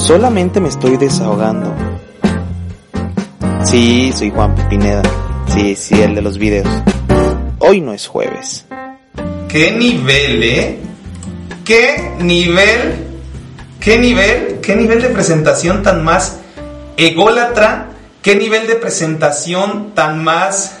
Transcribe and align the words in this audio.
Solamente 0.00 0.60
me 0.60 0.70
estoy 0.70 0.96
desahogando. 0.96 1.74
Sí, 3.64 4.12
soy 4.16 4.30
Juan 4.30 4.54
Pineda. 4.68 5.02
Sí, 5.46 5.76
sí, 5.76 6.00
el 6.00 6.14
de 6.14 6.22
los 6.22 6.38
videos. 6.38 6.66
Hoy 7.58 7.82
no 7.82 7.92
es 7.92 8.06
jueves. 8.06 8.64
¿Qué 9.46 9.72
nivel, 9.72 10.42
eh? 10.42 10.78
¿Qué 11.66 12.14
nivel? 12.18 12.94
¿Qué 13.78 13.98
nivel? 13.98 14.60
¿Qué 14.62 14.74
nivel 14.74 15.02
de 15.02 15.10
presentación 15.10 15.82
tan 15.82 16.02
más 16.02 16.38
ególatra? 16.96 17.90
¿Qué 18.22 18.34
nivel 18.36 18.66
de 18.66 18.76
presentación 18.76 19.94
tan 19.94 20.24
más... 20.24 20.78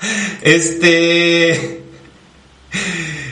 Este... 0.42 1.82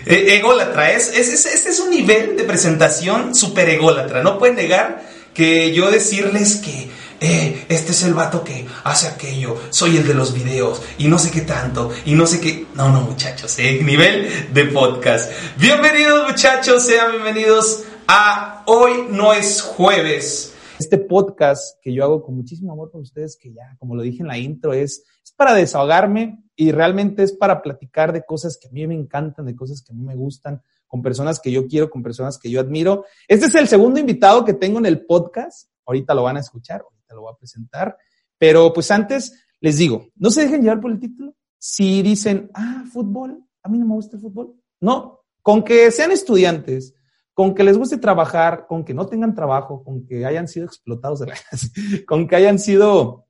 E, 0.08 0.36
ególatra, 0.36 0.92
es, 0.92 1.08
es, 1.14 1.28
es, 1.28 1.44
este 1.44 1.68
es 1.68 1.80
un 1.80 1.90
nivel 1.90 2.34
de 2.34 2.44
presentación 2.44 3.34
súper 3.34 3.68
ególatra. 3.68 4.22
No 4.22 4.38
pueden 4.38 4.56
negar 4.56 5.02
que 5.34 5.74
yo 5.74 5.90
decirles 5.90 6.56
que 6.56 6.88
eh, 7.20 7.66
este 7.69 7.92
es 7.92 8.02
el 8.05 8.14
vato 8.14 8.42
que 8.42 8.66
hace 8.84 9.06
aquello, 9.06 9.58
soy 9.68 9.98
el 9.98 10.08
de 10.08 10.14
los 10.14 10.33
videos 10.33 10.80
y 10.96 11.08
no 11.08 11.18
sé 11.18 11.30
qué 11.30 11.42
tanto 11.42 11.91
y 12.06 12.14
no 12.14 12.27
sé 12.27 12.41
qué. 12.41 12.66
No, 12.74 12.88
no, 12.88 13.02
muchachos, 13.02 13.58
eh, 13.58 13.83
nivel 13.83 14.52
de 14.55 14.64
podcast. 14.64 15.30
Bienvenidos, 15.58 16.27
muchachos, 16.27 16.84
sean 16.84 17.11
bienvenidos 17.12 17.84
a 18.06 18.62
Hoy 18.66 19.08
No 19.11 19.34
es 19.34 19.61
Jueves. 19.61 20.55
Este 20.78 20.96
podcast 20.96 21.77
que 21.83 21.92
yo 21.92 22.05
hago 22.05 22.22
con 22.22 22.34
muchísimo 22.34 22.72
amor 22.72 22.90
por 22.90 23.02
ustedes, 23.02 23.36
que 23.36 23.52
ya, 23.52 23.77
como 23.78 23.94
lo 23.94 24.00
dije 24.00 24.22
en 24.22 24.28
la 24.28 24.38
intro, 24.38 24.72
es, 24.72 25.02
es 25.22 25.33
para 25.33 25.52
desahogarme 25.52 26.38
y 26.61 26.73
realmente 26.73 27.23
es 27.23 27.33
para 27.33 27.62
platicar 27.62 28.12
de 28.12 28.25
cosas 28.25 28.59
que 28.61 28.67
a 28.67 28.73
mí 28.73 28.84
me 28.89 28.95
encantan, 28.95 29.47
de 29.47 29.55
cosas 29.55 29.81
que 29.81 29.92
a 29.92 29.95
mí 29.95 30.03
me 30.03 30.17
gustan, 30.17 30.61
con 30.89 31.03
personas 31.03 31.39
que 31.39 31.53
yo 31.53 31.69
quiero, 31.69 31.89
con 31.89 32.03
personas 32.03 32.37
que 32.37 32.51
yo 32.51 32.59
admiro. 32.59 33.05
Este 33.28 33.47
es 33.47 33.55
el 33.55 33.69
segundo 33.69 34.01
invitado 34.01 34.45
que 34.45 34.55
tengo 34.55 34.81
en 34.81 34.86
el 34.86 35.06
podcast. 35.06 35.70
Ahorita 35.86 36.14
lo 36.14 36.25
van 36.25 36.36
a 36.36 36.41
escuchar, 36.41 36.83
ahorita 36.83 37.14
lo 37.14 37.20
voy 37.23 37.33
a 37.33 37.36
presentar. 37.36 37.97
Pero 38.39 38.73
pues 38.73 38.91
antes 38.91 39.47
les 39.61 39.79
digo, 39.79 40.09
no 40.17 40.33
se 40.33 40.42
dejen 40.42 40.62
llevar 40.62 40.81
por 40.81 40.91
el 40.91 40.98
título. 40.98 41.36
Si 41.59 42.03
dicen, 42.03 42.51
ah, 42.55 42.84
fútbol, 42.92 43.41
a 43.62 43.69
mí 43.69 43.79
no 43.79 43.86
me 43.86 43.95
gusta 43.95 44.17
el 44.17 44.23
fútbol. 44.23 44.56
No, 44.81 45.20
con 45.42 45.62
que 45.62 45.92
sean 45.92 46.11
estudiantes, 46.11 46.92
con 47.34 47.55
que 47.55 47.62
les 47.62 47.79
guste 47.79 47.98
trabajar, 47.98 48.67
con 48.67 48.84
que 48.84 48.95
no 48.95 49.06
tengan 49.06 49.36
trabajo, 49.36 49.84
con 49.84 50.05
que 50.05 50.27
hayan 50.27 50.48
sido 50.48 50.67
explotados 50.67 51.20
de 51.20 51.27
la 51.27 51.36
con 52.09 52.27
que 52.27 52.34
hayan 52.34 52.59
sido, 52.59 53.27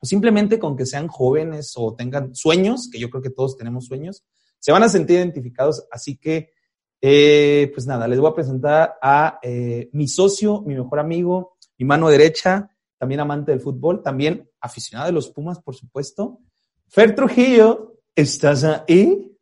o 0.00 0.06
simplemente 0.06 0.58
con 0.58 0.76
que 0.76 0.86
sean 0.86 1.08
jóvenes 1.08 1.74
o 1.76 1.94
tengan 1.94 2.34
sueños, 2.34 2.88
que 2.90 2.98
yo 2.98 3.10
creo 3.10 3.22
que 3.22 3.30
todos 3.30 3.56
tenemos 3.56 3.86
sueños, 3.86 4.24
se 4.58 4.72
van 4.72 4.82
a 4.82 4.88
sentir 4.88 5.16
identificados. 5.16 5.86
Así 5.90 6.16
que, 6.16 6.52
eh, 7.00 7.70
pues 7.74 7.86
nada, 7.86 8.08
les 8.08 8.18
voy 8.18 8.30
a 8.30 8.34
presentar 8.34 8.94
a 9.02 9.38
eh, 9.42 9.90
mi 9.92 10.08
socio, 10.08 10.62
mi 10.62 10.74
mejor 10.74 10.98
amigo, 10.98 11.56
mi 11.78 11.84
mano 11.84 12.08
derecha, 12.08 12.70
también 12.98 13.20
amante 13.20 13.52
del 13.52 13.60
fútbol, 13.60 14.02
también 14.02 14.50
aficionado 14.60 15.06
de 15.06 15.12
los 15.12 15.30
Pumas, 15.30 15.60
por 15.60 15.74
supuesto. 15.74 16.40
Fer 16.88 17.14
Trujillo, 17.14 17.96
¿estás 18.14 18.64
ahí? 18.64 19.36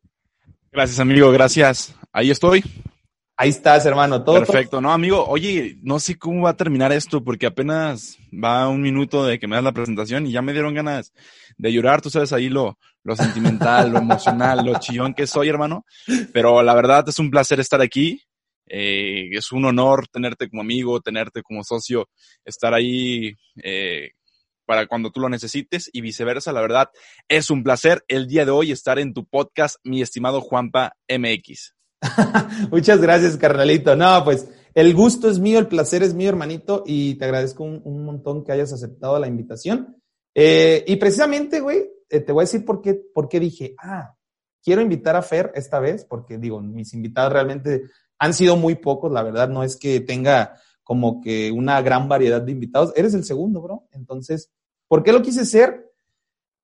Gracias, 0.71 1.00
amigo, 1.00 1.31
gracias. 1.32 1.94
Ahí 2.12 2.31
estoy. 2.31 2.62
Ahí 3.41 3.50
estás, 3.50 3.87
hermano. 3.87 4.25
Todo 4.25 4.41
Perfecto. 4.41 4.81
No, 4.81 4.91
amigo, 4.91 5.25
oye, 5.28 5.78
no 5.82 6.00
sé 6.00 6.19
cómo 6.19 6.43
va 6.43 6.50
a 6.50 6.56
terminar 6.56 6.91
esto 6.91 7.22
porque 7.22 7.47
apenas 7.47 8.19
va 8.32 8.69
un 8.69 8.82
minuto 8.82 9.25
de 9.25 9.38
que 9.38 9.47
me 9.47 9.54
das 9.54 9.62
la 9.62 9.71
presentación 9.71 10.26
y 10.26 10.32
ya 10.32 10.43
me 10.43 10.53
dieron 10.53 10.75
ganas 10.75 11.12
de 11.56 11.72
llorar. 11.72 12.03
Tú 12.03 12.10
sabes 12.10 12.32
ahí 12.32 12.49
lo, 12.49 12.81
lo 13.04 13.15
sentimental, 13.15 13.93
lo 13.93 13.99
emocional, 13.99 14.66
lo 14.66 14.81
chillón 14.81 15.15
que 15.15 15.28
soy, 15.28 15.49
hermano. 15.49 15.87
Pero 16.32 16.65
la 16.65 16.75
verdad 16.75 17.09
es 17.09 17.21
un 17.21 17.31
placer 17.31 17.60
estar 17.60 17.81
aquí. 17.81 18.21
Eh, 18.66 19.28
es 19.31 19.53
un 19.53 19.65
honor 19.66 20.09
tenerte 20.09 20.50
como 20.50 20.62
amigo, 20.62 21.00
tenerte 21.00 21.41
como 21.43 21.62
socio, 21.62 22.09
estar 22.44 22.75
ahí 22.75 23.37
eh, 23.62 24.10
para 24.66 24.88
cuando 24.88 25.12
tú 25.12 25.20
lo 25.20 25.28
necesites 25.28 25.88
y 25.93 26.00
viceversa. 26.00 26.53
La 26.53 26.60
verdad 26.60 26.91
es 27.28 27.50
un 27.50 27.62
placer 27.62 28.05
el 28.09 28.26
día 28.26 28.44
de 28.44 28.50
hoy 28.50 28.72
estar 28.72 28.99
en 28.99 29.15
tu 29.15 29.28
podcast, 29.28 29.76
mi 29.84 30.03
estimado 30.03 30.41
Juanpa 30.41 30.97
MX. 31.09 31.78
Muchas 32.70 33.00
gracias, 33.00 33.36
carnalito. 33.36 33.97
No, 33.97 34.25
pues 34.25 34.48
el 34.75 34.94
gusto 34.94 35.28
es 35.28 35.38
mío, 35.38 35.59
el 35.59 35.69
placer 35.69 36.03
es 36.03 36.14
mío, 36.14 36.28
hermanito, 36.28 36.84
y 36.86 37.16
te 37.16 37.25
agradezco 37.25 37.64
un, 37.64 37.81
un 37.84 38.04
montón 38.04 38.44
que 38.44 38.53
hayas 38.53 38.72
aceptado 38.72 39.19
la 39.19 39.26
invitación. 39.26 39.97
Eh, 40.34 40.84
y 40.87 40.97
precisamente, 40.97 41.60
güey, 41.60 41.91
eh, 42.08 42.20
te 42.20 42.32
voy 42.32 42.42
a 42.42 42.44
decir 42.44 42.64
por 42.64 42.81
qué, 42.81 42.94
por 42.94 43.28
qué 43.28 43.41
dije, 43.41 43.75
ah, 43.82 44.14
quiero 44.62 44.81
invitar 44.81 45.16
a 45.16 45.22
Fer 45.22 45.50
esta 45.54 45.81
vez, 45.81 46.04
porque 46.04 46.38
digo, 46.38 46.60
mis 46.60 46.94
invitados 46.94 47.32
realmente 47.32 47.82
han 48.19 48.34
sido 48.34 48.56
muy 48.56 48.76
pocos, 48.76 49.10
la 49.10 49.22
verdad, 49.22 49.48
no 49.48 49.62
es 49.62 49.76
que 49.76 50.00
tenga 50.00 50.54
como 50.82 51.20
que 51.20 51.50
una 51.53 51.81
gran 51.82 52.08
variedad 52.08 52.41
de 52.41 52.53
invitados. 52.53 52.92
Eres 52.97 53.14
el 53.14 53.25
segundo, 53.25 53.60
bro. 53.60 53.88
Entonces, 53.92 54.50
¿por 54.87 55.03
qué 55.03 55.12
lo 55.12 55.22
quise 55.22 55.44
ser? 55.44 55.92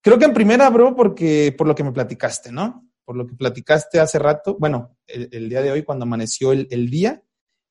Creo 0.01 0.19
que 0.19 0.25
en 0.25 0.35
primera, 0.35 0.71
bro, 0.71 0.95
porque 0.95 1.55
por 1.57 1.67
lo 1.67 1.75
que 1.75 1.85
me 1.85 1.93
platicaste, 1.93 2.51
¿no? 2.51 2.89
Por 3.05 3.17
lo 3.17 3.27
que 3.27 3.35
platicaste 3.35 4.01
hace 4.01 4.19
rato, 4.19 4.57
bueno, 4.59 4.97
el, 5.07 5.49
día 5.49 5.63
de 5.63 5.71
hoy 5.71 5.83
cuando 5.83 6.05
amaneció 6.05 6.53
el, 6.53 6.91
día, 6.91 7.23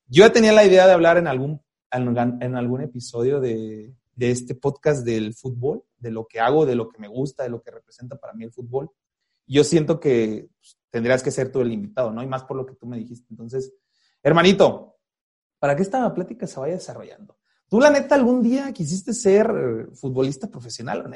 yo 0.06 0.30
tenía 0.32 0.52
la 0.52 0.64
idea 0.64 0.86
de 0.86 0.92
hablar 0.92 1.18
en 1.18 1.26
algún, 1.26 1.60
en, 1.90 2.56
algún 2.56 2.82
episodio 2.82 3.40
de, 3.40 3.94
este 4.18 4.54
podcast 4.54 5.04
del 5.04 5.34
fútbol, 5.34 5.84
de 5.98 6.10
lo 6.10 6.26
que 6.26 6.40
hago, 6.40 6.66
de 6.66 6.76
lo 6.76 6.88
que 6.88 7.00
me 7.00 7.08
gusta, 7.08 7.42
de 7.42 7.48
lo 7.48 7.62
que 7.62 7.70
representa 7.70 8.16
para 8.16 8.32
mí 8.32 8.44
el 8.44 8.52
fútbol. 8.52 8.90
Yo 9.46 9.64
siento 9.64 9.98
que 10.00 10.48
pues, 10.58 10.78
tendrías 10.90 11.22
que 11.22 11.30
ser 11.30 11.50
tú 11.50 11.60
el 11.60 11.72
invitado, 11.72 12.12
¿no? 12.12 12.22
Y 12.22 12.26
más 12.26 12.44
por 12.44 12.56
lo 12.56 12.64
que 12.64 12.74
tú 12.74 12.86
me 12.86 12.96
dijiste. 12.96 13.26
Entonces, 13.30 13.74
hermanito, 14.22 14.96
para 15.58 15.74
que 15.74 15.82
esta 15.82 16.12
plática 16.14 16.46
se 16.46 16.60
vaya 16.60 16.74
desarrollando. 16.74 17.36
¿Tú, 17.68 17.80
la 17.80 17.90
neta, 17.90 18.14
algún 18.14 18.42
día 18.42 18.72
quisiste 18.72 19.12
ser 19.12 19.88
futbolista 19.94 20.48
profesional, 20.48 21.04
o 21.04 21.08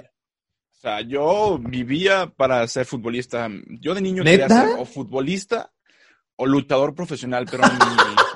o 0.78 0.80
sea, 0.80 1.00
yo 1.00 1.58
vivía 1.58 2.32
para 2.36 2.64
ser 2.68 2.86
futbolista. 2.86 3.48
Yo 3.80 3.94
de 3.94 4.00
niño 4.00 4.22
quería 4.22 4.48
ser 4.48 4.78
o 4.78 4.84
futbolista 4.84 5.72
o 6.36 6.46
luchador 6.46 6.94
profesional, 6.94 7.46
pero 7.50 7.64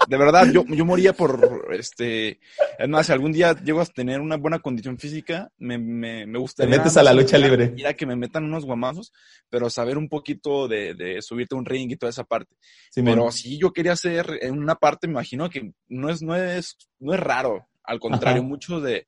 de 0.08 0.16
verdad, 0.16 0.50
yo, 0.52 0.64
yo 0.66 0.84
moría 0.84 1.12
por, 1.12 1.68
este, 1.70 2.40
es 2.76 2.88
más, 2.88 3.06
si 3.06 3.12
algún 3.12 3.30
día 3.30 3.54
llego 3.62 3.80
a 3.80 3.86
tener 3.86 4.20
una 4.20 4.36
buena 4.36 4.58
condición 4.58 4.98
física, 4.98 5.52
me, 5.58 5.78
me, 5.78 6.26
me 6.26 6.36
gustaría... 6.40 6.72
Te 6.72 6.78
metes 6.78 6.96
a 6.96 7.04
la 7.04 7.12
lucha 7.12 7.38
libre. 7.38 7.70
Mira 7.70 7.94
que 7.94 8.06
me 8.06 8.16
metan 8.16 8.42
unos 8.42 8.64
guamazos, 8.64 9.12
pero 9.48 9.70
saber 9.70 9.96
un 9.96 10.08
poquito 10.08 10.66
de, 10.66 10.94
de 10.94 11.22
subirte 11.22 11.54
a 11.54 11.58
un 11.58 11.64
ring 11.64 11.92
y 11.92 11.96
toda 11.96 12.10
esa 12.10 12.24
parte. 12.24 12.56
pero 12.92 13.30
sí, 13.30 13.56
yo 13.56 13.72
quería 13.72 13.92
hacer, 13.92 14.40
en 14.40 14.58
una 14.58 14.74
parte 14.74 15.06
me 15.06 15.12
imagino 15.12 15.48
que 15.48 15.72
no 15.86 16.10
es, 16.10 16.22
no 16.22 16.34
es, 16.34 16.76
no 16.98 17.14
es 17.14 17.20
raro, 17.20 17.68
al 17.84 18.00
contrario, 18.00 18.42
mucho 18.42 18.80
de, 18.80 19.06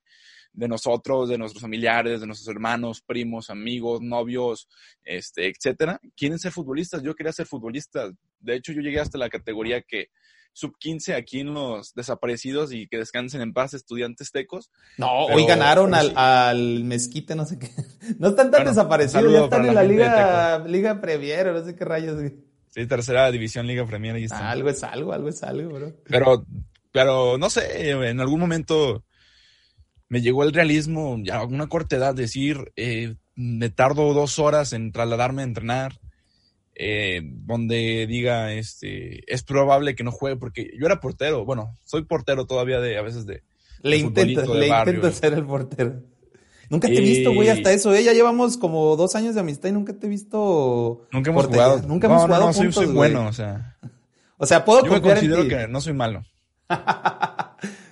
de 0.55 0.67
nosotros, 0.67 1.29
de 1.29 1.37
nuestros 1.37 1.61
familiares, 1.61 2.21
de 2.21 2.27
nuestros 2.27 2.47
hermanos, 2.53 3.01
primos, 3.01 3.49
amigos, 3.49 4.01
novios, 4.01 4.67
este, 5.03 5.47
etcétera, 5.47 5.99
quieren 6.15 6.39
ser 6.39 6.51
futbolistas. 6.51 7.03
Yo 7.03 7.13
quería 7.13 7.33
ser 7.33 7.45
futbolista. 7.45 8.09
De 8.39 8.55
hecho, 8.55 8.71
yo 8.71 8.81
llegué 8.81 8.99
hasta 8.99 9.17
la 9.17 9.29
categoría 9.29 9.81
que 9.81 10.07
sub 10.53 10.77
15 10.79 11.15
aquí 11.15 11.41
en 11.41 11.53
los 11.53 11.93
desaparecidos 11.93 12.71
y 12.71 12.87
que 12.87 12.97
descansen 12.97 13.41
en 13.41 13.53
paz 13.53 13.73
estudiantes 13.73 14.31
tecos. 14.31 14.71
No, 14.97 15.25
hoy 15.25 15.45
ganaron 15.45 15.93
al, 15.93 16.13
al, 16.15 16.85
Mezquite, 16.85 17.35
no 17.35 17.45
sé 17.45 17.59
qué. 17.59 17.69
No 18.19 18.29
están 18.29 18.51
tan 18.51 18.65
desaparecidos, 18.65 19.31
ya 19.31 19.43
están 19.43 19.65
en 19.65 19.75
la, 19.75 19.83
Liga, 19.83 20.59
Liga 20.59 21.01
Premier, 21.01 21.47
no 21.47 21.65
sé 21.65 21.75
qué 21.75 21.83
rayos. 21.83 22.31
Sí, 22.69 22.87
tercera 22.87 23.29
división 23.31 23.67
Liga 23.67 23.85
Premier. 23.85 24.15
Ahí 24.15 24.27
algo 24.31 24.69
es 24.69 24.83
algo, 24.83 25.11
algo 25.11 25.27
es 25.27 25.43
algo, 25.43 25.73
bro. 25.73 25.93
Pero, 26.05 26.45
pero 26.91 27.37
no 27.37 27.49
sé, 27.49 27.89
en 27.89 28.19
algún 28.21 28.39
momento 28.39 29.03
me 30.15 30.21
llegó 30.21 30.43
el 30.43 30.53
realismo 30.53 31.17
ya 31.21 31.39
a 31.39 31.43
una 31.43 31.67
corta 31.67 31.97
edad, 31.97 32.15
decir, 32.15 32.71
eh, 32.77 33.15
me 33.35 33.69
tardo 33.69 34.13
dos 34.13 34.39
horas 34.39 34.71
en 34.71 34.93
trasladarme 34.93 35.41
a 35.41 35.43
entrenar, 35.43 35.99
eh, 36.73 37.19
donde 37.21 38.07
diga, 38.07 38.53
este, 38.53 39.29
es 39.29 39.43
probable 39.43 39.93
que 39.93 40.05
no 40.05 40.13
juegue, 40.13 40.37
porque 40.37 40.71
yo 40.79 40.85
era 40.85 41.01
portero, 41.01 41.43
bueno, 41.43 41.75
soy 41.83 42.05
portero 42.05 42.45
todavía 42.45 42.79
de, 42.79 42.97
a 42.97 43.01
veces 43.01 43.25
de... 43.25 43.43
Le 43.81 43.97
intento, 43.97 44.53
le 44.53 44.69
intento 44.69 45.11
ser 45.11 45.33
el 45.33 45.45
portero. 45.45 46.01
Nunca 46.69 46.87
te 46.87 46.95
he 46.95 47.01
visto, 47.01 47.33
güey, 47.33 47.49
hasta 47.49 47.73
eso, 47.73 47.93
¿eh? 47.93 48.01
Ya 48.01 48.13
llevamos 48.13 48.55
como 48.55 48.95
dos 48.95 49.15
años 49.17 49.35
de 49.35 49.41
amistad 49.41 49.67
y 49.67 49.73
nunca 49.73 49.91
te 49.91 50.07
he 50.07 50.09
visto. 50.09 51.09
Nunca 51.11 51.29
hemos 51.29 51.47
jugado. 51.47 51.81
Nunca 51.85 52.07
hemos 52.07 52.23
jugado 52.23 52.45
no, 52.45 52.71
soy, 52.71 52.85
bueno, 52.85 53.27
o 53.27 53.33
sea. 53.33 53.75
O 54.37 54.45
sea, 54.45 54.65
puedo 54.65 54.85
Yo 54.85 54.91
me 54.91 55.01
considero 55.01 55.47
que 55.47 55.67
no 55.67 55.79
soy 55.79 55.93
malo. 55.93 56.23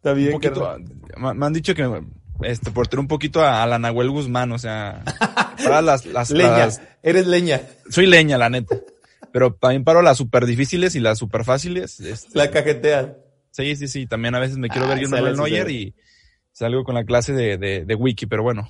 Está 0.00 0.14
bien, 0.14 0.28
un 0.28 0.40
poquito, 0.40 0.78
me 1.18 1.34
me 1.34 1.46
han 1.46 1.52
dicho 1.52 1.74
que 1.74 2.02
este 2.42 2.70
portero 2.70 3.02
un 3.02 3.08
poquito 3.08 3.42
a, 3.42 3.62
a 3.62 3.66
la 3.66 3.78
Nahuel 3.78 4.08
Guzmán, 4.10 4.50
o 4.52 4.58
sea, 4.58 5.02
para 5.62 5.82
las, 5.82 6.06
las, 6.06 6.30
Leña, 6.30 6.56
las- 6.58 6.80
eres 7.02 7.26
leña. 7.26 7.60
soy 7.90 8.06
leña, 8.06 8.38
la 8.38 8.48
neta. 8.48 8.76
Pero 9.32 9.52
también 9.54 9.84
paro 9.84 10.00
las 10.02 10.16
super 10.18 10.46
difíciles 10.46 10.94
y 10.96 11.00
las 11.00 11.18
super 11.18 11.44
fáciles. 11.44 12.00
este, 12.00 12.36
La 12.36 12.50
cajetea. 12.50 13.14
Sí, 13.52 13.76
sí, 13.76 13.86
sí. 13.88 14.06
También 14.06 14.34
a 14.34 14.40
veces 14.40 14.56
me 14.56 14.68
quiero 14.68 14.86
Ah, 14.86 14.90
ver 14.94 15.00
yo 15.00 15.08
sale, 15.08 15.22
Manuel 15.22 15.36
sí, 15.36 15.52
Neuer 15.52 15.70
y 15.70 15.94
salgo 16.52 16.82
con 16.82 16.94
la 16.96 17.04
clase 17.04 17.32
de, 17.32 17.56
de, 17.58 17.84
de 17.84 17.94
wiki, 17.94 18.26
pero 18.26 18.42
bueno. 18.42 18.68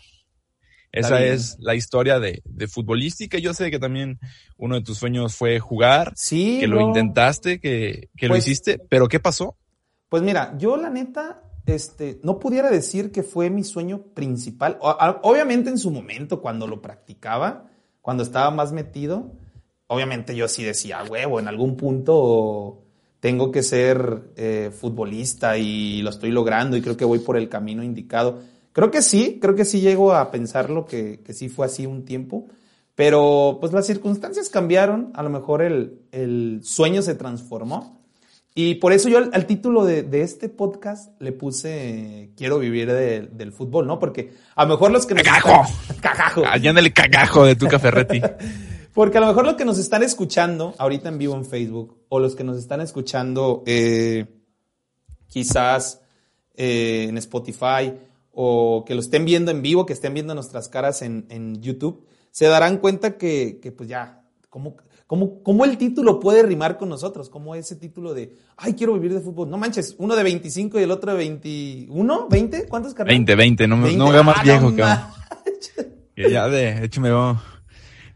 Esa 0.93 1.23
es 1.23 1.57
la 1.61 1.77
historia 1.77 2.19
de, 2.19 2.43
de 2.45 2.67
futbolística. 2.67 3.39
Yo 3.39 3.55
sé 3.55 3.71
que 3.71 3.79
también 3.79 4.19
uno 4.57 4.75
de 4.75 4.83
tus 4.83 4.99
sueños 4.99 5.35
fue 5.37 5.61
jugar, 5.61 6.13
Sí, 6.17 6.59
que 6.61 6.67
lo 6.67 6.81
intentaste, 6.81 7.61
que, 7.61 8.09
que 8.17 8.27
lo 8.27 8.35
Pues- 8.35 8.47
hiciste, 8.49 8.81
pero 8.91 9.07
¿qué 9.09 9.21
pasó? 9.21 9.57
Pues 10.11 10.25
mira, 10.25 10.55
yo 10.59 10.77
la 10.77 10.91
neta, 10.91 11.41
este, 11.67 12.21
no 12.25 12.41
pudiera 12.41 12.69
decir 12.69 13.13
que 13.13 13.23
fue 13.23 13.49
mi 13.49 13.63
sueño 13.63 14.03
principal. 14.13 14.77
Obviamente 15.23 15.71
en 15.71 15.79
su 15.79 15.93
momento, 15.93 16.43
cuando 16.43 16.67
lo 16.67 16.83
practicaba, 16.83 17.69
cuando 18.03 18.25
estaba 18.25 18.51
más 18.51 18.73
metido, 18.73 19.31
obviamente 19.87 20.35
yo 20.35 20.49
sí 20.49 20.65
decía, 20.65 20.99
"A 20.99 21.05
huevo, 21.05 21.39
en 21.39 21.47
algún 21.47 21.77
punto 21.77 22.83
tengo 23.21 23.53
que 23.53 23.63
ser 23.63 24.33
eh, 24.37 24.73
futbolista 24.77 25.57
y 25.59 26.03
lo 26.03 26.11
estoy 26.11 26.33
logrando 26.33 26.77
y 26.77 26.83
creo 26.83 26.97
que 26.97 27.05
voy 27.05 27.21
por 27.21 27.37
el 27.37 27.49
camino 27.49 27.85
indicado. 27.85 28.41
Creo 28.73 28.91
que 28.91 29.03
sí, 29.03 29.39
creo 29.41 29.55
que 29.55 29.65
sí 29.65 29.81
llego 29.81 30.13
a 30.13 30.33
pensarlo, 30.33 30.87
que, 30.87 31.21
que 31.23 31.35
sí 31.35 31.49
fue 31.49 31.67
así 31.67 31.87
un 31.87 32.05
tiempo. 32.05 32.49
Pero 32.97 33.59
pues 33.61 33.73
las 33.73 33.87
circunstancias 33.87 34.49
cambiaron, 34.49 35.13
a 35.15 35.23
lo 35.23 35.31
mejor 35.31 35.63
el, 35.63 36.01
el 36.11 36.63
sueño 36.65 37.01
se 37.01 37.15
transformó. 37.15 38.00
Y 38.63 38.75
por 38.75 38.93
eso 38.93 39.09
yo 39.09 39.17
al, 39.17 39.31
al 39.33 39.47
título 39.47 39.87
de, 39.87 40.03
de 40.03 40.21
este 40.21 40.51
podcast 40.51 41.19
le 41.19 41.33
puse 41.33 41.71
eh, 42.25 42.31
Quiero 42.37 42.59
vivir 42.59 42.93
de- 42.93 43.23
del 43.23 43.53
fútbol, 43.53 43.87
¿no? 43.87 43.99
Porque 43.99 44.35
a 44.55 44.65
lo 44.65 44.71
mejor 44.75 44.91
los 44.91 45.07
que 45.07 45.15
nos 45.15 45.23
¡Cagajo! 45.23 45.63
están- 45.89 45.97
¡Cagajo! 46.03 46.43
Allá 46.45 46.75
cagajo 46.93 47.45
de 47.47 47.57
Tuca 47.57 47.79
Ferretti. 47.79 48.21
Porque 48.93 49.17
a 49.17 49.21
lo 49.23 49.29
mejor 49.29 49.47
los 49.47 49.55
que 49.55 49.65
nos 49.65 49.79
están 49.79 50.03
escuchando 50.03 50.75
ahorita 50.77 51.09
en 51.09 51.17
vivo 51.17 51.35
en 51.37 51.47
Facebook 51.47 51.97
o 52.11 52.21
los 52.21 52.35
que 52.37 52.45
nos 52.45 52.59
están 52.59 52.83
escuchando 52.83 53.63
eh, 53.65 54.27
quizás 55.29 56.03
eh, 56.55 57.07
en 57.09 57.17
Spotify 57.17 57.95
o 58.33 58.85
que 58.87 58.95
lo 58.95 59.01
estén 59.01 59.25
viendo 59.25 59.51
en 59.53 59.63
vivo, 59.63 59.87
que 59.87 59.95
estén 59.95 60.13
viendo 60.13 60.35
nuestras 60.35 60.69
caras 60.69 61.01
en, 61.01 61.25
en 61.31 61.63
YouTube, 61.63 62.07
se 62.31 62.45
darán 62.47 62.77
cuenta 62.79 63.17
que, 63.17 63.59
que 63.63 63.73
pues 63.73 63.89
ya, 63.89 64.23
¿cómo, 64.51 64.77
cómo, 65.11 65.43
cómo 65.43 65.65
el 65.65 65.77
título 65.77 66.21
puede 66.21 66.45
rimar 66.45 66.79
con 66.79 66.89
nosotros? 66.89 67.29
¿Cómo 67.29 67.57
ese 67.57 67.75
título 67.75 68.15
de, 68.15 68.37
ay, 68.57 68.75
quiero 68.75 68.95
vivir 68.95 69.13
de 69.13 69.19
fútbol? 69.19 69.51
No 69.51 69.59
manches, 69.59 69.97
uno 69.99 70.15
de 70.15 70.23
25 70.23 70.79
y 70.79 70.85
el 70.85 70.91
otro 70.93 71.11
de 71.11 71.19
21, 71.19 72.29
¿20? 72.29 72.69
¿Cuántos 72.69 72.95
carnal? 72.95 73.13
20, 73.13 73.35
20, 73.35 73.67
no, 73.67 73.77
me- 73.77 73.83
20. 73.89 73.99
no 73.99 74.05
me 74.05 74.11
haga 74.13 74.23
más 74.23 74.37
Ah, 74.39 74.43
viejo, 74.45 74.71
no 74.71 74.77
cabrón. 74.77 75.07
Que 76.15 76.31
ya 76.31 76.47
de 76.49 76.85
hecho 76.85 77.01
me 77.01 77.09
veo. 77.09 77.43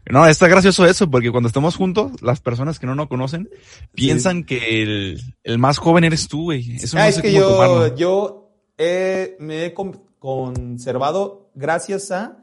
No, 0.09 0.25
está 0.25 0.47
gracioso 0.47 0.85
eso, 0.85 1.09
porque 1.11 1.31
cuando 1.31 1.47
estamos 1.47 1.75
juntos, 1.75 2.21
las 2.21 2.39
personas 2.39 2.79
que 2.79 2.85
no 2.87 2.95
nos 2.95 3.07
conocen 3.07 3.49
piensan 3.93 4.45
que 4.45 4.81
el, 4.83 5.19
el 5.43 5.57
más 5.57 5.79
joven 5.79 6.05
eres 6.05 6.29
tú, 6.29 6.43
güey. 6.43 6.75
Eso 6.77 6.95
Ah, 6.97 7.01
no 7.01 7.05
es 7.07 7.15
sé 7.15 7.21
que 7.23 7.29
cómo 7.33 7.41
yo, 7.41 7.49
tomarlo. 7.51 7.95
yo 7.97 8.51
eh, 8.77 9.35
me 9.39 9.65
he 9.65 9.73
con- 9.73 9.99
conservado 10.19 11.49
gracias 11.55 12.11
a 12.11 12.37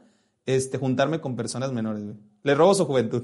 este, 0.45 0.77
juntarme 0.77 1.21
con 1.21 1.35
personas 1.35 1.71
menores. 1.71 2.03
güey. 2.03 2.17
Le 2.43 2.53
robo 2.53 2.73
su 2.75 2.85
juventud. 2.85 3.23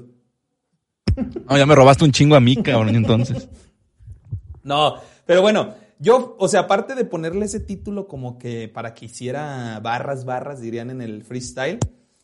No, 1.49 1.57
ya 1.57 1.65
me 1.65 1.75
robaste 1.75 2.05
un 2.05 2.11
chingo 2.11 2.35
a 2.35 2.39
mí, 2.39 2.57
cabrón, 2.57 2.95
entonces. 2.95 3.49
No, 4.63 4.95
pero 5.25 5.41
bueno, 5.41 5.73
yo, 5.99 6.35
o 6.39 6.47
sea, 6.47 6.61
aparte 6.61 6.95
de 6.95 7.05
ponerle 7.05 7.45
ese 7.45 7.59
título 7.59 8.07
como 8.07 8.37
que 8.37 8.69
para 8.69 8.93
que 8.93 9.05
hiciera 9.05 9.79
barras, 9.81 10.25
barras, 10.25 10.61
dirían 10.61 10.89
en 10.89 11.01
el 11.01 11.23
freestyle, 11.23 11.79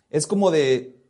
es 0.10 0.28
como 0.28 0.52
de, 0.52 1.04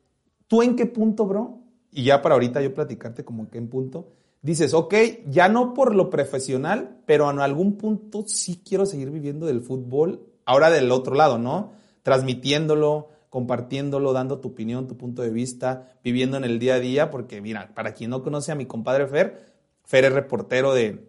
¿tú 0.47 0.63
en 0.63 0.75
qué 0.75 0.85
punto, 0.85 1.25
bro? 1.25 1.59
Y 1.91 2.03
ya 2.03 2.21
para 2.21 2.35
ahorita 2.35 2.61
yo 2.61 2.73
platicarte 2.73 3.23
como 3.23 3.49
que 3.49 3.57
en 3.57 3.69
punto, 3.69 4.13
dices, 4.41 4.73
ok, 4.73 4.93
ya 5.27 5.47
no 5.47 5.73
por 5.73 5.95
lo 5.95 6.09
profesional, 6.09 7.01
pero 7.05 7.29
en 7.29 7.39
algún 7.39 7.77
punto 7.77 8.23
sí 8.27 8.61
quiero 8.67 8.85
seguir 8.85 9.11
viviendo 9.11 9.45
del 9.45 9.61
fútbol, 9.61 10.25
ahora 10.45 10.69
del 10.69 10.91
otro 10.91 11.15
lado, 11.15 11.37
¿no? 11.37 11.71
Transmitiéndolo, 12.03 13.09
compartiéndolo, 13.35 14.13
dando 14.13 14.39
tu 14.39 14.47
opinión, 14.47 14.87
tu 14.87 14.95
punto 14.95 15.21
de 15.21 15.29
vista, 15.29 15.91
viviendo 16.05 16.37
en 16.37 16.45
el 16.45 16.57
día 16.57 16.75
a 16.75 16.79
día, 16.79 17.11
porque 17.11 17.41
mira, 17.41 17.73
para 17.75 17.93
quien 17.93 18.11
no 18.11 18.23
conoce 18.23 18.53
a 18.53 18.55
mi 18.55 18.65
compadre 18.65 19.07
Fer, 19.07 19.51
Fer 19.83 20.05
es 20.05 20.13
reportero 20.13 20.73
de, 20.73 21.05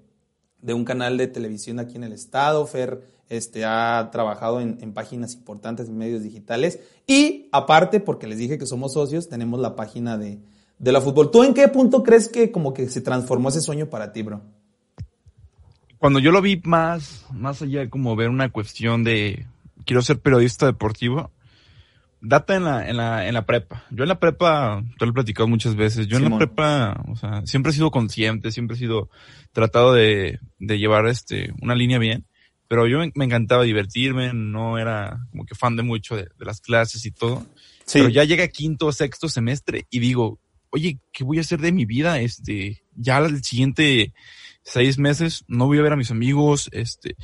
de 0.60 0.74
un 0.74 0.84
canal 0.84 1.18
de 1.18 1.28
televisión 1.28 1.78
aquí 1.78 1.94
en 1.94 2.02
el 2.02 2.12
estado. 2.12 2.66
Fer 2.66 3.00
este, 3.28 3.64
ha 3.64 4.08
trabajado 4.10 4.60
en, 4.60 4.92
páginas 4.92 5.34
importantes 5.34 5.88
en 5.88 5.98
medios 5.98 6.24
digitales. 6.24 6.80
Y 7.06 7.48
aparte, 7.52 8.00
porque 8.00 8.26
les 8.26 8.38
dije 8.38 8.58
que 8.58 8.66
somos 8.66 8.94
socios, 8.94 9.28
tenemos 9.28 9.60
la 9.60 9.76
página 9.76 10.18
de, 10.18 10.40
de 10.80 10.90
la 10.90 11.00
fútbol. 11.00 11.30
¿Tú 11.30 11.44
en 11.44 11.54
qué 11.54 11.68
punto 11.68 12.02
crees 12.02 12.28
que 12.28 12.50
como 12.50 12.74
que 12.74 12.88
se 12.88 13.02
transformó 13.02 13.50
ese 13.50 13.60
sueño 13.60 13.86
para 13.86 14.10
ti, 14.10 14.22
bro? 14.22 14.40
Cuando 15.98 16.18
yo 16.18 16.32
lo 16.32 16.42
vi 16.42 16.60
más, 16.64 17.24
más 17.32 17.62
allá 17.62 17.88
como 17.88 18.16
ver 18.16 18.30
una 18.30 18.50
cuestión 18.50 19.04
de 19.04 19.46
quiero 19.84 20.02
ser 20.02 20.18
periodista 20.18 20.66
deportivo, 20.66 21.30
data 22.28 22.56
en 22.56 22.64
la, 22.64 22.88
en 22.88 22.96
la, 22.96 23.26
en 23.28 23.34
la 23.34 23.46
prepa. 23.46 23.84
Yo 23.90 24.04
en 24.04 24.08
la 24.08 24.18
prepa, 24.18 24.82
te 24.98 25.04
lo 25.04 25.10
he 25.10 25.14
platicado 25.14 25.48
muchas 25.48 25.76
veces, 25.76 26.06
yo 26.06 26.18
en 26.18 26.30
la 26.30 26.38
prepa, 26.38 27.02
o 27.08 27.16
sea, 27.16 27.42
siempre 27.46 27.70
he 27.70 27.74
sido 27.74 27.90
consciente, 27.90 28.50
siempre 28.52 28.76
he 28.76 28.78
sido 28.78 29.10
tratado 29.52 29.92
de, 29.92 30.38
de 30.58 30.78
llevar 30.78 31.06
este, 31.06 31.52
una 31.62 31.74
línea 31.74 31.98
bien, 31.98 32.26
pero 32.68 32.86
yo 32.86 32.98
me, 32.98 33.12
me 33.14 33.24
encantaba 33.24 33.62
divertirme, 33.62 34.32
no 34.34 34.78
era 34.78 35.18
como 35.30 35.46
que 35.46 35.54
fan 35.54 35.76
de 35.76 35.82
mucho 35.82 36.16
de, 36.16 36.24
de 36.36 36.44
las 36.44 36.60
clases 36.60 37.06
y 37.06 37.12
todo. 37.12 37.46
Pero 37.92 38.08
ya 38.08 38.24
llega 38.24 38.48
quinto 38.48 38.86
o 38.86 38.92
sexto 38.92 39.28
semestre 39.28 39.86
y 39.90 40.00
digo, 40.00 40.40
oye, 40.70 40.98
¿qué 41.12 41.22
voy 41.22 41.38
a 41.38 41.42
hacer 41.42 41.60
de 41.60 41.70
mi 41.70 41.84
vida? 41.84 42.18
Este, 42.20 42.82
ya 42.96 43.18
el 43.18 43.44
siguiente 43.44 44.12
seis 44.64 44.98
meses 44.98 45.44
no 45.46 45.66
voy 45.66 45.78
a 45.78 45.82
ver 45.82 45.92
a 45.92 45.96
mis 45.96 46.10
amigos, 46.10 46.68
este, 46.72 47.14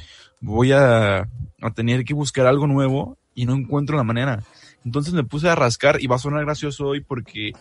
voy 0.41 0.71
a, 0.71 1.23
a 1.61 1.71
tener 1.75 2.05
que 2.05 2.15
buscar 2.15 2.47
algo 2.47 2.69
nuevo 2.69 3.19
y 3.35 3.47
no 3.47 3.55
encuentro 3.55 3.97
la 3.97 4.05
manera. 4.05 4.45
Entonces 4.85 5.15
me 5.15 5.25
puse 5.25 5.49
a 5.49 5.55
rascar 5.55 6.03
y 6.03 6.07
va 6.07 6.17
a 6.17 6.21
sonar 6.21 6.45
gracioso 6.45 6.87
hoy 6.87 7.01
porque 7.01 7.53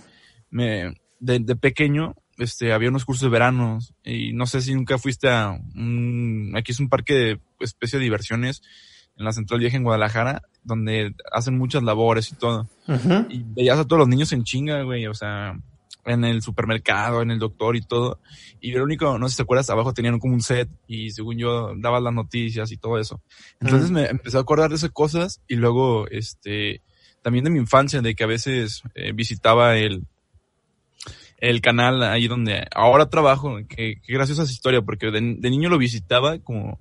me, 0.50 0.96
de, 1.20 1.40
de 1.40 1.56
pequeño, 1.56 2.16
este, 2.38 2.74
había 2.74 2.90
unos 2.90 3.06
cursos 3.06 3.24
de 3.24 3.30
verano 3.30 3.80
y 4.04 4.34
no 4.34 4.46
sé 4.48 4.62
si 4.62 4.74
nunca 4.74 4.98
fuiste 4.98 5.30
a 5.30 5.52
un, 5.52 6.54
aquí 6.56 6.72
es 6.72 6.80
un 6.80 6.90
parque 6.90 7.14
de 7.14 7.40
especie 7.60 8.00
de 8.00 8.04
diversiones 8.04 8.62
en 9.18 9.26
la 9.26 9.32
Central 9.32 9.60
Vieja 9.60 9.78
en 9.78 9.84
Guadalajara, 9.84 10.42
donde 10.64 11.14
hacen 11.32 11.58
muchas 11.58 11.84
labores 11.84 12.32
y 12.32 12.36
todo. 12.36 12.68
Y 13.30 13.44
veías 13.46 13.78
a 13.78 13.86
todos 13.86 14.00
los 14.00 14.08
niños 14.08 14.32
en 14.34 14.44
chinga, 14.44 14.82
güey, 14.84 15.06
o 15.06 15.14
sea, 15.14 15.60
en 16.06 16.24
el 16.24 16.42
supermercado, 16.42 17.22
en 17.22 17.32
el 17.32 17.40
doctor 17.40 17.76
y 17.76 17.82
todo. 17.82 18.20
Y 18.60 18.72
lo 18.72 18.84
único, 18.84 19.18
no 19.20 19.28
sé 19.28 19.34
si 19.34 19.38
te 19.38 19.44
acuerdas, 19.44 19.70
abajo 19.70 19.94
tenían 19.94 20.20
como 20.20 20.34
un 20.34 20.42
set 20.42 20.70
y 20.88 21.12
según 21.12 21.38
yo 21.38 21.74
daba 21.78 22.00
las 22.00 22.14
noticias 22.14 22.72
y 22.72 22.78
todo 22.78 22.98
eso. 22.98 23.22
Entonces 23.60 23.92
me 23.92 24.06
empecé 24.06 24.38
a 24.38 24.42
acordar 24.42 24.70
de 24.70 24.78
esas 24.78 24.92
cosas 24.92 25.42
y 25.48 25.56
luego, 25.56 26.08
este, 26.08 26.82
también 27.22 27.44
de 27.46 27.52
mi 27.52 27.60
infancia, 27.60 28.02
de 28.02 28.16
que 28.16 28.24
a 28.24 28.28
veces 28.28 28.84
eh, 28.96 29.12
visitaba 29.14 29.78
el, 29.78 30.04
el 31.38 31.62
canal 31.62 32.04
ahí 32.04 32.28
donde 32.28 32.68
ahora 32.74 33.10
trabajo, 33.10 33.58
que, 33.68 34.02
que 34.02 34.14
graciosa 34.14 34.44
esa 34.44 34.52
historia, 34.52 34.82
porque 34.82 35.08
de, 35.12 35.36
de 35.38 35.50
niño 35.50 35.70
lo 35.70 35.78
visitaba 35.78 36.40
como, 36.40 36.80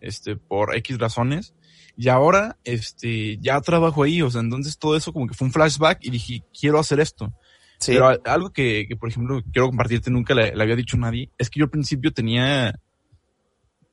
este, 0.00 0.36
por 0.36 0.74
X 0.76 0.98
razones. 0.98 1.54
Y 1.96 2.08
ahora, 2.08 2.56
este, 2.62 3.38
ya 3.38 3.60
trabajo 3.60 4.04
ahí, 4.04 4.22
o 4.22 4.30
sea, 4.30 4.40
entonces 4.40 4.78
todo 4.78 4.96
eso 4.96 5.12
como 5.12 5.26
que 5.26 5.34
fue 5.34 5.46
un 5.48 5.52
flashback 5.52 5.98
y 6.02 6.10
dije, 6.10 6.44
quiero 6.58 6.78
hacer 6.78 7.00
esto. 7.00 7.32
Sí. 7.80 7.92
Pero 7.92 8.16
algo 8.24 8.50
que, 8.50 8.86
que, 8.88 8.94
por 8.96 9.08
ejemplo, 9.08 9.42
quiero 9.52 9.68
compartirte, 9.68 10.10
nunca 10.10 10.32
le, 10.34 10.54
le 10.54 10.62
había 10.62 10.76
dicho 10.76 10.96
a 10.96 11.00
nadie, 11.00 11.30
es 11.38 11.50
que 11.50 11.58
yo 11.60 11.64
al 11.64 11.70
principio 11.70 12.12
tenía 12.12 12.78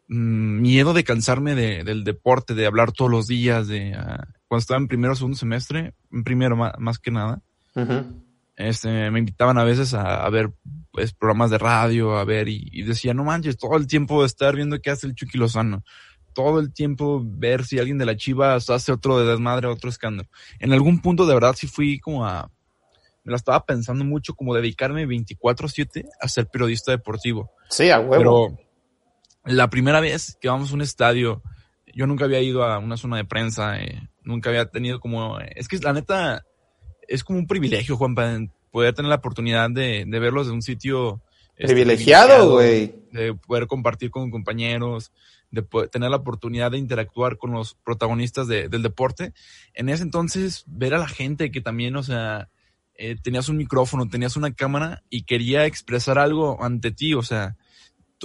mm, 0.08 0.62
miedo 0.62 0.94
de 0.94 1.04
cansarme 1.04 1.56
de- 1.56 1.84
del 1.84 2.04
deporte, 2.04 2.54
de 2.54 2.66
hablar 2.68 2.92
todos 2.92 3.10
los 3.10 3.28
días, 3.28 3.68
de 3.68 3.94
ah, 3.96 4.28
cuando 4.48 4.60
estaba 4.62 4.80
en 4.80 4.88
primero 4.88 5.14
o 5.14 5.16
segundo 5.16 5.38
semestre, 5.38 5.94
en 6.12 6.24
primero 6.24 6.56
ma- 6.56 6.76
más, 6.78 7.00
que 7.00 7.12
nada, 7.12 7.42
este, 8.56 9.12
me 9.12 9.20
invitaban 9.20 9.58
a 9.58 9.64
veces 9.64 9.94
a, 9.94 10.26
a 10.26 10.30
ver 10.30 10.54
pues, 10.92 11.14
programas 11.14 11.52
de 11.52 11.58
radio, 11.58 12.18
a 12.18 12.24
ver, 12.24 12.48
y, 12.48 12.70
y 12.72 12.84
decía, 12.84 13.14
no 13.14 13.24
manches, 13.24 13.58
todo 13.58 13.76
el 13.76 13.88
tiempo 13.88 14.24
estar 14.24 14.56
viendo 14.56 14.80
qué 14.80 14.92
hace 14.92 15.08
el 15.08 15.16
Chucky 15.16 15.38
Lozano. 15.38 15.84
Todo 16.34 16.60
el 16.60 16.74
tiempo 16.74 17.22
ver 17.24 17.64
si 17.64 17.80
alguien 17.80 17.98
de 17.98 18.06
la 18.06 18.18
Chivas 18.18 18.70
hace 18.70 18.92
otro 18.92 19.18
de 19.20 19.26
desmadre, 19.26 19.68
otro 19.68 19.90
escándalo. 19.90 20.30
En 20.60 20.74
algún 20.74 21.00
punto 21.02 21.26
de 21.26 21.34
verdad 21.34 21.56
sí 21.58 21.66
fui 21.68 22.00
como 22.00 22.26
a, 22.26 22.52
me 23.24 23.32
la 23.32 23.38
estaba 23.38 23.66
pensando 23.66 24.04
mucho 24.06 24.36
como 24.36 24.54
dedicarme 24.54 25.08
24/7 25.08 26.06
a 26.20 26.28
ser 26.28 26.48
periodista 26.48 26.92
deportivo. 26.92 27.52
Sí, 27.70 27.90
a 27.90 28.00
huevo. 28.00 28.18
Pero 29.46 29.56
la 29.56 29.70
primera 29.70 30.02
vez 30.02 30.38
que 30.42 30.50
vamos 30.50 30.72
a 30.72 30.74
un 30.76 30.82
estadio, 30.82 31.42
yo 31.94 32.06
nunca 32.06 32.26
había 32.26 32.42
ido 32.42 32.64
a 32.64 32.80
una 32.80 32.98
zona 32.98 33.16
de 33.18 33.26
prensa, 33.26 33.80
eh, 33.80 34.10
nunca 34.26 34.50
había 34.50 34.66
tenido 34.66 35.00
como, 35.00 35.40
es 35.40 35.68
que 35.68 35.78
la 35.80 35.94
neta 35.94 36.44
es 37.08 37.24
como 37.24 37.40
un 37.40 37.48
privilegio, 37.48 37.96
Juanpa, 37.98 38.38
poder 38.72 38.94
tener 38.94 39.10
la 39.10 39.16
oportunidad 39.16 39.70
de, 39.70 40.04
de 40.06 40.20
verlos 40.20 40.48
de 40.48 40.54
un 40.54 40.62
sitio 40.62 41.22
este, 41.56 41.74
Privilegiado, 41.74 42.52
güey. 42.52 42.94
de 43.14 43.34
poder 43.34 43.68
compartir 43.68 44.12
con 44.12 44.30
compañeros, 44.30 45.14
de 45.52 45.62
poder 45.64 45.88
tener 45.90 46.10
la 46.10 46.18
oportunidad 46.18 46.72
de 46.72 46.78
interactuar 46.78 47.38
con 47.38 47.52
los 47.52 47.76
protagonistas 47.86 48.48
de- 48.48 48.68
del 48.68 48.82
deporte. 48.82 49.32
En 49.74 49.88
ese 49.88 50.04
entonces, 50.04 50.64
ver 50.68 50.94
a 50.94 50.98
la 50.98 51.08
gente 51.08 51.52
que 51.52 51.62
también, 51.62 51.96
o 51.96 52.04
sea, 52.04 52.50
eh, 52.96 53.16
tenías 53.22 53.48
un 53.48 53.56
micrófono, 53.58 54.10
tenías 54.10 54.36
una 54.36 54.54
cámara 54.54 55.04
y 55.10 55.24
quería 55.24 55.66
expresar 55.66 56.18
algo 56.18 56.62
ante 56.62 56.92
ti, 56.92 57.14
o 57.14 57.22
sea, 57.22 57.56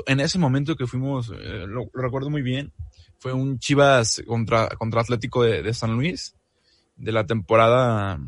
en 0.06 0.18
ese 0.20 0.38
momento 0.38 0.74
que 0.76 0.86
fuimos, 0.88 1.30
eh, 1.30 1.66
lo, 1.68 1.88
lo 1.92 2.02
recuerdo 2.02 2.30
muy 2.30 2.42
bien, 2.42 2.72
fue 3.20 3.32
un 3.32 3.58
Chivas 3.58 4.22
contra, 4.26 4.68
contra 4.70 5.02
Atlético 5.02 5.42
de, 5.44 5.62
de 5.62 5.72
San 5.74 5.94
Luis, 5.94 6.34
de 6.96 7.12
la 7.12 7.24
temporada, 7.26 8.18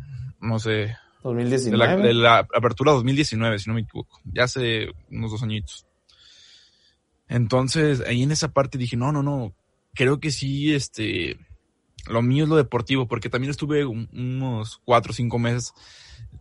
no 0.41 0.59
sé, 0.59 0.71
de 0.71 0.97
2019. 1.25 1.77
la, 1.79 1.97
de 1.97 2.15
la 2.15 2.39
apertura 2.39 2.93
2019, 2.93 3.59
si 3.59 3.69
no 3.69 3.75
me 3.75 3.81
equivoco, 3.81 4.21
ya 4.25 4.45
hace 4.45 4.93
unos 5.11 5.31
dos 5.31 5.43
añitos. 5.43 5.87
Entonces, 7.29 8.03
ahí 8.07 8.23
en 8.23 8.33
esa 8.33 8.49
parte 8.49 8.77
dije, 8.79 8.97
no, 8.97 9.13
no, 9.13 9.23
no, 9.23 9.55
creo 9.95 10.21
que 10.21 10.31
sí, 10.31 10.75
este, 10.75 11.39
lo 12.07 12.21
mío 12.21 12.45
es 12.45 12.51
lo 12.51 12.57
deportivo, 12.57 13.09
porque 13.09 13.31
también 13.31 13.51
estuve 13.51 13.87
un- 13.87 14.09
unos 14.13 14.81
cuatro 14.85 15.13
o 15.13 15.15
cinco 15.15 15.39
meses 15.39 15.73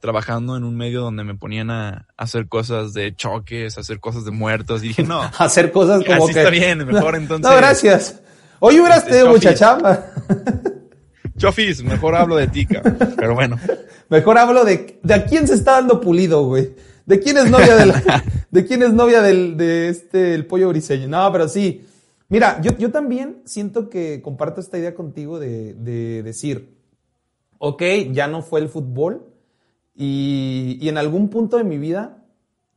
trabajando 0.01 0.58
en 0.58 0.63
un 0.63 0.75
medio 0.75 1.01
donde 1.01 1.24
me 1.24 1.36
ponían 1.36 1.70
a, 1.70 2.08
hacer 2.17 2.48
cosas 2.48 2.93
de 2.93 3.15
choques, 3.15 3.77
a 3.77 3.81
hacer 3.81 4.00
cosas 4.00 4.25
de 4.25 4.31
muertos, 4.31 4.84
y 4.84 4.89
dije, 4.89 5.03
no, 5.03 5.22
Hacer 5.38 5.72
cosas 5.72 6.03
como 6.03 6.25
así 6.25 6.34
que... 6.34 6.39
está 6.39 6.50
bien, 6.50 6.86
mejor 6.86 7.15
entonces. 7.15 7.50
No, 7.50 7.55
gracias. 7.55 8.22
Hoy 8.63 8.80
hubieras 8.80 9.06
tenido 9.06 9.27
mucha 9.30 9.56
Chofis. 9.56 9.60
chamba. 9.60 10.06
Chofis, 11.36 11.84
mejor 11.84 12.13
hablo 12.13 12.36
de 12.36 12.48
ti, 12.48 12.68
cabrón. 12.68 13.15
pero 13.18 13.34
bueno. 13.34 13.58
Mejor 14.08 14.38
hablo 14.38 14.63
de, 14.63 15.00
de 15.01 15.13
a 15.15 15.25
quién 15.25 15.48
se 15.48 15.56
está 15.56 15.72
dando 15.74 16.00
pulido, 16.00 16.46
güey. 16.46 16.75
De 17.08 17.20
quién 17.20 17.38
es 17.38 17.50
novia 17.50 17.75
del, 17.75 17.91
de 18.51 18.65
quién 18.68 18.84
es 18.84 18.94
novia 18.94 19.24
del, 19.24 19.58
de 19.58 19.89
este, 19.89 20.36
el 20.36 20.46
pollo 20.46 20.70
briseño. 20.70 21.08
No, 21.08 21.32
pero 21.32 21.50
sí. 21.50 21.88
Mira, 22.30 22.62
yo, 22.62 22.77
yo 22.77 22.91
también 22.91 23.41
siento 23.46 23.89
que 23.89 24.22
comparto 24.22 24.62
esta 24.62 24.77
idea 24.77 24.94
contigo 24.94 25.39
de, 25.39 25.74
de 25.74 26.22
decir, 26.22 26.77
ok, 27.58 27.82
ya 28.12 28.27
no 28.27 28.44
fue 28.44 28.60
el 28.60 28.70
fútbol 28.70 29.25
y, 29.96 30.77
y 30.80 30.88
en 30.88 31.00
algún 31.00 31.30
punto 31.30 31.58
de 31.58 31.63
mi 31.63 31.80
vida, 31.80 32.24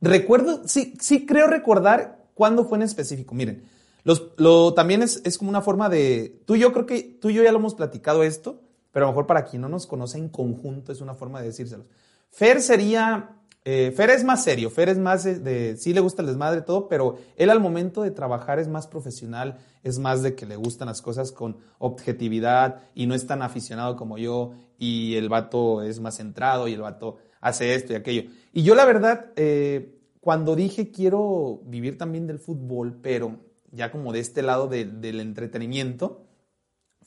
recuerdo, 0.01 0.63
sí, 0.65 0.95
sí 0.99 1.27
creo 1.27 1.45
recordar 1.45 2.25
cuándo 2.33 2.65
fue 2.65 2.79
en 2.79 2.81
específico. 2.81 3.35
Miren, 3.35 3.63
los, 4.05 4.33
lo, 4.37 4.75
también 4.75 5.01
es, 5.01 5.21
es 5.25 5.39
como 5.39 5.49
una 5.49 5.63
forma 5.63 5.89
de, 5.89 6.39
tú 6.45 6.55
y 6.55 6.59
yo 6.59 6.71
creo 6.71 6.85
que, 6.85 7.17
tú 7.19 7.31
y 7.31 7.33
yo 7.33 7.43
ya 7.43 7.51
lo 7.51 7.57
hemos 7.57 7.73
platicado 7.73 8.21
esto, 8.23 8.61
pero 8.91 9.05
a 9.05 9.07
lo 9.07 9.13
mejor 9.13 9.25
para 9.25 9.45
quien 9.45 9.63
no 9.63 9.67
nos 9.67 9.87
conoce 9.87 10.19
en 10.19 10.29
conjunto 10.29 10.91
es 10.91 11.01
una 11.01 11.15
forma 11.15 11.41
de 11.41 11.47
decírselos. 11.47 11.87
Fer 12.29 12.61
sería, 12.61 13.31
eh, 13.63 13.91
Fer 13.95 14.11
es 14.11 14.23
más 14.23 14.43
serio, 14.43 14.69
Fer 14.69 14.89
es 14.89 14.99
más 14.99 15.23
de, 15.23 15.75
sí 15.77 15.91
le 15.91 16.01
gusta 16.01 16.21
el 16.21 16.27
desmadre 16.27 16.61
todo, 16.61 16.87
pero 16.87 17.17
él 17.35 17.49
al 17.49 17.59
momento 17.59 18.03
de 18.03 18.11
trabajar 18.11 18.59
es 18.59 18.67
más 18.67 18.85
profesional, 18.85 19.57
es 19.81 19.97
más 19.97 20.21
de 20.21 20.35
que 20.35 20.45
le 20.45 20.55
gustan 20.55 20.87
las 20.87 21.01
cosas 21.01 21.31
con 21.31 21.57
objetividad 21.79 22.83
y 22.93 23.07
no 23.07 23.15
es 23.15 23.25
tan 23.25 23.41
aficionado 23.41 23.95
como 23.95 24.19
yo 24.19 24.51
y 24.77 25.15
el 25.15 25.29
vato 25.29 25.81
es 25.81 25.99
más 25.99 26.17
centrado 26.17 26.67
y 26.67 26.73
el 26.73 26.81
vato 26.81 27.17
hace 27.41 27.73
esto 27.73 27.93
y 27.93 27.95
aquello. 27.95 28.29
Y 28.53 28.61
yo 28.61 28.75
la 28.75 28.85
verdad, 28.85 29.31
eh, 29.35 29.97
cuando 30.21 30.55
dije 30.55 30.91
quiero 30.91 31.61
vivir 31.65 31.97
también 31.97 32.27
del 32.27 32.37
fútbol, 32.37 32.99
pero 33.01 33.44
ya 33.75 33.91
como 33.91 34.13
de 34.13 34.19
este 34.19 34.41
lado 34.41 34.67
de- 34.67 34.85
del 34.85 35.19
entretenimiento, 35.19 36.25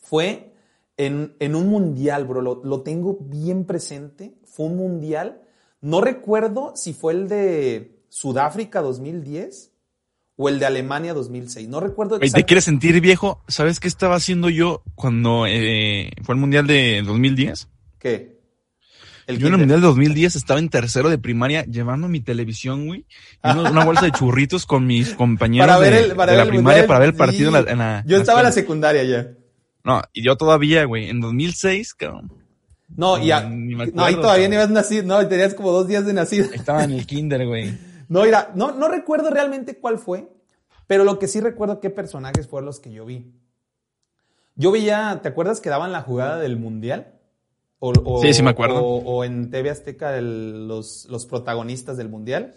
fue 0.01 0.53
en, 0.97 1.35
en 1.39 1.55
un 1.55 1.69
mundial, 1.69 2.25
bro. 2.27 2.41
Lo, 2.43 2.63
lo 2.65 2.83
tengo 2.83 3.19
bien 3.21 3.65
presente. 3.65 4.35
Fue 4.45 4.67
un 4.67 4.77
mundial. 4.77 5.43
No 5.81 6.01
recuerdo 6.01 6.73
si 6.77 6.93
fue 6.93 7.13
el 7.13 7.29
de 7.29 8.01
Sudáfrica 8.09 8.81
2010 8.81 9.73
o 10.37 10.49
el 10.49 10.59
de 10.59 10.67
Alemania 10.67 11.15
2006. 11.15 11.69
No 11.69 11.81
recuerdo 11.81 12.11
Güey, 12.11 12.21
¿Te 12.21 12.27
exactamente. 12.27 12.47
quieres 12.47 12.65
sentir 12.65 13.01
viejo? 13.01 13.43
¿Sabes 13.49 13.81
qué 13.81 13.89
estaba 13.89 14.15
haciendo 14.17 14.49
yo 14.51 14.83
cuando 14.95 15.47
eh, 15.47 16.11
fue 16.23 16.35
el 16.35 16.41
Mundial 16.41 16.67
de 16.67 17.03
2010? 17.05 17.69
¿Qué? 17.99 18.38
El 19.29 19.39
yo 19.39 19.47
en 19.49 19.53
el. 19.55 19.59
Mundial 19.61 19.81
de 19.81 19.87
2010 19.87 20.37
estaba 20.37 20.59
en 20.59 20.69
tercero 20.69 21.09
de 21.11 21.19
primaria 21.19 21.65
llevando 21.67 22.09
mi 22.09 22.21
televisión, 22.21 22.87
güey, 22.87 23.05
y 23.45 23.51
una, 23.51 23.71
una 23.71 23.85
bolsa 23.85 24.07
de 24.07 24.11
churritos 24.13 24.67
con 24.67 24.87
mis 24.87 25.15
compañeros 25.15 25.67
Para 25.69 25.79
ver 25.79 25.93
de, 25.93 26.01
el, 26.01 26.17
para 26.17 26.33
de 26.33 26.39
ver 26.39 26.47
la 26.47 26.51
primaria 26.51 26.83
mundial, 26.83 26.87
para 26.87 26.99
ver 26.99 27.09
el 27.11 27.15
sí. 27.15 27.19
partido 27.19 27.49
en 27.49 27.53
la, 27.65 27.71
en 27.73 27.79
la- 27.79 28.05
Yo 28.07 28.17
estaba 28.17 28.41
en 28.41 28.47
la 28.47 28.53
secundaria 28.53 29.05
ya. 29.05 29.29
No, 29.85 30.03
y 30.13 30.23
yo 30.25 30.37
todavía, 30.37 30.85
güey, 30.85 31.09
en 31.11 31.21
2006, 31.21 31.95
cabrón, 31.95 32.33
No, 32.89 33.19
y 33.19 33.31
a- 33.31 33.43
no, 33.49 34.03
ahí 34.05 34.15
todavía 34.17 34.49
ni 34.49 34.55
ibas 34.57 34.71
nacido. 34.71 35.05
No, 35.05 35.27
tenías 35.29 35.55
como 35.55 35.73
dos 35.73 35.87
días 35.87 36.05
de 36.07 36.15
nacido. 36.15 36.47
estaba 36.53 36.83
en 36.85 36.93
el 36.93 37.07
kinder, 37.07 37.47
güey. 37.47 37.79
No, 38.11 38.23
mira, 38.23 38.51
no, 38.55 38.73
no 38.73 38.89
recuerdo 38.89 39.29
realmente 39.29 39.77
cuál 39.79 39.99
fue, 39.99 40.27
pero 40.87 41.05
lo 41.05 41.19
que 41.19 41.29
sí 41.29 41.41
recuerdo 41.41 41.79
qué 41.81 41.91
personajes 41.91 42.49
fueron 42.49 42.65
los 42.65 42.81
que 42.81 42.91
yo 42.91 43.05
vi. 43.05 43.31
Yo 44.57 44.73
veía, 44.73 45.21
¿te 45.23 45.29
acuerdas 45.29 45.61
que 45.61 45.69
daban 45.69 45.93
la 45.93 46.01
jugada 46.01 46.39
del 46.39 46.57
Mundial? 46.57 47.18
O, 47.81 47.93
o- 48.05 48.23
Sí, 48.23 48.33
sí 48.33 48.43
me 48.43 48.51
acuerdo. 48.51 48.81
O, 48.85 48.99
o 48.99 49.25
en 49.25 49.51
TV 49.51 49.71
Azteca 49.71 50.17
el- 50.19 50.67
los, 50.69 51.07
los 51.11 51.27
protagonistas 51.27 51.97
del 51.97 52.09
Mundial. 52.09 52.55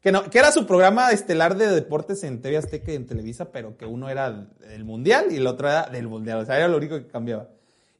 Que, 0.00 0.12
no, 0.12 0.22
que 0.30 0.38
era 0.38 0.52
su 0.52 0.66
programa 0.66 1.10
estelar 1.10 1.56
de 1.56 1.66
deportes 1.66 2.22
en 2.24 2.40
TV 2.40 2.56
Azteca 2.58 2.92
y 2.92 2.96
en 2.96 3.06
Televisa, 3.06 3.50
pero 3.50 3.76
que 3.76 3.86
uno 3.86 4.08
era 4.08 4.48
el 4.70 4.84
Mundial 4.84 5.26
y 5.30 5.36
el 5.36 5.46
otro 5.46 5.68
era 5.68 5.86
del 5.86 6.06
Mundial. 6.08 6.38
O 6.40 6.44
sea, 6.44 6.56
era 6.56 6.68
lo 6.68 6.76
único 6.76 6.96
que 6.96 7.06
cambiaba. 7.08 7.48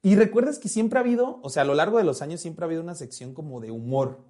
Y 0.03 0.15
recuerdas 0.15 0.59
que 0.61 0.69
siempre 0.69 0.99
ha 0.99 1.03
habido, 1.03 1.41
o 1.43 1.51
sea, 1.51 1.63
a 1.63 1.65
lo 1.65 1.75
largo 1.75 1.99
de 1.99 2.05
los 2.05 2.23
años 2.23 2.41
siempre 2.41 2.65
ha 2.65 2.67
habido 2.67 2.83
una 2.83 2.95
sección 2.95 3.35
como 3.35 3.61
de 3.61 3.73
humor. 3.73 4.21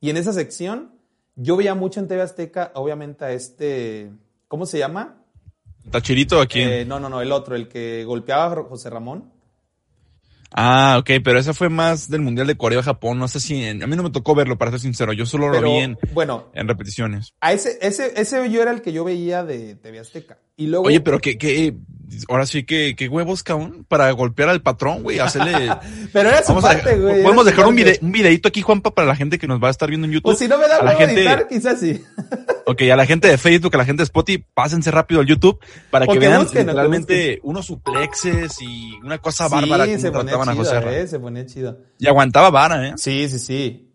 Y 0.00 0.10
en 0.10 0.16
esa 0.16 0.32
sección 0.32 0.90
yo 1.36 1.56
veía 1.56 1.74
mucho 1.76 2.00
en 2.00 2.08
TV 2.08 2.22
Azteca, 2.22 2.72
obviamente 2.74 3.24
a 3.24 3.30
este, 3.32 4.10
¿cómo 4.48 4.66
se 4.66 4.78
llama? 4.78 5.22
¿Tachirito 5.92 6.40
aquí? 6.40 6.60
Eh, 6.60 6.84
no, 6.84 6.98
no, 6.98 7.08
no, 7.08 7.20
el 7.20 7.30
otro, 7.30 7.54
el 7.54 7.68
que 7.68 8.04
golpeaba 8.04 8.46
a 8.46 8.64
José 8.64 8.90
Ramón. 8.90 9.31
Ah, 10.54 10.96
ok, 11.00 11.10
pero 11.24 11.38
esa 11.38 11.54
fue 11.54 11.68
más 11.68 12.08
del 12.08 12.20
Mundial 12.20 12.46
de 12.46 12.56
Corea-Japón. 12.56 13.18
No 13.18 13.28
sé 13.28 13.40
si. 13.40 13.62
en- 13.64 13.82
a 13.82 13.86
mí 13.86 13.96
no 13.96 14.02
me 14.02 14.10
tocó 14.10 14.34
verlo, 14.34 14.58
para 14.58 14.70
ser 14.70 14.80
sincero. 14.80 15.12
Yo 15.12 15.26
solo 15.26 15.48
lo 15.48 15.62
vi 15.62 15.78
en, 15.78 15.98
bueno, 16.12 16.50
en 16.54 16.68
repeticiones. 16.68 17.32
a 17.40 17.52
ese, 17.52 17.78
ese, 17.80 18.12
ese 18.20 18.50
yo 18.50 18.62
era 18.62 18.70
el 18.70 18.82
que 18.82 18.92
yo 18.92 19.04
veía 19.04 19.44
de 19.44 19.74
TV 19.76 19.98
Azteca. 20.00 20.38
Y 20.56 20.66
luego, 20.66 20.86
Oye, 20.86 21.00
pero 21.00 21.18
que, 21.18 21.38
que, 21.38 21.74
ahora 22.28 22.46
sí 22.46 22.64
que, 22.64 22.94
que 22.96 23.08
huevos, 23.08 23.42
cabrón, 23.42 23.84
para 23.88 24.10
golpear 24.12 24.48
al 24.48 24.62
patrón, 24.62 25.02
güey, 25.02 25.18
hacerle. 25.18 25.70
pero 26.12 26.28
era 26.28 26.42
su 26.42 26.54
parte, 26.60 26.96
güey. 26.98 27.22
podemos 27.22 27.44
dejar 27.44 27.66
un, 27.66 27.76
vide- 27.76 27.98
un 28.02 28.12
videito 28.12 28.48
aquí, 28.48 28.62
Juanpa, 28.62 28.90
para 28.92 29.08
la 29.08 29.16
gente 29.16 29.38
que 29.38 29.46
nos 29.46 29.62
va 29.62 29.68
a 29.68 29.70
estar 29.70 29.88
viendo 29.88 30.06
en 30.06 30.12
YouTube. 30.12 30.24
Pues 30.30 30.38
si 30.38 30.48
no 30.48 30.58
me 30.58 30.68
da 30.68 30.76
a 30.78 30.84
la 30.84 30.94
gente, 30.94 31.20
editar, 31.20 31.48
quizás 31.48 31.80
sí. 31.80 32.02
ok, 32.66 32.82
a 32.92 32.96
la 32.96 33.06
gente 33.06 33.28
de 33.28 33.38
Facebook, 33.38 33.74
a 33.74 33.78
la 33.78 33.84
gente 33.84 34.00
de 34.00 34.04
Spotify, 34.04 34.44
pásense 34.54 34.90
rápido 34.90 35.20
al 35.20 35.26
YouTube 35.26 35.58
para 35.90 36.06
que 36.06 36.12
que 36.12 36.18
vean 36.18 36.46
que 36.46 36.60
literalmente 36.60 37.40
unos 37.42 37.66
suplexes 37.66 38.60
y 38.60 38.92
una 39.02 39.18
cosa 39.18 39.48
bárbara 39.48 39.86
como 39.86 39.98
se 39.98 40.10
trataban 40.10 40.48
a 40.48 40.54
José 40.54 41.00
eh, 41.00 41.06
se 41.06 41.18
ponía 41.18 41.46
chido. 41.46 41.78
Y 41.98 42.06
aguantaba 42.06 42.50
vara, 42.50 42.88
¿eh? 42.88 42.92
Sí, 42.96 43.28
sí, 43.28 43.38
sí. 43.38 43.88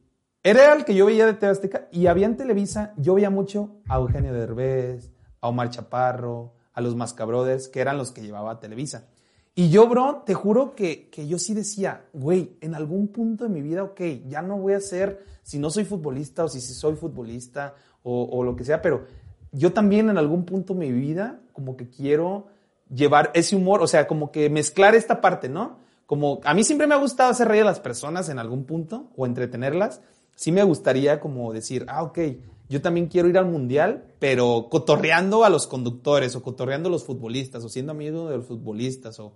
Era 0.44 0.74
el 0.74 0.86
que 0.86 0.96
yo 0.96 1.06
veía 1.06 1.26
de 1.26 1.34
TV 1.34 1.52
Azteca 1.52 1.88
y 1.92 2.08
había 2.08 2.26
en 2.26 2.38
Televisa, 2.38 2.94
yo 2.98 3.16
veía 3.16 3.30
mucho 3.30 3.82
a 3.90 3.96
Eugenio 3.98 4.34
Derbez, 4.34 5.12
a 5.42 5.50
Omar 5.50 5.70
Chaparro, 5.70 6.56
a 6.78 6.82
los 6.82 6.96
Mascabrothers, 6.96 7.70
que 7.70 7.80
eran 7.80 7.98
los 7.98 8.12
que 8.12 8.22
llevaba 8.22 8.52
a 8.52 8.60
Televisa. 8.60 9.08
Y 9.56 9.72
yo, 9.72 9.88
bro, 9.90 10.22
te 10.28 10.36
juro 10.36 10.76
que, 10.76 11.10
que 11.10 11.28
yo 11.28 11.40
sí 11.40 11.56
decía, 11.56 12.06
güey, 12.14 12.56
en 12.62 12.76
algún 12.76 13.08
punto 13.08 13.46
de 13.46 13.50
mi 13.50 13.64
vida, 13.64 13.82
ok, 13.82 14.00
ya 14.28 14.44
no 14.44 14.60
voy 14.60 14.74
a 14.74 14.80
ser, 14.80 15.26
si 15.42 15.58
no 15.58 15.72
soy 15.72 15.86
futbolista 15.86 16.44
o 16.44 16.48
si, 16.48 16.62
soy 16.62 16.96
futbolista 16.96 17.74
o, 18.04 18.30
o 18.32 18.44
lo 18.44 18.56
que 18.56 18.64
sea, 18.64 18.80
pero 18.84 19.06
yo 19.52 19.74
también 19.74 20.12
en 20.12 20.20
algún 20.20 20.46
punto 20.46 20.76
de 20.76 20.82
mi 20.82 20.92
vida 20.92 21.40
como 21.52 21.76
que 21.76 21.90
quiero 21.90 22.46
llevar 22.94 23.32
ese 23.34 23.56
humor, 23.56 23.82
o 23.82 23.88
sea, 23.88 24.06
como 24.06 24.32
que 24.32 24.48
mezclar 24.52 24.94
esta 24.94 25.20
parte, 25.20 25.50
¿no? 25.50 25.80
Como 26.06 26.42
a 26.44 26.54
mí 26.54 26.64
siempre 26.64 26.86
me 26.86 26.94
ha 26.94 27.00
gustado 27.00 27.32
hacer 27.32 27.48
reír 27.48 27.64
a 27.64 27.66
las 27.66 27.80
personas 27.80 28.30
en 28.30 28.38
algún 28.38 28.66
punto 28.66 29.10
o 29.18 29.26
entretenerlas. 29.26 30.02
Sí 30.36 30.52
me 30.52 30.62
gustaría 30.62 31.20
como 31.20 31.52
decir, 31.52 31.88
ah, 31.90 32.04
ok, 32.04 32.20
yo 32.70 32.82
también 32.82 33.08
quiero 33.08 33.30
ir 33.30 33.38
al 33.38 33.46
mundial, 33.46 34.06
pero 34.20 34.68
cotorreando 34.70 35.44
a 35.44 35.50
los 35.50 35.68
conductores 35.68 36.36
o 36.36 36.42
cotorreando 36.44 36.90
a 36.90 36.92
los 36.92 37.04
futbolistas 37.06 37.64
o 37.64 37.70
siendo 37.70 37.92
amigo 37.94 38.30
de 38.30 38.38
los 38.38 38.46
futbolistas 38.46 39.20
o 39.20 39.34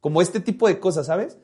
como 0.00 0.22
este 0.22 0.40
tipo 0.40 0.66
de 0.66 0.78
cosas, 0.80 1.06
¿sabes? 1.06 1.38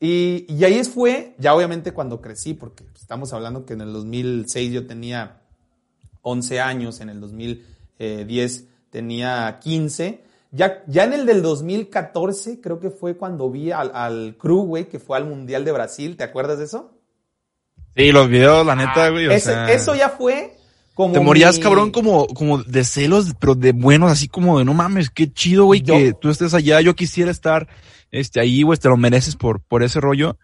Y, 0.00 0.44
y 0.52 0.64
ahí 0.64 0.82
fue, 0.84 1.34
ya 1.38 1.54
obviamente 1.54 1.92
cuando 1.92 2.20
crecí, 2.20 2.54
porque 2.54 2.84
estamos 3.00 3.32
hablando 3.32 3.64
que 3.64 3.74
en 3.74 3.80
el 3.82 3.92
2006 3.92 4.72
yo 4.72 4.86
tenía 4.86 5.40
11 6.22 6.60
años, 6.60 7.00
en 7.00 7.08
el 7.08 7.20
2010 7.20 8.66
tenía 8.90 9.58
15. 9.60 10.24
Ya, 10.50 10.82
ya 10.86 11.04
en 11.04 11.14
el 11.14 11.24
del 11.24 11.40
2014 11.40 12.60
creo 12.60 12.78
que 12.78 12.90
fue 12.90 13.16
cuando 13.16 13.50
vi 13.50 13.70
al, 13.70 13.90
al 13.94 14.36
crew, 14.38 14.64
güey, 14.66 14.88
que 14.88 14.98
fue 14.98 15.16
al 15.16 15.24
Mundial 15.24 15.64
de 15.64 15.72
Brasil. 15.72 16.16
¿Te 16.16 16.24
acuerdas 16.24 16.58
de 16.58 16.64
eso? 16.64 16.90
Sí, 17.96 18.12
los 18.12 18.28
videos, 18.28 18.66
la 18.66 18.74
neta, 18.76 19.08
güey, 19.10 19.26
o 19.28 19.30
Ah, 19.30 19.34
Ese- 19.34 19.50
sea, 19.52 19.72
eso 19.72 19.94
ya 19.94 20.10
fue 20.10 20.56
como... 20.94 21.14
Te 21.14 21.20
morías, 21.20 21.56
mi- 21.56 21.62
cabrón, 21.62 21.90
como, 21.90 22.26
como 22.28 22.62
de 22.62 22.84
celos, 22.84 23.34
pero 23.40 23.54
de 23.54 23.72
buenos, 23.72 24.10
así 24.10 24.28
como 24.28 24.58
de 24.58 24.64
no 24.64 24.74
mames, 24.74 25.10
qué 25.10 25.32
chido, 25.32 25.64
güey, 25.64 25.82
Yo- 25.82 25.94
que 25.96 26.12
tú 26.12 26.28
estés 26.30 26.54
allá. 26.54 26.80
Yo 26.80 26.94
quisiera 26.94 27.30
estar, 27.30 27.68
este, 28.10 28.40
ahí, 28.40 28.62
güey, 28.62 28.78
te 28.78 28.88
lo 28.88 28.96
mereces 28.96 29.36
por, 29.36 29.60
por 29.60 29.82
ese 29.82 30.00
rollo. 30.00 30.38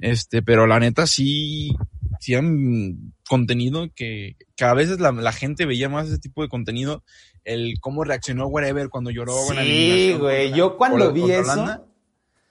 Este, 0.00 0.42
pero 0.42 0.66
la 0.68 0.78
neta 0.78 1.06
sí, 1.08 1.70
sí 2.20 2.34
han 2.34 3.12
contenido 3.28 3.88
que, 3.96 4.36
que 4.54 4.64
a 4.64 4.72
veces 4.72 5.00
la, 5.00 5.10
la 5.10 5.32
gente 5.32 5.66
veía 5.66 5.88
más 5.88 6.06
ese 6.06 6.18
tipo 6.18 6.42
de 6.42 6.48
contenido 6.48 7.02
el 7.44 7.80
cómo 7.80 8.04
reaccionó 8.04 8.46
whatever 8.46 8.90
cuando 8.90 9.10
lloró. 9.10 9.34
Sí, 9.60 10.14
güey. 10.18 10.52
Yo 10.52 10.76
cuando 10.76 11.12
vi 11.12 11.22
Holanda, 11.22 11.74
eso. 11.74 11.88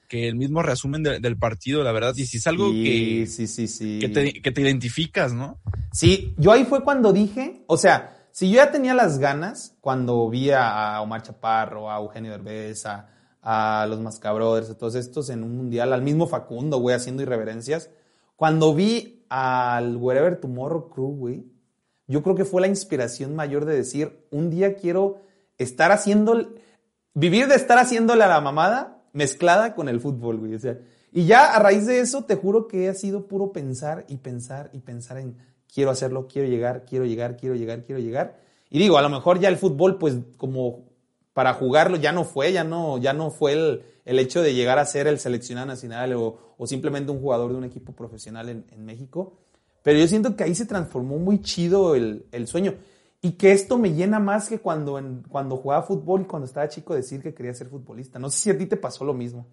Que 0.07 0.27
el 0.27 0.35
mismo 0.35 0.61
resumen 0.63 1.03
de- 1.03 1.19
del 1.19 1.37
partido, 1.37 1.83
la 1.83 1.91
verdad, 1.91 2.13
y 2.15 2.25
si 2.25 2.37
es 2.37 2.47
algo 2.47 2.69
sí, 2.71 2.83
que, 2.83 3.27
sí, 3.27 3.47
sí, 3.47 3.67
sí. 3.67 3.99
que, 3.99 4.09
te, 4.09 4.33
que 4.41 4.51
te 4.51 4.61
identificas, 4.61 5.33
¿no? 5.33 5.59
Sí, 5.91 6.33
yo 6.37 6.51
ahí 6.51 6.63
fue 6.65 6.83
cuando 6.83 7.11
dije, 7.11 7.63
o 7.67 7.77
sea, 7.77 8.13
si 8.31 8.49
yo 8.49 8.57
ya 8.57 8.71
tenía 8.71 8.93
las 8.93 9.19
ganas 9.19 9.75
cuando 9.81 10.29
vi 10.29 10.51
a 10.51 10.99
Omar 11.01 11.23
Chaparro, 11.23 11.91
a 11.91 11.97
Eugenio 11.97 12.31
Derbez, 12.31 12.85
a, 12.85 13.09
a 13.41 13.85
los 13.87 13.99
Mascabrothers, 13.99 14.69
a 14.69 14.77
todos 14.77 14.95
estos 14.95 15.29
en 15.29 15.43
un 15.43 15.57
mundial, 15.57 15.91
al 15.91 16.01
mismo 16.01 16.27
Facundo, 16.27 16.77
güey, 16.79 16.95
haciendo 16.95 17.23
irreverencias, 17.23 17.89
cuando 18.35 18.73
vi 18.75 19.25
al 19.29 19.97
Wherever 19.97 20.39
Tomorrow 20.39 20.89
Crew, 20.89 21.15
güey, 21.17 21.43
yo 22.07 22.23
creo 22.23 22.35
que 22.35 22.45
fue 22.45 22.61
la 22.61 22.67
inspiración 22.67 23.35
mayor 23.35 23.65
de 23.65 23.75
decir, 23.75 24.25
un 24.31 24.49
día 24.49 24.75
quiero 24.75 25.21
estar 25.57 25.91
haciendo, 25.91 26.53
vivir 27.13 27.47
de 27.47 27.55
estar 27.55 27.77
haciéndole 27.79 28.23
a 28.23 28.27
la 28.27 28.39
mamada 28.39 28.96
mezclada 29.17 29.73
con 29.73 29.89
el 29.89 29.99
fútbol, 29.99 30.37
güey. 30.37 30.57
Y 31.11 31.25
ya 31.25 31.55
a 31.55 31.59
raíz 31.59 31.87
de 31.87 31.99
eso, 31.99 32.25
te 32.25 32.35
juro 32.35 32.67
que 32.67 32.87
ha 32.87 32.93
sido 32.93 33.27
puro 33.27 33.51
pensar 33.51 34.05
y 34.07 34.17
pensar 34.17 34.69
y 34.73 34.79
pensar 34.79 35.17
en 35.17 35.35
quiero 35.73 35.89
hacerlo, 35.89 36.27
quiero 36.27 36.47
llegar, 36.47 36.85
quiero 36.85 37.05
llegar, 37.05 37.35
quiero 37.35 37.55
llegar, 37.55 37.83
quiero 37.83 37.99
llegar. 37.99 38.39
Y 38.69 38.77
digo, 38.77 38.97
a 38.99 39.01
lo 39.01 39.09
mejor 39.09 39.39
ya 39.39 39.49
el 39.49 39.57
fútbol, 39.57 39.97
pues 39.97 40.17
como 40.37 40.85
para 41.33 41.55
jugarlo 41.55 41.97
ya 41.97 42.11
no 42.11 42.25
fue, 42.25 42.53
ya 42.53 42.63
no, 42.63 42.99
ya 42.99 43.13
no 43.13 43.31
fue 43.31 43.53
el, 43.53 43.83
el 44.05 44.19
hecho 44.19 44.43
de 44.43 44.53
llegar 44.53 44.77
a 44.77 44.85
ser 44.85 45.07
el 45.07 45.17
seleccionado 45.17 45.65
nacional 45.65 46.13
o, 46.13 46.53
o 46.57 46.67
simplemente 46.67 47.11
un 47.11 47.19
jugador 47.19 47.51
de 47.51 47.57
un 47.57 47.63
equipo 47.63 47.93
profesional 47.93 48.49
en, 48.49 48.65
en 48.71 48.85
México. 48.85 49.33
Pero 49.81 49.97
yo 49.97 50.07
siento 50.07 50.35
que 50.35 50.43
ahí 50.43 50.53
se 50.53 50.67
transformó 50.67 51.17
muy 51.17 51.41
chido 51.41 51.95
el, 51.95 52.25
el 52.31 52.45
sueño. 52.45 52.75
Y 53.21 53.31
que 53.31 53.51
esto 53.51 53.77
me 53.77 53.93
llena 53.93 54.19
más 54.19 54.47
que 54.47 54.59
cuando, 54.59 55.01
cuando 55.27 55.57
jugaba 55.57 55.83
fútbol 55.83 56.21
y 56.21 56.25
cuando 56.25 56.45
estaba 56.45 56.69
chico 56.69 56.93
decir 56.93 57.21
que 57.21 57.33
quería 57.33 57.53
ser 57.53 57.67
futbolista. 57.67 58.19
No 58.19 58.29
sé 58.29 58.39
si 58.39 58.49
a 58.51 58.57
ti 58.57 58.65
te 58.67 58.77
pasó 58.77 59.03
lo 59.05 59.13
mismo. 59.13 59.47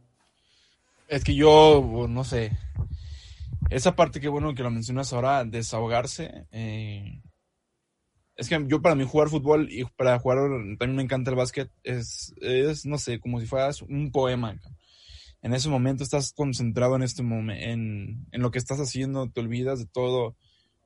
Es 1.08 1.24
que 1.24 1.34
yo, 1.34 2.06
no 2.08 2.24
sé, 2.24 2.52
esa 3.70 3.96
parte 3.96 4.20
que 4.20 4.28
bueno 4.28 4.54
que 4.54 4.62
lo 4.62 4.70
mencionas 4.70 5.12
ahora, 5.12 5.44
desahogarse, 5.44 6.46
eh, 6.50 7.22
es 8.36 8.48
que 8.48 8.64
yo 8.66 8.82
para 8.82 8.94
mí 8.94 9.04
jugar 9.06 9.28
fútbol 9.28 9.68
y 9.70 9.84
para 9.96 10.18
jugar 10.18 10.38
también 10.78 10.96
me 10.96 11.02
encanta 11.02 11.30
el 11.30 11.36
básquet, 11.36 11.70
es, 11.82 12.34
es 12.40 12.84
no 12.84 12.98
sé, 12.98 13.20
como 13.20 13.40
si 13.40 13.46
fueras 13.46 13.82
un 13.82 14.10
poema. 14.10 14.60
En 15.42 15.54
ese 15.54 15.68
momento 15.68 16.02
estás 16.02 16.32
concentrado 16.32 16.96
en 16.96 17.02
este 17.02 17.22
momento, 17.22 17.62
en, 17.62 18.26
en 18.32 18.42
lo 18.42 18.50
que 18.50 18.58
estás 18.58 18.80
haciendo, 18.80 19.30
te 19.30 19.40
olvidas 19.40 19.78
de 19.78 19.86
todo, 19.86 20.36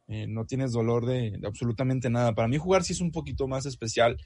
eh, 0.08 0.26
no 0.26 0.46
tienes 0.46 0.72
dolor 0.72 1.06
de, 1.06 1.36
de 1.38 1.46
absolutamente 1.46 2.10
nada. 2.10 2.34
Para 2.34 2.48
mí 2.48 2.56
jugar 2.56 2.82
sí 2.82 2.92
es 2.94 3.00
un 3.00 3.12
poquito 3.12 3.46
más 3.46 3.66
especial, 3.66 4.16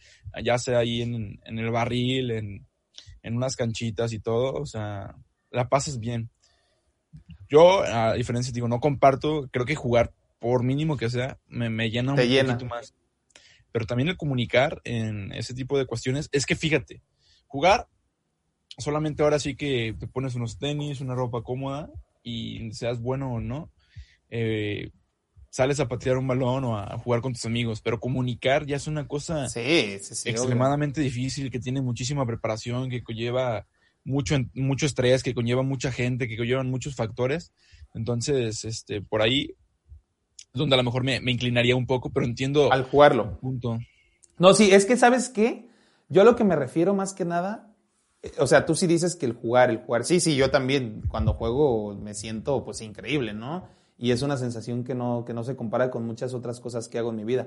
ya 0.42 0.56
sea 0.58 0.78
ahí 0.78 1.02
en, 1.02 1.40
en 1.44 1.58
el 1.58 1.70
barril, 1.70 2.30
en, 2.30 2.66
en 3.22 3.36
unas 3.36 3.56
canchitas 3.56 4.12
y 4.12 4.20
todo, 4.20 4.54
o 4.54 4.66
sea, 4.66 5.16
la 5.50 5.68
pasas 5.68 5.98
bien. 5.98 6.30
Yo, 7.48 7.82
a 7.82 8.14
diferencia, 8.14 8.52
digo, 8.52 8.68
no 8.68 8.80
comparto, 8.80 9.48
creo 9.52 9.66
que 9.66 9.74
jugar, 9.74 10.14
por 10.38 10.62
mínimo 10.62 10.96
que 10.96 11.10
sea, 11.10 11.38
me, 11.46 11.68
me 11.68 11.90
llena 11.90 12.12
un 12.14 12.18
llena. 12.18 12.54
poquito 12.54 12.68
más. 12.68 12.94
Pero 13.70 13.86
también 13.86 14.08
el 14.08 14.16
comunicar 14.16 14.80
en 14.84 15.32
ese 15.32 15.54
tipo 15.54 15.78
de 15.78 15.86
cuestiones, 15.86 16.28
es 16.32 16.46
que 16.46 16.56
fíjate, 16.56 17.02
jugar, 17.46 17.88
solamente 18.78 19.22
ahora 19.22 19.38
sí 19.38 19.54
que 19.54 19.94
te 19.98 20.06
pones 20.06 20.34
unos 20.34 20.58
tenis, 20.58 21.00
una 21.00 21.14
ropa 21.14 21.42
cómoda, 21.42 21.90
y 22.22 22.70
seas 22.72 23.00
bueno 23.00 23.34
o 23.34 23.40
no, 23.40 23.70
eh, 24.30 24.90
sales 25.52 25.80
a 25.80 25.86
patear 25.86 26.16
un 26.16 26.26
balón 26.26 26.64
o 26.64 26.78
a 26.78 26.96
jugar 26.96 27.20
con 27.20 27.34
tus 27.34 27.44
amigos, 27.44 27.82
pero 27.82 28.00
comunicar 28.00 28.64
ya 28.64 28.76
es 28.76 28.86
una 28.86 29.06
cosa 29.06 29.50
Sí, 29.50 29.98
sí, 30.00 30.14
sí. 30.14 30.28
obvio. 30.30 30.40
extremadamente 30.40 31.02
difícil, 31.02 31.50
que 31.50 31.60
tiene 31.60 31.82
muchísima 31.82 32.24
preparación, 32.24 32.88
que 32.88 33.02
conlleva 33.02 33.66
mucho, 34.02 34.34
mucho 34.54 34.86
estrés, 34.86 35.22
que 35.22 35.34
conlleva 35.34 35.62
mucha 35.62 35.92
gente, 35.92 36.26
que 36.26 36.38
conllevan 36.38 36.70
muchos 36.70 36.94
factores. 36.96 37.52
Entonces, 37.94 38.64
este, 38.64 39.02
por 39.02 39.20
ahí 39.20 39.54
es 40.38 40.58
donde 40.58 40.74
a 40.74 40.78
lo 40.78 40.84
mejor 40.84 41.04
me, 41.04 41.20
me 41.20 41.32
inclinaría 41.32 41.76
un 41.76 41.86
poco, 41.86 42.08
pero 42.10 42.24
entiendo 42.24 42.72
Al 42.72 42.84
jugarlo. 42.84 43.38
punto. 43.38 43.78
No, 44.38 44.54
sí, 44.54 44.70
es 44.72 44.86
que 44.86 44.96
sabes 44.96 45.28
qué, 45.28 45.68
yo 46.08 46.22
a 46.22 46.24
lo 46.24 46.34
que 46.34 46.44
me 46.44 46.56
refiero 46.56 46.94
más 46.94 47.12
que 47.12 47.26
nada, 47.26 47.74
o 48.38 48.46
sea, 48.46 48.64
tú 48.64 48.74
sí 48.74 48.86
dices 48.86 49.16
que 49.16 49.26
el 49.26 49.34
jugar, 49.34 49.68
el 49.68 49.78
jugar, 49.78 50.04
sí, 50.06 50.18
sí, 50.18 50.34
yo 50.34 50.50
también 50.50 51.02
cuando 51.08 51.34
juego 51.34 51.94
me 51.94 52.14
siento 52.14 52.64
pues 52.64 52.80
increíble, 52.80 53.34
¿no? 53.34 53.68
Y 54.02 54.10
es 54.10 54.20
una 54.22 54.36
sensación 54.36 54.82
que 54.82 54.96
no, 54.96 55.24
que 55.24 55.32
no 55.32 55.44
se 55.44 55.54
compara 55.54 55.88
con 55.88 56.04
muchas 56.04 56.34
otras 56.34 56.58
cosas 56.58 56.88
que 56.88 56.98
hago 56.98 57.10
en 57.10 57.16
mi 57.16 57.22
vida. 57.22 57.46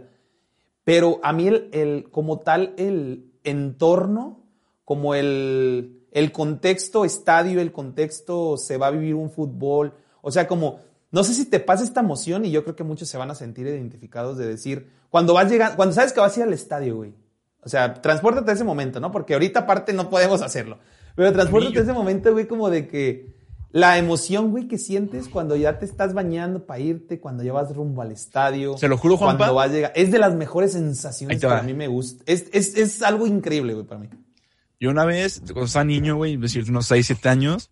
Pero 0.86 1.20
a 1.22 1.34
mí 1.34 1.50
el, 1.50 1.70
el 1.74 2.10
como 2.12 2.40
tal, 2.40 2.74
el 2.78 3.34
entorno, 3.44 4.40
como 4.86 5.16
el, 5.16 6.08
el 6.12 6.32
contexto 6.32 7.04
estadio, 7.04 7.60
el 7.60 7.74
contexto 7.74 8.56
se 8.56 8.78
va 8.78 8.88
a 8.88 8.92
vivir 8.92 9.16
un 9.16 9.32
fútbol, 9.32 9.96
o 10.22 10.32
sea, 10.32 10.48
como, 10.48 10.80
no 11.12 11.26
sé 11.26 11.34
si 11.34 11.44
te 11.44 11.60
pasa 11.60 11.84
esta 11.84 12.00
emoción 12.00 12.46
y 12.46 12.52
yo 12.52 12.64
creo 12.64 12.78
que 12.78 12.86
muchos 12.86 13.10
se 13.10 13.18
van 13.18 13.32
a 13.32 13.36
sentir 13.36 13.68
identificados 13.68 14.38
de 14.38 14.48
decir, 14.48 14.90
cuando 15.10 15.34
vas 15.34 15.52
llegando, 15.52 15.76
cuando 15.76 15.94
sabes 15.94 16.14
que 16.14 16.22
vas 16.22 16.38
a 16.38 16.40
ir 16.40 16.46
al 16.46 16.54
estadio, 16.54 16.96
güey. 16.96 17.14
O 17.64 17.68
sea, 17.68 17.96
transpórtate 17.96 18.52
a 18.52 18.54
ese 18.54 18.64
momento, 18.64 19.02
¿no? 19.02 19.12
Porque 19.12 19.34
ahorita 19.34 19.62
aparte 19.62 19.92
no 19.92 20.10
podemos 20.10 20.42
hacerlo. 20.42 20.78
Pero 21.18 21.34
transpórtate 21.34 21.80
a 21.80 21.82
ese 21.82 21.92
momento, 21.92 22.32
güey, 22.32 22.48
como 22.48 22.70
de 22.70 22.88
que 22.88 23.35
la 23.78 23.98
emoción, 23.98 24.52
güey, 24.52 24.70
que 24.70 24.78
sientes 24.78 25.28
cuando 25.28 25.58
ya 25.58 25.78
te 25.80 25.84
estás 25.86 26.14
bañando 26.14 26.66
para 26.66 26.80
irte, 26.80 27.20
cuando 27.20 27.44
ya 27.44 27.52
vas 27.52 27.76
rumbo 27.76 28.02
al 28.02 28.14
estadio. 28.14 28.78
Se 28.78 28.88
lo 28.88 28.98
juro, 28.98 29.18
Juanpa. 29.18 29.38
Cuando 29.38 29.56
vas 29.56 29.70
a 29.70 29.74
llegar. 29.74 29.92
Es 29.96 30.12
de 30.14 30.18
las 30.20 30.34
mejores 30.34 30.72
sensaciones 30.72 31.36
que 31.42 31.46
a 31.46 31.50
mí 31.64 31.74
me 31.74 31.88
gusta. 31.90 32.24
Es, 32.26 32.46
es, 32.54 32.78
es 32.78 33.02
algo 33.02 33.28
increíble, 33.28 33.74
güey, 33.74 33.86
para 33.86 34.00
mí. 34.00 34.08
Yo 34.80 34.92
una 34.92 35.04
vez, 35.04 35.42
cuando 35.46 35.66
estaba 35.66 35.84
niño, 35.84 36.16
güey, 36.16 36.36
es 36.36 36.40
decir, 36.42 36.64
unos 36.70 36.86
6, 36.86 37.06
7 37.06 37.28
años, 37.28 37.70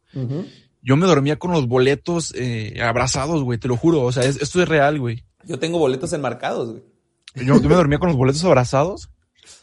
yo 0.82 0.98
me 0.98 1.08
dormía 1.08 1.40
con 1.40 1.52
los 1.52 1.70
boletos 1.70 2.34
eh, 2.36 2.82
abrazados, 2.84 3.42
güey, 3.42 3.58
te 3.58 3.70
lo 3.70 3.78
juro. 3.78 4.02
O 4.02 4.12
sea, 4.12 4.24
es- 4.24 4.42
esto 4.42 4.62
es 4.62 4.68
real, 4.68 5.00
güey. 5.00 5.24
Yo 5.46 5.58
tengo 5.58 5.80
boletos 5.80 6.12
enmarcados, 6.12 6.70
güey. 6.72 6.84
Yo, 7.48 7.62
yo 7.62 7.70
me 7.70 7.76
dormía 7.76 7.98
con 8.00 8.10
los 8.10 8.18
boletos 8.18 8.44
abrazados 8.44 9.10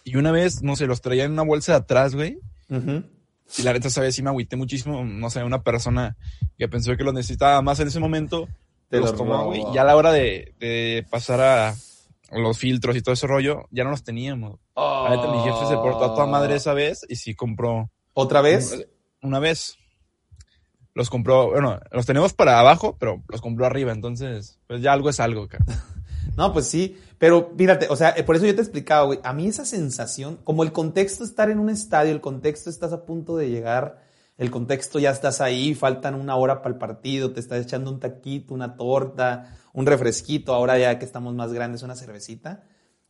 y 0.04 0.16
una 0.16 0.32
vez, 0.32 0.62
no 0.62 0.74
sé, 0.74 0.86
los 0.86 1.02
traía 1.02 1.24
en 1.24 1.32
una 1.32 1.42
bolsa 1.42 1.72
de 1.72 1.78
atrás, 1.78 2.14
güey. 2.14 2.38
Ujú. 2.70 3.02
Y 3.58 3.62
la 3.62 3.72
neta, 3.72 3.90
sabes, 3.90 4.14
sí 4.14 4.22
me 4.22 4.30
agüité 4.30 4.56
muchísimo. 4.56 5.04
No 5.04 5.30
sé, 5.30 5.42
una 5.42 5.62
persona 5.62 6.16
que 6.56 6.68
pensó 6.68 6.96
que 6.96 7.04
lo 7.04 7.12
necesitaba 7.12 7.60
más 7.62 7.80
en 7.80 7.88
ese 7.88 8.00
momento, 8.00 8.48
Te 8.88 8.98
los 9.00 9.12
lo 9.12 9.16
tomó, 9.18 9.44
güey. 9.46 9.60
Y 9.60 9.74
ya 9.74 9.82
a 9.82 9.84
la 9.84 9.96
hora 9.96 10.12
de, 10.12 10.54
de 10.60 11.06
pasar 11.10 11.40
a 11.40 11.74
los 12.32 12.58
filtros 12.58 12.96
y 12.96 13.02
todo 13.02 13.12
ese 13.12 13.26
rollo, 13.26 13.66
ya 13.70 13.84
no 13.84 13.90
los 13.90 14.04
teníamos. 14.04 14.58
La 14.76 15.10
neta, 15.10 15.28
mi 15.30 15.42
jefe 15.42 15.66
se 15.66 15.74
portó 15.74 16.04
a 16.04 16.14
toda 16.14 16.26
madre 16.26 16.54
esa 16.56 16.72
vez 16.74 17.04
y 17.08 17.16
sí 17.16 17.34
compró 17.34 17.90
¿Otra 18.14 18.40
vez? 18.40 18.86
una 19.22 19.38
vez. 19.38 19.76
Los 20.94 21.08
compró, 21.08 21.50
bueno, 21.50 21.78
los 21.92 22.04
tenemos 22.06 22.32
para 22.34 22.58
abajo, 22.58 22.96
pero 22.98 23.22
los 23.28 23.40
compró 23.40 23.64
arriba. 23.66 23.92
Entonces, 23.92 24.58
pues 24.66 24.82
ya 24.82 24.92
algo 24.92 25.08
es 25.10 25.20
algo, 25.20 25.48
cara. 25.48 25.64
No, 26.36 26.52
pues 26.52 26.66
sí, 26.66 26.96
pero 27.18 27.52
fíjate, 27.56 27.88
o 27.90 27.96
sea, 27.96 28.14
eh, 28.16 28.22
por 28.22 28.36
eso 28.36 28.46
yo 28.46 28.54
te 28.54 28.62
explicaba, 28.62 29.04
güey, 29.04 29.20
a 29.22 29.32
mí 29.32 29.46
esa 29.46 29.64
sensación, 29.64 30.38
como 30.44 30.62
el 30.62 30.72
contexto 30.72 31.24
estar 31.24 31.50
en 31.50 31.58
un 31.58 31.68
estadio, 31.68 32.12
el 32.12 32.20
contexto 32.20 32.70
estás 32.70 32.92
a 32.92 33.04
punto 33.04 33.36
de 33.36 33.50
llegar, 33.50 34.02
el 34.38 34.50
contexto 34.50 34.98
ya 34.98 35.10
estás 35.10 35.42
ahí, 35.42 35.74
faltan 35.74 36.14
una 36.14 36.34
hora 36.36 36.62
para 36.62 36.72
el 36.72 36.78
partido, 36.78 37.32
te 37.32 37.40
estás 37.40 37.62
echando 37.62 37.90
un 37.90 38.00
taquito, 38.00 38.54
una 38.54 38.74
torta, 38.74 39.54
un 39.74 39.84
refresquito, 39.84 40.54
ahora 40.54 40.78
ya 40.78 40.98
que 40.98 41.04
estamos 41.04 41.34
más 41.34 41.52
grandes, 41.52 41.82
una 41.82 41.94
cervecita. 41.94 42.62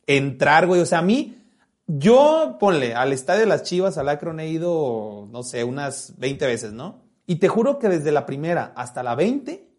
Entrar, 0.07 0.67
güey, 0.67 0.81
o 0.81 0.85
sea, 0.85 0.99
a 0.99 1.03
mí, 1.03 1.41
yo, 1.87 2.57
ponle, 2.59 2.95
al 2.95 3.13
estadio 3.13 3.41
de 3.41 3.45
las 3.45 3.63
Chivas, 3.63 3.97
al 3.97 4.09
Akron 4.09 4.41
he 4.41 4.49
ido, 4.49 5.29
no 5.31 5.43
sé, 5.43 5.63
unas 5.63 6.15
20 6.17 6.45
veces, 6.47 6.73
¿no? 6.73 7.03
Y 7.25 7.37
te 7.37 7.47
juro 7.47 7.79
que 7.79 7.87
desde 7.87 8.11
la 8.11 8.25
primera 8.25 8.73
hasta 8.75 9.01
la 9.01 9.15
20, 9.15 9.70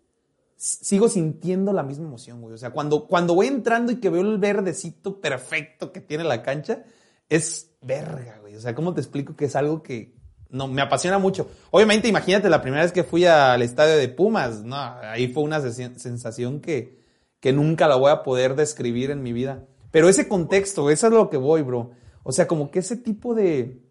sigo 0.62 1.09
sintiendo 1.09 1.72
la 1.72 1.83
misma 1.83 2.07
emoción, 2.07 2.40
güey. 2.40 2.55
O 2.55 2.59
sea, 2.59 2.70
cuando, 2.70 3.09
cuando 3.09 3.35
voy 3.35 3.48
entrando 3.48 3.90
y 3.90 3.96
que 3.96 4.11
veo 4.11 4.22
el 4.22 4.38
verdecito 4.38 5.20
perfecto 5.20 5.90
que 5.90 6.01
tiene 6.01 6.22
la 6.22 6.42
cancha, 6.42 6.85
es 7.29 7.72
verga, 7.83 8.38
güey. 8.40 8.55
O 8.55 8.61
sea, 8.61 8.72
¿cómo 8.72 8.94
te 8.94 9.01
explico 9.01 9.35
que 9.35 9.46
es 9.46 9.57
algo 9.57 9.83
que 9.83 10.14
no 10.51 10.68
me 10.68 10.81
apasiona 10.81 11.18
mucho? 11.18 11.51
Obviamente, 11.72 12.07
imagínate 12.07 12.48
la 12.48 12.62
primera 12.62 12.85
vez 12.85 12.92
que 12.92 13.03
fui 13.03 13.25
al 13.25 13.61
estadio 13.61 13.96
de 13.96 14.09
Pumas, 14.09 14.62
no, 14.62 14.77
ahí 14.77 15.27
fue 15.27 15.42
una 15.42 15.61
sensación 15.61 16.61
que, 16.61 17.01
que 17.40 17.53
nunca 17.53 17.88
la 17.88 17.96
voy 17.96 18.12
a 18.12 18.22
poder 18.22 18.55
describir 18.55 19.11
en 19.11 19.20
mi 19.20 19.33
vida. 19.33 19.66
Pero 19.90 20.09
ese 20.09 20.29
contexto, 20.29 20.90
eso 20.90 21.09
es 21.09 21.12
lo 21.12 21.29
que 21.29 21.38
voy, 21.38 21.62
bro. 21.62 21.90
O 22.22 22.31
sea, 22.31 22.46
como 22.46 22.70
que 22.70 22.79
ese 22.79 22.96
tipo 22.96 23.35
de, 23.35 23.83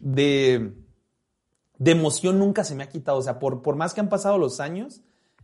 de, 0.00 0.72
de 1.78 1.90
emoción 1.92 2.40
nunca 2.40 2.64
se 2.64 2.74
me 2.74 2.82
ha 2.82 2.88
quitado. 2.88 3.18
O 3.18 3.22
sea, 3.22 3.38
por, 3.38 3.62
por 3.62 3.76
más 3.76 3.94
que 3.94 4.00
han 4.00 4.08
pasado 4.08 4.36
los 4.36 4.58
años, 4.58 5.02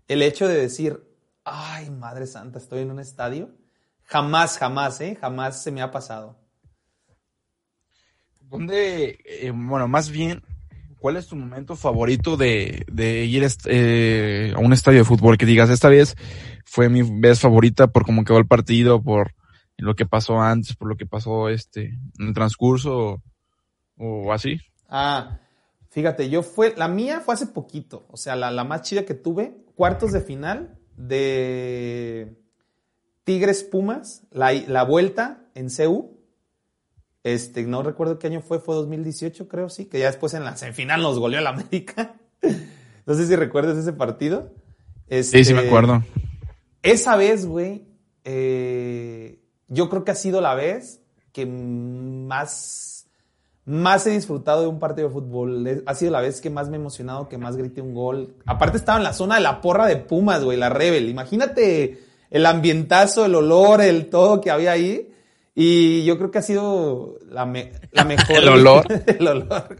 el 0.09 0.23
hecho 0.23 0.49
de 0.49 0.57
decir, 0.57 1.03
ay, 1.44 1.90
Madre 1.90 2.27
Santa, 2.27 2.59
estoy 2.59 2.81
en 2.81 2.90
un 2.90 3.01
estadio, 3.01 3.51
jamás, 4.05 4.59
jamás, 4.59 5.01
¿eh? 5.01 5.16
Jamás 5.21 5.62
se 5.62 5.71
me 5.71 5.83
ha 5.83 5.90
pasado. 5.90 6.37
¿Dónde, 8.40 9.18
eh, 9.25 9.53
bueno, 9.55 9.87
más 9.88 10.11
bien, 10.11 10.42
cuál 10.99 11.16
es 11.16 11.27
tu 11.27 11.37
momento 11.37 11.77
favorito 11.77 12.37
de, 12.37 12.85
de 12.90 13.27
ir 13.27 13.47
eh, 13.66 14.53
a 14.57 14.59
un 14.59 14.73
estadio 14.73 15.01
de 15.01 15.05
fútbol? 15.05 15.37
Que 15.37 15.47
digas, 15.47 15.68
esta 15.68 15.90
vez 15.90 16.16
fue 16.64 16.88
mi 16.88 17.03
vez 17.03 17.40
favorita 17.40 17.88
por 17.88 18.05
cómo 18.05 18.25
quedó 18.25 18.38
el 18.38 18.47
partido, 18.47 19.03
por 19.03 19.35
lo 19.77 19.94
que 19.94 20.07
pasó 20.07 20.40
antes, 20.40 20.77
por 20.77 20.88
lo 20.88 20.97
que 20.97 21.07
pasó 21.07 21.49
este, 21.49 21.99
en 22.18 22.29
el 22.29 22.35
transcurso 22.35 23.23
o, 23.97 24.33
así. 24.33 24.61
Ah, 24.88 25.38
fíjate, 25.90 26.29
yo 26.29 26.42
fue, 26.42 26.74
la 26.77 26.88
mía 26.88 27.20
fue 27.20 27.35
hace 27.35 27.46
poquito, 27.46 28.07
o 28.11 28.16
sea, 28.16 28.37
la, 28.37 28.51
la 28.51 28.64
más 28.64 28.83
chida 28.83 29.05
que 29.05 29.14
tuve, 29.14 29.57
cuartos 29.74 30.12
de 30.12 30.20
final 30.20 30.79
de 30.96 32.37
Tigres 33.24 33.62
Pumas, 33.62 34.22
la, 34.31 34.53
la 34.53 34.85
vuelta 34.85 35.44
en 35.55 35.68
CU. 35.68 36.18
Este, 37.24 37.64
no 37.64 37.83
recuerdo 37.83 38.18
qué 38.18 38.29
año 38.29 38.40
fue, 38.40 38.59
fue 38.59 38.74
2018, 38.74 39.48
creo, 39.48 39.68
sí, 39.68 39.85
que 39.87 39.98
ya 39.98 40.07
después 40.07 40.35
en 40.35 40.44
la 40.44 40.57
semifinal 40.57 41.03
nos 41.03 41.18
goleó 41.18 41.40
el 41.40 41.46
América. 41.46 42.14
no 43.07 43.14
sé 43.14 43.27
si 43.27 43.37
recuerdas 43.37 43.77
ese 43.77 43.92
partido. 43.92 44.55
sí, 45.11 45.22
sí 45.22 45.53
me 45.53 45.61
este, 45.61 45.66
acuerdo. 45.66 46.03
Esa 46.83 47.16
vez, 47.16 47.44
güey, 47.44 47.87
eh, 48.24 49.42
yo 49.68 49.90
creo 49.90 50.05
que 50.05 50.12
ha 50.12 50.14
sido 50.14 50.40
la 50.40 50.55
vez 50.55 51.03
que 51.33 51.44
más, 51.44 52.97
más 53.68 54.07
he 54.07 54.11
disfrutado 54.11 54.62
de 54.62 54.66
un 54.66 54.78
partido 54.78 55.09
de 55.09 55.14
fútbol. 55.14 55.83
Ha 55.85 55.94
sido 55.94 56.11
la 56.11 56.22
vez 56.22 56.40
que 56.40 56.48
más 56.48 56.70
me 56.70 56.78
he 56.78 56.81
emocionado, 56.81 57.28
que 57.28 57.37
más 57.37 57.54
grité 57.54 57.83
un 57.83 57.92
gol. 57.92 58.35
Aparte 58.46 58.78
estaba 58.78 58.96
en 58.96 59.04
la 59.04 59.12
zona 59.12 59.35
de 59.35 59.42
la 59.42 59.61
porra 59.61 59.87
de 59.87 59.96
Pumas, 59.96 60.42
güey, 60.42 60.57
la 60.57 60.70
Rebel. 60.70 61.11
Imagínate 61.11 62.02
el 62.31 62.46
ambientazo, 62.46 63.26
el 63.26 63.35
olor, 63.35 63.83
el 63.83 64.09
todo 64.09 64.40
que 64.40 64.50
había 64.50 64.72
ahí. 64.72 65.12
Y 65.54 66.02
yo 66.07 66.16
creo 66.16 66.31
que 66.31 66.38
ha 66.38 66.42
sido 66.42 67.18
la, 67.28 67.44
la 67.92 68.04
mejor. 68.07 68.37
el 68.37 68.48
olor. 68.48 68.87
el 69.07 69.28
olor. 69.28 69.76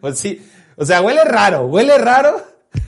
Pues 0.00 0.18
sí. 0.18 0.40
O 0.76 0.86
sea, 0.86 1.02
huele 1.02 1.22
raro, 1.24 1.66
huele 1.66 1.98
raro. 1.98 2.42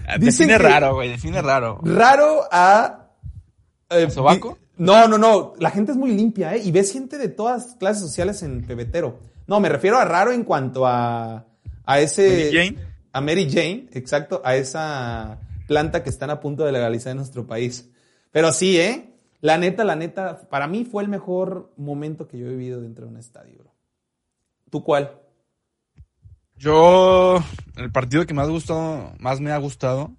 Ah, 0.06 0.16
define 0.18 0.56
raro, 0.56 0.94
güey, 0.94 1.10
define 1.10 1.42
raro. 1.42 1.78
Raro 1.82 2.44
a... 2.50 3.10
Eh, 3.90 4.10
¿Sobaco? 4.10 4.56
No, 4.78 5.08
no, 5.08 5.18
no. 5.18 5.52
La 5.58 5.70
gente 5.70 5.92
es 5.92 5.98
muy 5.98 6.12
limpia, 6.12 6.54
¿eh? 6.54 6.62
Y 6.64 6.70
ves 6.70 6.92
gente 6.92 7.18
de 7.18 7.28
todas 7.28 7.74
clases 7.78 8.02
sociales 8.02 8.42
en 8.42 8.64
Pebetero. 8.64 9.18
No, 9.48 9.58
me 9.58 9.68
refiero 9.68 9.96
a 9.98 10.04
raro 10.04 10.30
en 10.30 10.44
cuanto 10.44 10.86
a, 10.86 11.46
a 11.84 12.00
ese... 12.00 12.28
Mary 12.28 12.52
Jane. 12.52 12.88
A 13.12 13.20
Mary 13.20 13.50
Jane, 13.50 13.88
exacto. 13.92 14.42
A 14.44 14.54
esa 14.54 15.40
planta 15.66 16.04
que 16.04 16.10
están 16.10 16.30
a 16.30 16.38
punto 16.38 16.64
de 16.64 16.72
legalizar 16.72 17.10
en 17.10 17.16
nuestro 17.16 17.46
país. 17.46 17.90
Pero 18.30 18.52
sí, 18.52 18.78
¿eh? 18.78 19.14
La 19.40 19.56
neta, 19.56 19.84
la 19.84 19.96
neta, 19.96 20.48
para 20.50 20.66
mí 20.68 20.84
fue 20.84 21.02
el 21.02 21.08
mejor 21.08 21.72
momento 21.76 22.28
que 22.28 22.38
yo 22.38 22.46
he 22.46 22.50
vivido 22.50 22.80
dentro 22.82 23.06
de 23.06 23.12
un 23.12 23.16
estadio, 23.16 23.58
bro. 23.58 23.74
¿Tú 24.70 24.84
cuál? 24.84 25.18
Yo, 26.56 27.42
el 27.76 27.90
partido 27.90 28.26
que 28.26 28.34
más 28.34 28.48
gustó, 28.48 29.14
más 29.18 29.40
me 29.40 29.52
ha 29.52 29.58
gustado 29.58 30.16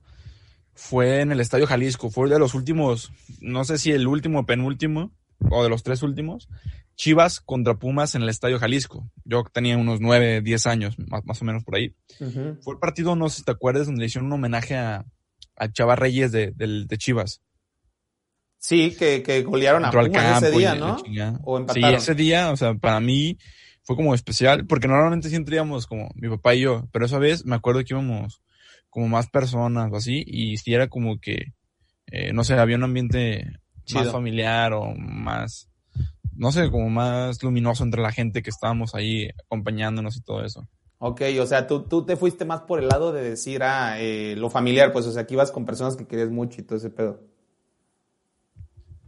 fue 0.73 1.19
en 1.19 1.31
el 1.31 1.41
Estadio 1.41 1.67
Jalisco. 1.67 2.09
Fue 2.09 2.29
de 2.29 2.39
los 2.39 2.55
últimos, 2.55 3.11
no 3.41 3.63
sé 3.65 3.77
si 3.77 3.91
el 3.91 4.07
último 4.07 4.39
o 4.39 4.45
penúltimo, 4.45 5.11
o 5.49 5.63
de 5.63 5.69
los 5.69 5.83
tres 5.83 6.03
últimos. 6.03 6.49
Chivas 6.95 7.39
contra 7.39 7.75
Pumas 7.75 8.15
en 8.15 8.23
el 8.23 8.29
Estadio 8.29 8.59
Jalisco. 8.59 9.09
Yo 9.23 9.43
tenía 9.53 9.77
unos 9.77 10.01
nueve, 10.01 10.41
diez 10.41 10.67
años, 10.67 10.97
más, 10.99 11.41
o 11.41 11.45
menos 11.45 11.63
por 11.63 11.75
ahí. 11.75 11.95
Fue 12.61 12.73
el 12.73 12.79
partido, 12.79 13.15
no 13.15 13.29
sé 13.29 13.37
si 13.37 13.43
te 13.43 13.51
acuerdas, 13.51 13.85
donde 13.85 14.01
le 14.01 14.07
hicieron 14.07 14.27
un 14.27 14.33
homenaje 14.33 14.75
a, 14.75 15.05
a 15.55 15.71
Chava 15.71 15.95
Reyes 15.95 16.31
de, 16.31 16.51
de 16.55 16.97
Chivas. 16.97 17.41
Sí, 18.57 18.93
que, 18.99 19.23
que 19.23 19.43
golearon 19.43 19.85
a 19.85 19.91
Pumas 19.91 20.43
ese 20.43 20.51
día, 20.57 20.75
¿no? 20.75 20.97
O 21.43 21.57
empataron. 21.57 21.89
Sí, 21.91 21.95
ese 21.95 22.15
día, 22.15 22.51
o 22.51 22.57
sea, 22.57 22.73
para 22.73 22.99
mí 22.99 23.37
fue 23.83 23.95
como 23.95 24.13
especial, 24.13 24.67
porque 24.67 24.89
normalmente 24.89 25.29
siempre 25.29 25.55
íbamos 25.55 25.87
como 25.87 26.11
mi 26.15 26.27
papá 26.27 26.53
y 26.55 26.61
yo, 26.61 26.89
pero 26.91 27.05
esa 27.05 27.17
vez 27.17 27.45
me 27.45 27.55
acuerdo 27.55 27.79
que 27.79 27.93
íbamos 27.93 28.41
como 28.89 29.07
más 29.07 29.29
personas 29.29 29.89
o 29.91 29.95
así, 29.95 30.23
y 30.27 30.57
si 30.57 30.73
era 30.73 30.89
como 30.89 31.19
que, 31.19 31.53
eh, 32.07 32.33
no 32.33 32.43
sé, 32.43 32.55
había 32.55 32.75
un 32.75 32.83
ambiente 32.83 33.45
más 33.93 34.11
familiar 34.11 34.73
o 34.73 34.93
más, 34.95 35.69
no 36.35 36.51
sé, 36.51 36.69
como 36.69 36.89
más 36.89 37.41
luminoso 37.43 37.83
entre 37.83 38.01
la 38.01 38.11
gente 38.11 38.41
que 38.41 38.49
estábamos 38.49 38.95
ahí 38.95 39.29
acompañándonos 39.45 40.17
y 40.17 40.21
todo 40.21 40.43
eso. 40.43 40.67
Ok, 41.01 41.21
o 41.39 41.45
sea, 41.45 41.65
tú, 41.65 41.83
tú 41.83 42.05
te 42.05 42.17
fuiste 42.17 42.43
más 42.43 42.61
por 42.61 42.79
el 42.79 42.89
lado 42.89 43.13
de 43.13 43.21
decir, 43.21 43.63
ah, 43.63 43.95
eh, 43.99 44.35
lo 44.37 44.49
familiar, 44.49 44.91
pues, 44.91 45.05
o 45.05 45.11
sea, 45.13 45.25
que 45.25 45.33
ibas 45.33 45.51
con 45.51 45.65
personas 45.65 45.95
que 45.95 46.05
querías 46.05 46.29
mucho 46.29 46.59
y 46.59 46.65
todo 46.65 46.77
ese 46.77 46.89
pedo. 46.89 47.21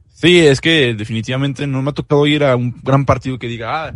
Sí, 0.08 0.40
es 0.40 0.62
que 0.62 0.94
definitivamente 0.94 1.68
no 1.68 1.82
me 1.82 1.90
ha 1.90 1.94
tocado 1.94 2.26
ir 2.28 2.44
a 2.44 2.56
un 2.56 2.80
gran 2.82 3.06
partido 3.06 3.40
que 3.40 3.48
diga, 3.48 3.88
ah, 3.88 3.96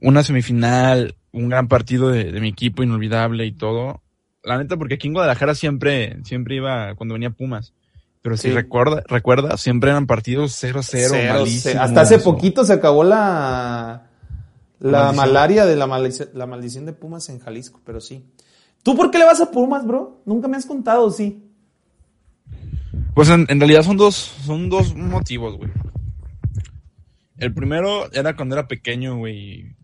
una 0.00 0.22
semifinal, 0.22 1.16
un 1.32 1.48
gran 1.48 1.68
partido 1.68 2.10
de, 2.10 2.32
mi 2.40 2.48
equipo 2.48 2.82
inolvidable 2.82 3.44
y 3.44 3.52
todo. 3.52 4.02
La 4.42 4.56
neta, 4.56 4.76
porque 4.76 4.94
aquí 4.94 5.08
en 5.08 5.14
Guadalajara 5.14 5.54
siempre, 5.54 6.16
siempre 6.24 6.56
iba 6.56 6.94
cuando 6.94 7.14
venía 7.14 7.30
Pumas. 7.30 7.74
Pero 8.28 8.36
si 8.36 8.50
recuerda, 8.50 9.02
recuerda, 9.08 9.56
siempre 9.56 9.88
eran 9.88 10.06
partidos 10.06 10.62
0-0, 10.62 11.32
malísimos. 11.32 11.82
Hasta 11.82 12.02
hace 12.02 12.18
poquito 12.18 12.62
se 12.62 12.74
acabó 12.74 13.02
la, 13.02 14.10
la 14.80 15.12
malaria 15.12 15.64
de 15.64 15.76
la, 15.76 15.86
la 16.34 16.46
maldición 16.46 16.84
de 16.84 16.92
Pumas 16.92 17.26
en 17.30 17.38
Jalisco, 17.38 17.80
pero 17.86 18.02
sí. 18.02 18.26
¿Tú 18.82 18.94
por 18.94 19.10
qué 19.10 19.16
le 19.16 19.24
vas 19.24 19.40
a 19.40 19.50
Pumas, 19.50 19.86
bro? 19.86 20.20
Nunca 20.26 20.46
me 20.46 20.58
has 20.58 20.66
contado, 20.66 21.10
sí. 21.10 21.42
Pues 23.14 23.30
en, 23.30 23.46
realidad 23.46 23.82
son 23.82 23.96
dos, 23.96 24.14
son 24.44 24.68
dos 24.68 24.94
motivos, 24.94 25.56
güey. 25.56 25.70
El 27.38 27.54
primero 27.54 28.12
era 28.12 28.36
cuando 28.36 28.56
era 28.56 28.68
pequeño, 28.68 29.16
güey. 29.16 29.74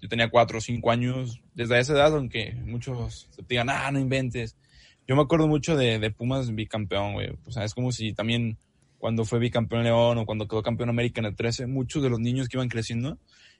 Yo 0.00 0.08
tenía 0.08 0.30
cuatro 0.30 0.58
o 0.58 0.60
cinco 0.60 0.90
años. 0.90 1.40
Desde 1.54 1.78
esa 1.78 1.92
edad, 1.92 2.16
aunque 2.16 2.54
muchos 2.64 3.28
te 3.36 3.44
digan, 3.50 3.70
ah, 3.70 3.88
no 3.92 4.00
inventes. 4.00 4.56
Yo 5.06 5.16
me 5.16 5.22
acuerdo 5.22 5.46
mucho 5.46 5.76
de, 5.76 5.98
de 5.98 6.10
Pumas 6.10 6.54
bicampeón, 6.54 7.14
güey. 7.14 7.30
O 7.46 7.50
sea, 7.50 7.64
es 7.64 7.74
como 7.74 7.92
si 7.92 8.12
también 8.12 8.56
cuando 8.98 9.24
fue 9.24 9.38
bicampeón 9.38 9.84
León 9.84 10.18
o 10.18 10.26
cuando 10.26 10.48
quedó 10.48 10.62
campeón 10.62 10.88
América 10.88 11.20
en 11.20 11.26
el 11.26 11.36
13, 11.36 11.66
muchos 11.66 12.02
de 12.02 12.08
los 12.08 12.20
niños 12.20 12.48
que 12.48 12.56
iban 12.56 12.68
creciendo 12.68 13.18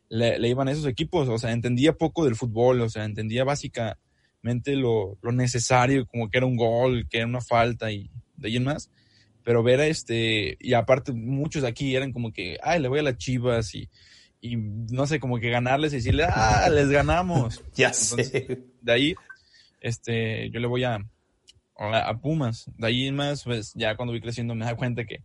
le, 0.08 0.48
iban 0.48 0.68
a 0.68 0.72
esos 0.72 0.86
equipos. 0.86 1.28
O 1.28 1.38
sea, 1.38 1.52
entendía 1.52 1.92
poco 1.92 2.24
del 2.24 2.36
fútbol, 2.36 2.80
o 2.80 2.88
sea, 2.88 3.04
entendía 3.04 3.44
básicamente 3.44 4.76
lo, 4.76 5.18
lo 5.20 5.32
necesario, 5.32 6.06
como 6.06 6.30
que 6.30 6.38
era 6.38 6.46
un 6.46 6.56
gol, 6.56 7.06
que 7.10 7.18
era 7.18 7.26
una 7.26 7.40
falta 7.40 7.92
y 7.92 8.10
de 8.36 8.48
ahí 8.48 8.56
en 8.56 8.64
más 8.64 8.90
pero 9.44 9.62
ver 9.62 9.80
a 9.80 9.86
este, 9.86 10.56
y 10.58 10.72
aparte 10.72 11.12
muchos 11.12 11.62
de 11.62 11.68
aquí 11.68 11.94
eran 11.94 12.12
como 12.12 12.32
que, 12.32 12.58
ay, 12.62 12.80
le 12.80 12.88
voy 12.88 13.00
a 13.00 13.02
las 13.02 13.18
chivas 13.18 13.74
y, 13.74 13.90
y 14.40 14.56
no 14.56 15.06
sé, 15.06 15.20
como 15.20 15.38
que 15.38 15.50
ganarles 15.50 15.92
y 15.92 15.96
decirle, 15.96 16.24
ah, 16.24 16.68
les 16.72 16.88
ganamos. 16.88 17.62
ya 17.74 17.92
sé. 17.92 18.64
De 18.80 18.92
ahí, 18.92 19.14
este, 19.80 20.50
yo 20.50 20.60
le 20.60 20.66
voy 20.66 20.84
a, 20.84 20.98
a, 21.76 22.20
Pumas. 22.20 22.70
De 22.76 22.86
ahí 22.86 23.10
más, 23.12 23.44
pues 23.44 23.72
ya 23.74 23.96
cuando 23.96 24.12
voy 24.12 24.20
creciendo 24.20 24.54
me 24.54 24.64
da 24.64 24.76
cuenta 24.76 25.04
que, 25.04 25.24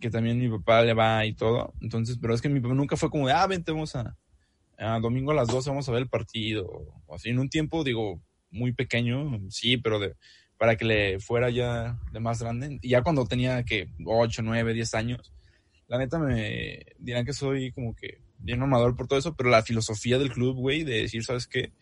que 0.00 0.10
también 0.10 0.38
mi 0.38 0.48
papá 0.48 0.82
le 0.82 0.94
va 0.94 1.24
y 1.26 1.34
todo. 1.34 1.72
Entonces, 1.80 2.18
pero 2.20 2.34
es 2.34 2.42
que 2.42 2.48
mi 2.48 2.60
papá 2.60 2.74
nunca 2.74 2.96
fue 2.96 3.10
como 3.10 3.26
de, 3.26 3.34
ah, 3.34 3.46
vente, 3.46 3.72
vamos 3.72 3.94
a, 3.96 4.16
a 4.78 5.00
domingo 5.00 5.32
a 5.32 5.34
las 5.34 5.48
12 5.48 5.70
vamos 5.70 5.88
a 5.88 5.92
ver 5.92 6.02
el 6.02 6.08
partido. 6.08 6.66
O 7.06 7.14
así, 7.14 7.30
en 7.30 7.38
un 7.38 7.48
tiempo, 7.48 7.84
digo, 7.84 8.20
muy 8.50 8.72
pequeño, 8.72 9.40
sí, 9.50 9.76
pero 9.76 9.98
de, 9.98 10.14
para 10.58 10.76
que 10.76 10.84
le 10.84 11.20
fuera 11.20 11.50
ya 11.50 11.98
de 12.12 12.20
más 12.20 12.40
grande. 12.40 12.78
Y 12.82 12.90
ya 12.90 13.02
cuando 13.02 13.26
tenía 13.26 13.64
que 13.64 13.88
8, 14.04 14.42
9, 14.42 14.74
10 14.74 14.94
años, 14.94 15.32
la 15.88 15.98
neta 15.98 16.18
me 16.18 16.86
dirán 16.98 17.24
que 17.24 17.32
soy 17.32 17.72
como 17.72 17.94
que 17.94 18.20
bien 18.42 18.62
amador 18.62 18.96
por 18.96 19.06
todo 19.06 19.18
eso, 19.18 19.34
pero 19.34 19.50
la 19.50 19.62
filosofía 19.62 20.18
del 20.18 20.32
club, 20.32 20.56
güey, 20.56 20.84
de 20.84 21.02
decir, 21.02 21.24
¿sabes 21.24 21.46
qué? 21.46 21.72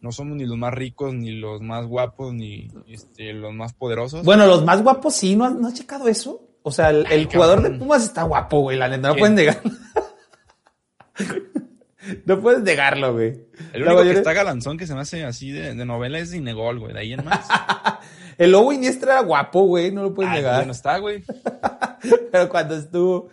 No 0.00 0.12
somos 0.12 0.36
ni 0.36 0.46
los 0.46 0.56
más 0.56 0.74
ricos, 0.74 1.14
ni 1.14 1.32
los 1.32 1.60
más 1.60 1.86
guapos, 1.86 2.34
ni 2.34 2.68
este, 2.88 3.32
los 3.32 3.54
más 3.54 3.74
poderosos. 3.74 4.24
Bueno, 4.24 4.46
los 4.46 4.64
más 4.64 4.82
guapos 4.82 5.14
sí, 5.14 5.36
¿no 5.36 5.44
has, 5.44 5.74
checado 5.74 6.08
eso? 6.08 6.42
O 6.62 6.72
sea, 6.72 6.90
el, 6.90 7.26
jugador 7.26 7.62
de 7.62 7.70
Pumas 7.70 8.04
está 8.04 8.24
guapo, 8.24 8.60
güey, 8.60 8.76
la 8.76 8.88
neta, 8.88 9.08
no 9.08 9.16
pueden 9.16 9.36
negar. 9.36 9.60
no 12.24 12.40
puedes 12.40 12.62
negarlo, 12.62 13.12
güey. 13.12 13.46
El 13.72 13.84
único 13.84 14.02
que 14.02 14.12
está 14.12 14.32
galanzón 14.32 14.76
que 14.76 14.86
se 14.86 14.94
me 14.94 15.00
hace 15.00 15.24
así 15.24 15.52
de, 15.52 15.74
de 15.74 15.84
novela 15.84 16.18
es 16.18 16.34
Inegol, 16.34 16.80
güey, 16.80 16.92
de 16.92 17.00
ahí 17.00 17.12
en 17.12 17.24
más. 17.24 17.46
El 18.38 18.52
Lobo 18.52 18.72
Iniestra 18.72 19.14
era 19.14 19.22
guapo, 19.22 19.62
güey, 19.62 19.92
no 19.92 20.02
lo 20.02 20.14
puedes 20.14 20.32
negar. 20.32 20.66
no 20.66 20.72
está, 20.72 20.98
güey. 20.98 21.24
pero 22.32 22.48
cuando 22.48 22.76
estuvo. 22.76 23.28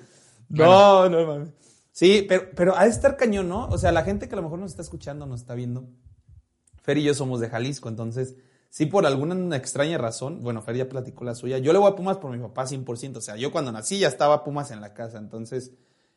No, 0.50 1.10
no 1.10 1.26
mames. 1.26 1.63
Sí, 1.94 2.26
pero, 2.28 2.50
pero 2.56 2.76
ha 2.76 2.86
de 2.86 2.90
estar 2.90 3.16
cañón, 3.16 3.48
¿no? 3.48 3.68
O 3.68 3.78
sea, 3.78 3.92
la 3.92 4.04
gente 4.04 4.28
que 4.28 4.34
a 4.34 4.38
lo 4.38 4.42
mejor 4.42 4.58
nos 4.58 4.72
está 4.72 4.82
escuchando, 4.82 5.28
nos 5.28 5.42
está 5.42 5.54
viendo. 5.54 5.88
Fer 6.82 6.98
y 6.98 7.04
yo 7.04 7.14
somos 7.14 7.40
de 7.40 7.50
Jalisco, 7.50 7.88
entonces, 7.88 8.36
sí, 8.70 8.88
por 8.88 9.06
alguna 9.06 9.56
extraña 9.56 10.00
razón, 10.00 10.42
bueno, 10.42 10.64
Fer 10.64 10.76
ya 10.76 10.90
platicó 10.90 11.24
la 11.24 11.36
suya. 11.36 11.60
Yo 11.60 11.72
le 11.72 11.78
voy 11.78 11.92
a 11.92 11.96
Pumas 11.96 12.18
por 12.18 12.32
mi 12.32 12.40
papá 12.40 12.66
100%. 12.66 13.18
O 13.18 13.22
sea, 13.22 13.36
yo 13.36 13.52
cuando 13.52 13.72
nací 13.72 14.00
ya 14.00 14.08
estaba 14.08 14.44
Pumas 14.44 14.72
en 14.72 14.82
la 14.82 14.96
casa, 14.96 15.20
entonces, 15.20 15.72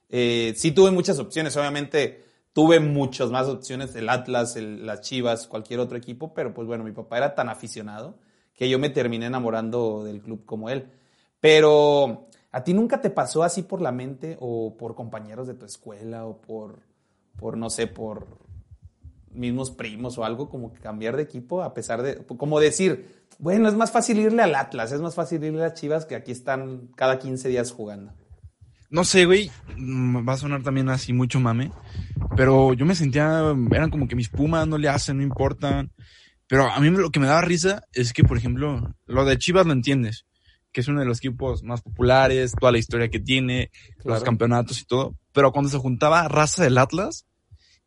eh, 0.09 0.55
sí 0.57 0.73
tuve 0.73 0.91
muchas 0.93 1.19
opciones. 1.19 1.55
Obviamente, 1.59 2.25
tuve 2.55 2.81
muchas 2.81 3.31
más 3.31 3.47
opciones, 3.47 3.95
el 3.97 4.09
Atlas, 4.09 4.57
el, 4.57 4.87
las 4.87 5.03
Chivas, 5.03 5.47
cualquier 5.47 5.79
otro 5.81 5.99
equipo, 5.99 6.33
pero 6.33 6.55
pues 6.55 6.67
bueno, 6.67 6.85
mi 6.85 6.93
papá 6.93 7.19
era 7.19 7.35
tan 7.35 7.51
aficionado 7.51 8.19
que 8.55 8.71
yo 8.71 8.79
me 8.79 8.89
terminé 8.89 9.27
enamorando 9.27 10.05
del 10.05 10.23
club 10.23 10.47
como 10.47 10.71
él. 10.71 10.91
Pero 11.39 12.29
a 12.57 12.65
ti 12.65 12.73
nunca 12.73 13.03
te 13.03 13.11
pasó 13.11 13.43
así 13.43 13.63
por 13.63 13.83
la 13.83 13.93
mente 13.93 14.39
o 14.41 14.79
por 14.79 14.95
compañeros 14.95 15.47
de 15.47 15.53
tu 15.53 15.67
escuela 15.67 16.25
o 16.25 16.41
por, 16.41 16.81
por 17.37 17.59
no 17.59 17.69
sé, 17.69 17.87
por 17.87 18.27
mismos 19.31 19.71
primos 19.71 20.17
o 20.17 20.25
algo 20.25 20.49
como 20.49 20.73
que 20.73 20.81
cambiar 20.81 21.17
de 21.17 21.23
equipo 21.23 21.63
a 21.63 21.75
pesar 21.75 22.01
de, 22.01 22.17
como 22.25 22.59
decir, 22.59 23.27
bueno, 23.39 23.69
es 23.69 23.75
más 23.75 23.91
fácil 23.91 24.19
irle 24.21 24.43
al 24.43 24.55
Atlas, 24.55 24.91
es 24.91 25.03
más 25.03 25.15
fácil 25.15 25.45
irle 25.45 25.67
a 25.67 25.75
Chivas 25.75 26.07
que 26.07 26.15
aquí 26.15 26.33
están 26.33 26.89
cada 26.97 27.19
15 27.19 27.47
días 27.51 27.73
jugando. 27.73 28.15
no 28.89 29.05
sé, 29.05 29.27
güey, 29.27 29.51
va 30.27 30.33
a 30.33 30.39
sonar 30.39 30.63
también 30.63 30.89
así 30.89 31.13
mucho 31.13 31.39
mame, 31.39 31.73
pero 32.39 32.73
yo 32.73 32.87
me 32.87 32.95
sentía, 32.95 33.55
eran 33.71 33.91
como 33.91 34.09
que 34.09 34.17
mis 34.17 34.31
pumas 34.31 34.67
no 34.67 34.79
le 34.79 34.89
hacen, 34.89 35.19
no 35.19 35.23
importan. 35.23 35.93
Pero 36.49 36.71
a 36.71 36.81
mí 36.81 36.89
lo 36.89 37.11
que 37.11 37.21
me 37.21 37.27
daba 37.27 37.43
risa 37.43 37.83
es 37.93 38.15
que, 38.15 38.23
por 38.23 38.39
ejemplo, 38.39 38.95
lo 39.05 39.25
de 39.27 39.37
Chivas 39.37 39.67
lo 39.67 39.73
entiendes, 39.73 40.25
que 40.77 40.83
es 40.83 40.89
uno 40.89 41.01
de 41.01 41.07
los 41.07 41.21
equipos 41.21 41.63
más 41.63 41.81
populares, 41.81 42.53
toda 42.53 42.71
la 42.71 42.77
historia 42.77 43.09
que 43.09 43.19
tiene, 43.19 43.71
los 44.05 44.23
campeonatos 44.23 44.79
y 44.83 44.85
todo. 44.85 45.17
Pero 45.33 45.51
cuando 45.51 45.71
se 45.71 45.79
juntaba 45.79 46.29
raza 46.29 46.65
del 46.65 46.77
Atlas 46.77 47.25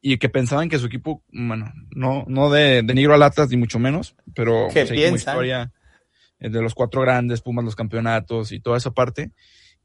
y 0.02 0.18
que 0.18 0.28
pensaban 0.28 0.70
que 0.70 0.80
su 0.80 0.88
equipo, 0.88 1.24
bueno, 1.32 1.72
no, 1.92 2.26
no 2.28 2.50
de, 2.50 2.82
de 2.82 2.94
negro 2.96 3.14
al 3.14 3.22
Atlas 3.22 3.50
ni 3.50 3.58
mucho 3.58 3.78
menos, 3.78 4.16
pero 4.34 4.70
¿Qué 4.74 4.88
pues, 4.88 4.90
piensan? 4.90 5.36
historia 5.36 5.72
eh, 6.40 6.50
de 6.50 6.64
los 6.64 6.74
cuatro 6.74 7.02
grandes, 7.02 7.42
Pumas, 7.42 7.64
los 7.64 7.76
campeonatos 7.76 8.52
y 8.52 8.60
toda 8.60 8.78
esa 8.78 8.90
parte. 8.90 9.34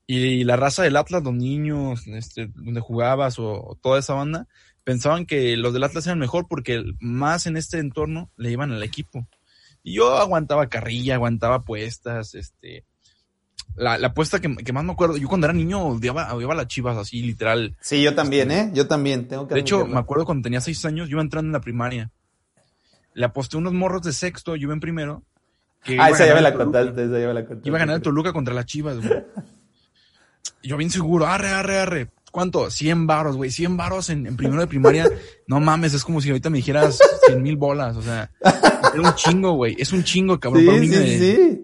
Y 0.07 0.45
la 0.45 0.57
raza 0.57 0.83
del 0.83 0.97
Atlas, 0.97 1.23
los 1.25 1.35
niños, 1.35 2.07
este, 2.07 2.47
donde 2.55 2.81
jugabas 2.81 3.39
o, 3.39 3.53
o 3.53 3.79
toda 3.83 3.99
esa 3.99 4.15
banda, 4.15 4.49
pensaban 4.83 5.27
que 5.27 5.59
los 5.59 5.75
del 5.75 5.85
Atlas 5.85 6.07
eran 6.07 6.21
mejor 6.21 6.47
porque 6.49 6.83
más 7.01 7.45
en 7.45 7.59
este 7.59 7.81
entorno 7.81 8.31
le 8.39 8.51
iban 8.51 8.73
al 8.73 8.83
equipo. 8.83 9.29
Y 9.83 9.97
yo 9.97 10.17
aguantaba 10.17 10.71
carrilla, 10.71 11.17
aguantaba 11.17 11.57
apuestas, 11.57 12.35
este, 12.35 12.87
la, 13.77 13.99
la 13.99 14.09
apuesta 14.09 14.41
que, 14.41 14.55
que 14.57 14.73
más 14.73 14.85
me 14.85 14.93
acuerdo, 14.93 15.17
yo 15.17 15.29
cuando 15.29 15.47
era 15.47 15.55
niño 15.55 15.81
odiaba, 15.87 16.33
odiaba 16.35 16.55
a 16.55 16.57
las 16.59 16.67
chivas 16.69 16.97
así, 16.97 17.23
literal. 17.23 17.77
Sí, 17.81 18.03
yo 18.03 18.15
también, 18.15 18.51
¿eh? 18.51 18.71
Yo 18.75 18.87
también, 18.87 19.27
tengo 19.29 19.47
que 19.49 19.55
De 19.55 19.61
hecho, 19.61 19.87
me 19.87 19.99
acuerdo 19.99 20.25
cuando 20.25 20.43
tenía 20.45 20.61
seis 20.61 20.85
años, 20.85 21.09
yo 21.09 21.13
iba 21.15 21.23
entrando 21.23 21.49
en 21.49 21.53
la 21.53 21.61
primaria. 21.61 22.11
Le 23.15 23.25
aposté 23.25 23.57
unos 23.57 23.73
morros 23.73 24.03
de 24.03 24.13
sexto, 24.13 24.57
yo 24.57 24.63
iba 24.65 24.75
en 24.75 24.81
primero. 24.81 25.23
que 25.85 25.99
Ah, 26.01 26.11
esa 26.11 26.27
ya 26.27 26.35
me 26.35 26.41
la 26.41 26.53
Toluca. 26.53 26.65
contaste, 26.81 27.05
esa 27.05 27.19
ya 27.21 27.27
me 27.29 27.35
la 27.35 27.45
contaste. 27.47 27.69
Iba 27.69 27.77
a 27.77 27.81
ganar 27.81 27.97
el 27.97 28.03
Toluca 28.03 28.33
contra 28.33 28.55
las 28.55 28.67
Chivas, 28.67 28.97
güey. 28.99 29.23
Yo 30.63 30.77
bien 30.77 30.91
seguro, 30.91 31.27
arre, 31.27 31.49
arre, 31.49 31.79
arre. 31.79 32.09
¿Cuánto? 32.33 32.69
100 32.69 33.07
varos, 33.07 33.37
güey. 33.37 33.51
100 33.51 33.77
varos 33.77 34.11
en, 34.11 34.27
en 34.27 34.37
primero 34.37 34.61
de 34.61 34.67
primaria. 34.67 35.09
No 35.47 35.61
mames, 35.61 35.95
es 35.95 36.03
como 36.03 36.21
si 36.21 36.31
ahorita 36.31 36.51
me 36.51 36.57
dijeras 36.59 36.99
100 37.27 37.41
mil 37.43 37.57
bolas. 37.57 37.97
O 37.97 38.03
sea, 38.03 38.31
era 38.43 39.01
un 39.03 39.15
chingo, 39.15 39.53
güey. 39.53 39.77
Es 39.79 39.93
un 39.93 40.03
chingo, 40.03 40.41
cabrón. 40.41 40.63
Sí, 40.63 40.67
para 40.67 40.79
un 40.79 40.85
sí, 40.85 40.89
niño 40.91 41.01
de- 41.01 41.19
sí. 41.19 41.64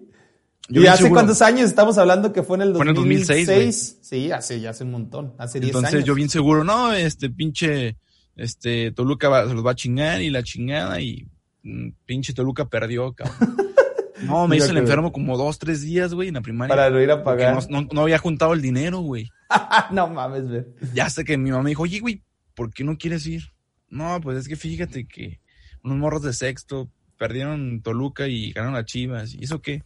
Yo 0.73 0.83
¿Y 0.83 0.87
hace 0.87 1.03
seguro. 1.03 1.15
cuántos 1.21 1.43
años 1.43 1.69
estamos 1.69 1.99
hablando 1.99 2.33
que 2.33 2.43
fue 2.43 2.57
en 2.57 2.63
el 2.63 2.73
Fue 2.75 2.83
en 2.85 2.89
el 2.91 2.95
2006? 2.95 3.47
2006, 3.47 3.99
sí, 4.03 4.31
hace, 4.31 4.61
ya 4.61 4.71
hace 4.71 4.85
un 4.85 4.93
montón, 4.93 5.35
hace 5.39 5.59
10 5.61 5.71
Entonces 5.71 5.95
años. 5.95 6.05
yo 6.07 6.15
bien 6.15 6.29
seguro, 6.29 6.63
no, 6.65 6.93
este 6.93 7.29
pinche, 7.31 7.97
este, 8.37 8.93
Toluca 8.93 9.29
va- 9.29 9.49
se 9.49 9.55
los 9.55 9.67
va 9.67 9.73
a 9.73 9.75
chingar 9.75 10.23
y 10.23 10.31
la 10.31 10.43
chingada 10.45 11.01
y 11.01 11.27
mm, 11.65 11.89
pinche 12.07 12.33
Toluca 12.33 12.69
perdió, 12.69 13.13
cabrón. 13.13 13.57
No, 14.23 14.47
me 14.47 14.59
hice 14.59 14.69
el 14.71 14.77
enfermo 14.77 15.13
como 15.13 15.39
dos, 15.39 15.59
tres 15.59 15.81
días, 15.81 16.13
güey, 16.13 16.29
en 16.29 16.35
la 16.35 16.43
primaria. 16.43 16.77
Para 16.77 16.91
no 16.91 17.01
ir 17.01 17.11
a 17.11 17.25
pagar. 17.25 17.55
No, 17.71 17.81
no- 17.81 17.89
no 17.91 18.01
había 18.03 18.19
juntado 18.19 18.53
el 18.53 18.61
dinero, 18.61 18.99
güey. 19.01 19.31
no 19.93 20.09
mames, 20.09 20.47
güey. 20.47 20.67
Ya 20.93 21.07
hasta 21.07 21.25
que 21.25 21.39
mi 21.39 21.51
mamá 21.51 21.63
me 21.63 21.71
dijo, 21.71 21.85
oye, 21.85 22.01
güey, 22.01 22.23
¿por 22.55 22.71
qué 22.71 22.85
no 22.85 22.99
quieres 22.99 23.27
ir? 23.27 23.45
No, 23.89 24.21
pues 24.21 24.37
es 24.37 24.47
que 24.47 24.57
fíjate 24.57 25.07
que 25.09 25.41
unos 25.83 25.97
morros 25.97 26.21
de 26.23 26.35
sexto 26.35 26.91
perdieron 27.21 27.83
Toluca 27.83 28.27
y 28.29 28.51
ganaron 28.53 28.77
a 28.77 28.85
Chivas. 28.87 29.35
¿Y 29.35 29.45
eso 29.45 29.61
qué? 29.61 29.85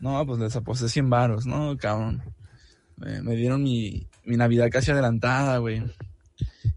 No, 0.00 0.24
pues 0.24 0.38
les 0.38 0.54
aposté 0.54 0.88
100 0.88 1.10
varos. 1.10 1.44
No, 1.46 1.76
cabrón. 1.76 2.22
Me, 2.96 3.20
me 3.22 3.34
dieron 3.34 3.64
mi, 3.64 4.06
mi 4.24 4.36
Navidad 4.36 4.68
casi 4.70 4.92
adelantada, 4.92 5.58
güey. 5.58 5.82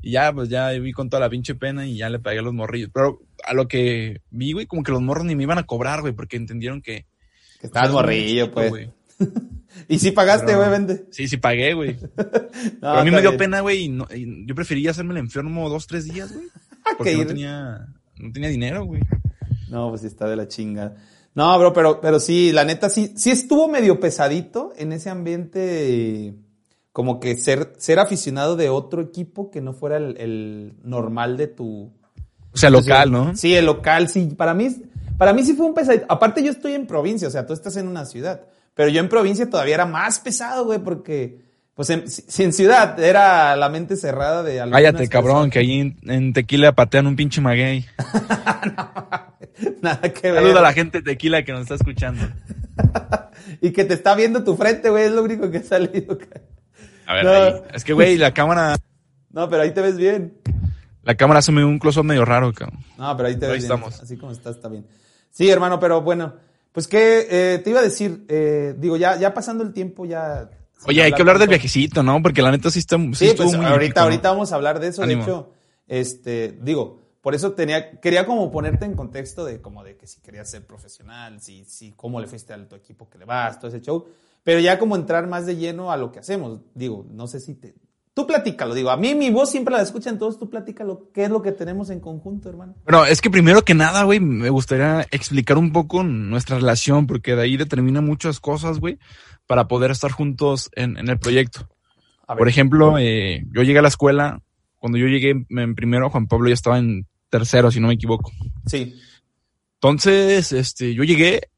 Y 0.02 0.12
ya, 0.14 0.34
pues 0.34 0.50
ya 0.50 0.70
vi 0.72 0.92
con 0.94 1.12
toda 1.12 1.20
la 1.20 1.30
pinche 1.30 1.54
pena 1.54 1.86
y 1.86 1.98
ya 1.98 2.10
le 2.10 2.18
pagué 2.18 2.40
a 2.40 2.42
los 2.42 2.56
morrillos. 2.56 2.90
Pero 2.92 3.22
a 3.46 3.54
lo 3.54 3.68
que 3.68 4.22
vi, 4.32 4.54
güey, 4.54 4.66
como 4.66 4.82
que 4.82 4.92
los 4.92 5.02
morros 5.02 5.26
ni 5.26 5.36
me 5.36 5.44
iban 5.44 5.60
a 5.60 5.64
cobrar, 5.68 6.02
güey, 6.02 6.14
porque 6.14 6.38
entendieron 6.38 6.82
que... 6.82 7.06
Que 7.62 7.68
estabas 7.68 7.92
morrillo, 7.92 8.46
chico, 8.46 8.56
pues. 8.56 8.70
güey. 8.70 8.92
Y 9.90 9.98
sí 10.00 10.12
pagaste, 10.12 10.46
Pero- 10.48 10.60
obviamente. 10.60 11.06
Sí, 11.12 11.28
sí 11.28 11.38
pagué, 11.38 11.74
güey. 11.76 11.98
No, 12.18 12.80
Pero 12.80 12.90
a 12.92 13.04
mí 13.04 13.12
me 13.12 13.22
dio 13.22 13.32
bien. 13.32 13.38
pena, 13.40 13.62
güey, 13.62 13.84
y 13.86 13.90
no- 13.90 14.08
y 14.14 14.46
yo 14.48 14.56
prefería 14.56 14.90
hacerme 14.92 15.12
el 15.14 15.18
enfermo 15.20 15.70
dos, 15.70 15.86
tres 15.88 16.06
días, 16.06 16.34
güey. 16.34 16.48
Porque 16.98 17.12
Que 17.12 17.18
no 17.18 17.26
tenía, 17.28 17.88
no 18.18 18.32
tenía 18.32 18.50
dinero, 18.50 18.86
güey. 18.86 19.02
No, 19.74 19.90
pues 19.90 20.02
sí 20.02 20.08
está 20.08 20.28
de 20.28 20.36
la 20.36 20.48
chinga. 20.48 20.94
No, 21.34 21.58
bro, 21.58 21.74
pero, 21.74 22.00
pero 22.00 22.20
sí, 22.20 22.52
la 22.52 22.64
neta 22.64 22.90
sí, 22.90 23.12
sí 23.16 23.32
estuvo 23.32 23.68
medio 23.68 24.00
pesadito 24.00 24.72
en 24.78 24.94
ese 24.94 25.10
ambiente, 25.10 26.36
como 26.92 27.20
que 27.20 27.36
ser, 27.38 27.74
ser 27.80 27.98
aficionado 27.98 28.56
de 28.56 28.70
otro 28.70 29.02
equipo 29.02 29.50
que 29.50 29.62
no 29.62 29.74
fuera 29.74 29.98
el, 29.98 30.16
el 30.20 30.74
normal 30.84 31.38
de 31.38 31.48
tu, 31.48 31.92
O 32.54 32.58
sea, 32.58 32.70
local, 32.70 33.12
¿no? 33.12 33.36
Sí, 33.36 33.56
el 33.56 33.66
local, 33.66 34.10
sí. 34.10 34.26
Para 34.38 34.54
mí, 34.54 34.70
para 35.18 35.34
mí 35.34 35.44
sí 35.44 35.56
fue 35.56 35.66
un 35.66 35.74
pesadito. 35.74 36.06
Aparte, 36.08 36.44
yo 36.44 36.52
estoy 36.52 36.74
en 36.74 36.86
provincia, 36.86 37.28
o 37.28 37.32
sea, 37.32 37.48
tú 37.48 37.54
estás 37.54 37.76
en 37.78 37.88
una 37.88 38.06
ciudad. 38.06 38.42
Pero 38.76 38.90
yo 38.90 39.00
en 39.00 39.10
provincia 39.10 39.50
todavía 39.50 39.74
era 39.74 39.88
más 39.88 40.20
pesado, 40.20 40.66
güey, 40.66 40.78
porque, 40.78 41.42
pues, 41.76 41.90
en, 41.90 42.10
si 42.10 42.24
si 42.28 42.44
en 42.44 42.54
ciudad 42.54 43.00
era 43.00 43.56
la 43.56 43.70
mente 43.70 43.96
cerrada 43.96 44.44
de 44.44 44.62
algunas 44.62 44.82
Cállate, 44.82 45.08
cabrón, 45.10 45.50
que 45.50 45.60
ahí 45.60 45.80
en, 45.80 45.98
en 46.04 46.34
Tequila 46.34 46.72
patean 46.74 47.08
un 47.08 47.16
pinche 47.16 47.42
maguey. 47.42 47.86
Nada 49.82 50.02
que 50.14 50.32
ver. 50.32 50.42
Saluda 50.42 50.60
a 50.60 50.64
la 50.64 50.74
gente 50.74 51.00
de 51.00 51.04
Tequila 51.12 51.44
que 51.44 51.52
nos 51.52 51.62
está 51.62 51.76
escuchando. 51.76 52.22
Y 53.62 53.72
que 53.72 53.84
te 53.86 53.94
está 53.94 54.16
viendo 54.16 54.44
tu 54.44 54.56
frente, 54.58 54.90
güey, 54.90 55.06
es 55.06 55.12
lo 55.12 55.24
único 55.24 55.50
que 55.52 55.58
ha 55.60 55.64
salido. 55.64 56.18
A 57.06 57.14
ver, 57.14 57.26
No. 57.26 57.32
ahí. 57.32 57.54
Es 57.74 57.84
que, 57.84 57.94
güey, 57.94 58.18
la 58.18 58.34
cámara, 58.34 58.76
No, 59.32 59.48
pero 59.50 59.62
ahí 59.62 59.72
te 59.72 59.82
ves 59.82 59.96
bien. 59.98 60.34
la 61.04 61.16
cámara 61.16 61.40
hace 61.40 61.52
un 61.52 61.78
close-up 61.80 62.04
medio 62.04 62.26
raro, 62.26 62.52
cabrón. 62.54 62.80
No, 62.98 63.16
pero 63.16 63.28
ahí 63.30 63.36
te 63.38 63.46
Ahí 63.46 63.52
ves 63.54 63.62
bien. 63.64 63.72
estamos. 63.74 64.02
Así 64.02 64.18
como 64.18 64.32
estás, 64.32 64.56
está 64.56 64.70
bien. 64.70 64.86
Sí, 65.30 65.50
hermano, 65.50 65.80
pero 65.80 66.02
bueno. 66.02 66.34
Pues 66.72 66.88
que 66.88 67.28
eh, 67.30 67.60
te 67.64 67.70
iba 67.70 67.80
a 67.80 67.84
decir, 67.84 68.26
eh, 68.28 68.74
digo, 68.78 68.98
ya, 68.98 69.18
ya 69.18 69.34
pasando 69.34 69.64
el 69.64 69.72
tiempo, 69.74 70.06
ya. 70.06 70.50
Oye, 70.86 71.02
hay 71.02 71.14
que 71.14 71.22
hablar 71.22 71.40
del 71.40 71.50
viajecito, 71.50 72.04
¿no? 72.04 72.22
Porque 72.22 72.42
la 72.42 72.52
neta 72.52 72.70
sí 72.70 72.80
está, 72.80 72.98
sí 72.98 73.14
Sí, 73.30 73.34
pues 73.38 73.56
muy 73.56 73.66
ahorita, 73.66 74.04
ahorita 74.04 74.32
vamos 74.32 74.52
a 74.52 74.56
hablar 74.56 74.80
de 74.80 74.88
eso. 74.88 75.04
Ánimo. 75.04 75.24
De 75.24 75.32
hecho, 75.32 75.54
este, 75.88 76.58
digo, 76.62 77.04
por 77.22 77.36
eso 77.36 77.54
tenía, 77.54 78.00
quería 78.02 78.26
como 78.26 78.52
ponerte 78.52 78.84
en 78.84 78.96
contexto 78.96 79.46
de 79.46 79.62
como 79.62 79.84
de 79.84 79.96
que 79.96 80.08
si 80.08 80.20
querías 80.22 80.50
ser 80.50 80.68
profesional, 80.68 81.40
si, 81.40 81.64
si, 81.64 81.94
cómo 81.94 82.20
le 82.20 82.28
fuiste 82.28 82.54
a 82.54 82.68
tu 82.68 82.76
equipo 82.76 83.10
que 83.10 83.18
le 83.18 83.24
vas, 83.24 83.60
todo 83.60 83.70
ese 83.70 83.80
show. 83.80 84.06
Pero 84.44 84.60
ya 84.60 84.78
como 84.78 84.98
entrar 84.98 85.26
más 85.28 85.46
de 85.46 85.56
lleno 85.56 85.92
a 85.92 85.96
lo 85.96 86.12
que 86.12 86.20
hacemos. 86.20 86.60
Digo, 86.74 87.06
no 87.10 87.28
sé 87.28 87.40
si 87.40 87.54
te. 87.56 87.76
Tú 88.14 88.28
platícalo, 88.28 88.76
digo, 88.76 88.92
a 88.92 88.98
mí 88.98 89.16
mi 89.16 89.32
voz 89.32 89.50
siempre 89.50 89.74
la 89.74 89.82
escuchan 89.82 90.20
todos, 90.20 90.38
tú 90.38 90.48
platícalo, 90.48 91.10
¿qué 91.14 91.24
es 91.24 91.32
lo 91.32 91.42
que 91.42 91.52
tenemos 91.52 91.90
en 91.90 92.00
conjunto, 92.00 92.48
hermano? 92.48 92.76
Bueno, 92.84 93.06
es 93.06 93.22
que 93.22 93.32
primero 93.32 93.64
que 93.64 93.74
nada, 93.74 94.04
güey, 94.04 94.20
me 94.20 94.52
gustaría 94.52 95.08
explicar 95.10 95.58
un 95.58 95.72
poco 95.72 96.04
nuestra 96.04 96.58
relación, 96.58 97.08
porque 97.08 97.36
de 97.36 97.42
ahí 97.42 97.58
determina 97.58 98.02
muchas 98.02 98.40
cosas, 98.40 98.80
güey, 98.80 99.00
para 99.54 99.68
poder 99.68 99.92
estar 99.92 100.10
juntos 100.10 100.72
en, 100.76 100.98
en 100.98 101.10
el 101.10 101.20
proyecto. 101.20 101.70
Por 102.26 102.50
ejemplo, 102.50 102.98
eh, 102.98 103.46
yo 103.54 103.62
llegué 103.62 103.78
a 103.78 103.82
la 103.84 103.88
escuela, 103.88 104.42
cuando 104.80 104.98
yo 104.98 105.06
llegué 105.06 105.46
en- 105.48 105.76
primero, 105.76 106.10
Juan 106.10 106.26
Pablo 106.26 106.48
ya 106.48 106.56
estaba 106.56 106.80
en 106.80 107.06
tercero, 107.30 107.70
si 107.70 107.80
no 107.80 107.88
me 107.90 107.94
equivoco. 107.94 108.32
Sí. 108.66 108.96
Entonces, 109.76 110.52
este, 110.54 110.96
yo 110.96 111.04
llegué 111.04 111.50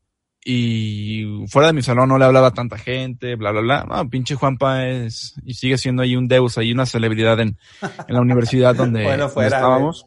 y 0.44 1.24
fuera 1.48 1.68
de 1.68 1.74
mi 1.74 1.84
salón 1.84 2.10
no 2.10 2.18
le 2.18 2.26
hablaba 2.26 2.48
a 2.48 2.54
tanta 2.54 2.78
gente, 2.78 3.36
bla, 3.36 3.52
bla, 3.52 3.62
bla. 3.62 3.86
No, 3.88 4.10
pinche 4.10 4.36
Juanpa 4.36 4.86
es, 4.90 5.36
y 5.46 5.54
sigue 5.54 5.78
siendo 5.78 6.04
ahí 6.04 6.18
un 6.18 6.28
deus, 6.28 6.58
ahí 6.58 6.74
una 6.74 6.86
celebridad 6.86 7.40
en, 7.40 7.58
en 7.82 8.14
la 8.14 8.20
universidad 8.20 8.76
donde, 8.76 9.04
Bueno, 9.04 9.20
donde 9.20 9.34
fuera, 9.34 9.56
estábamos. 9.56 10.06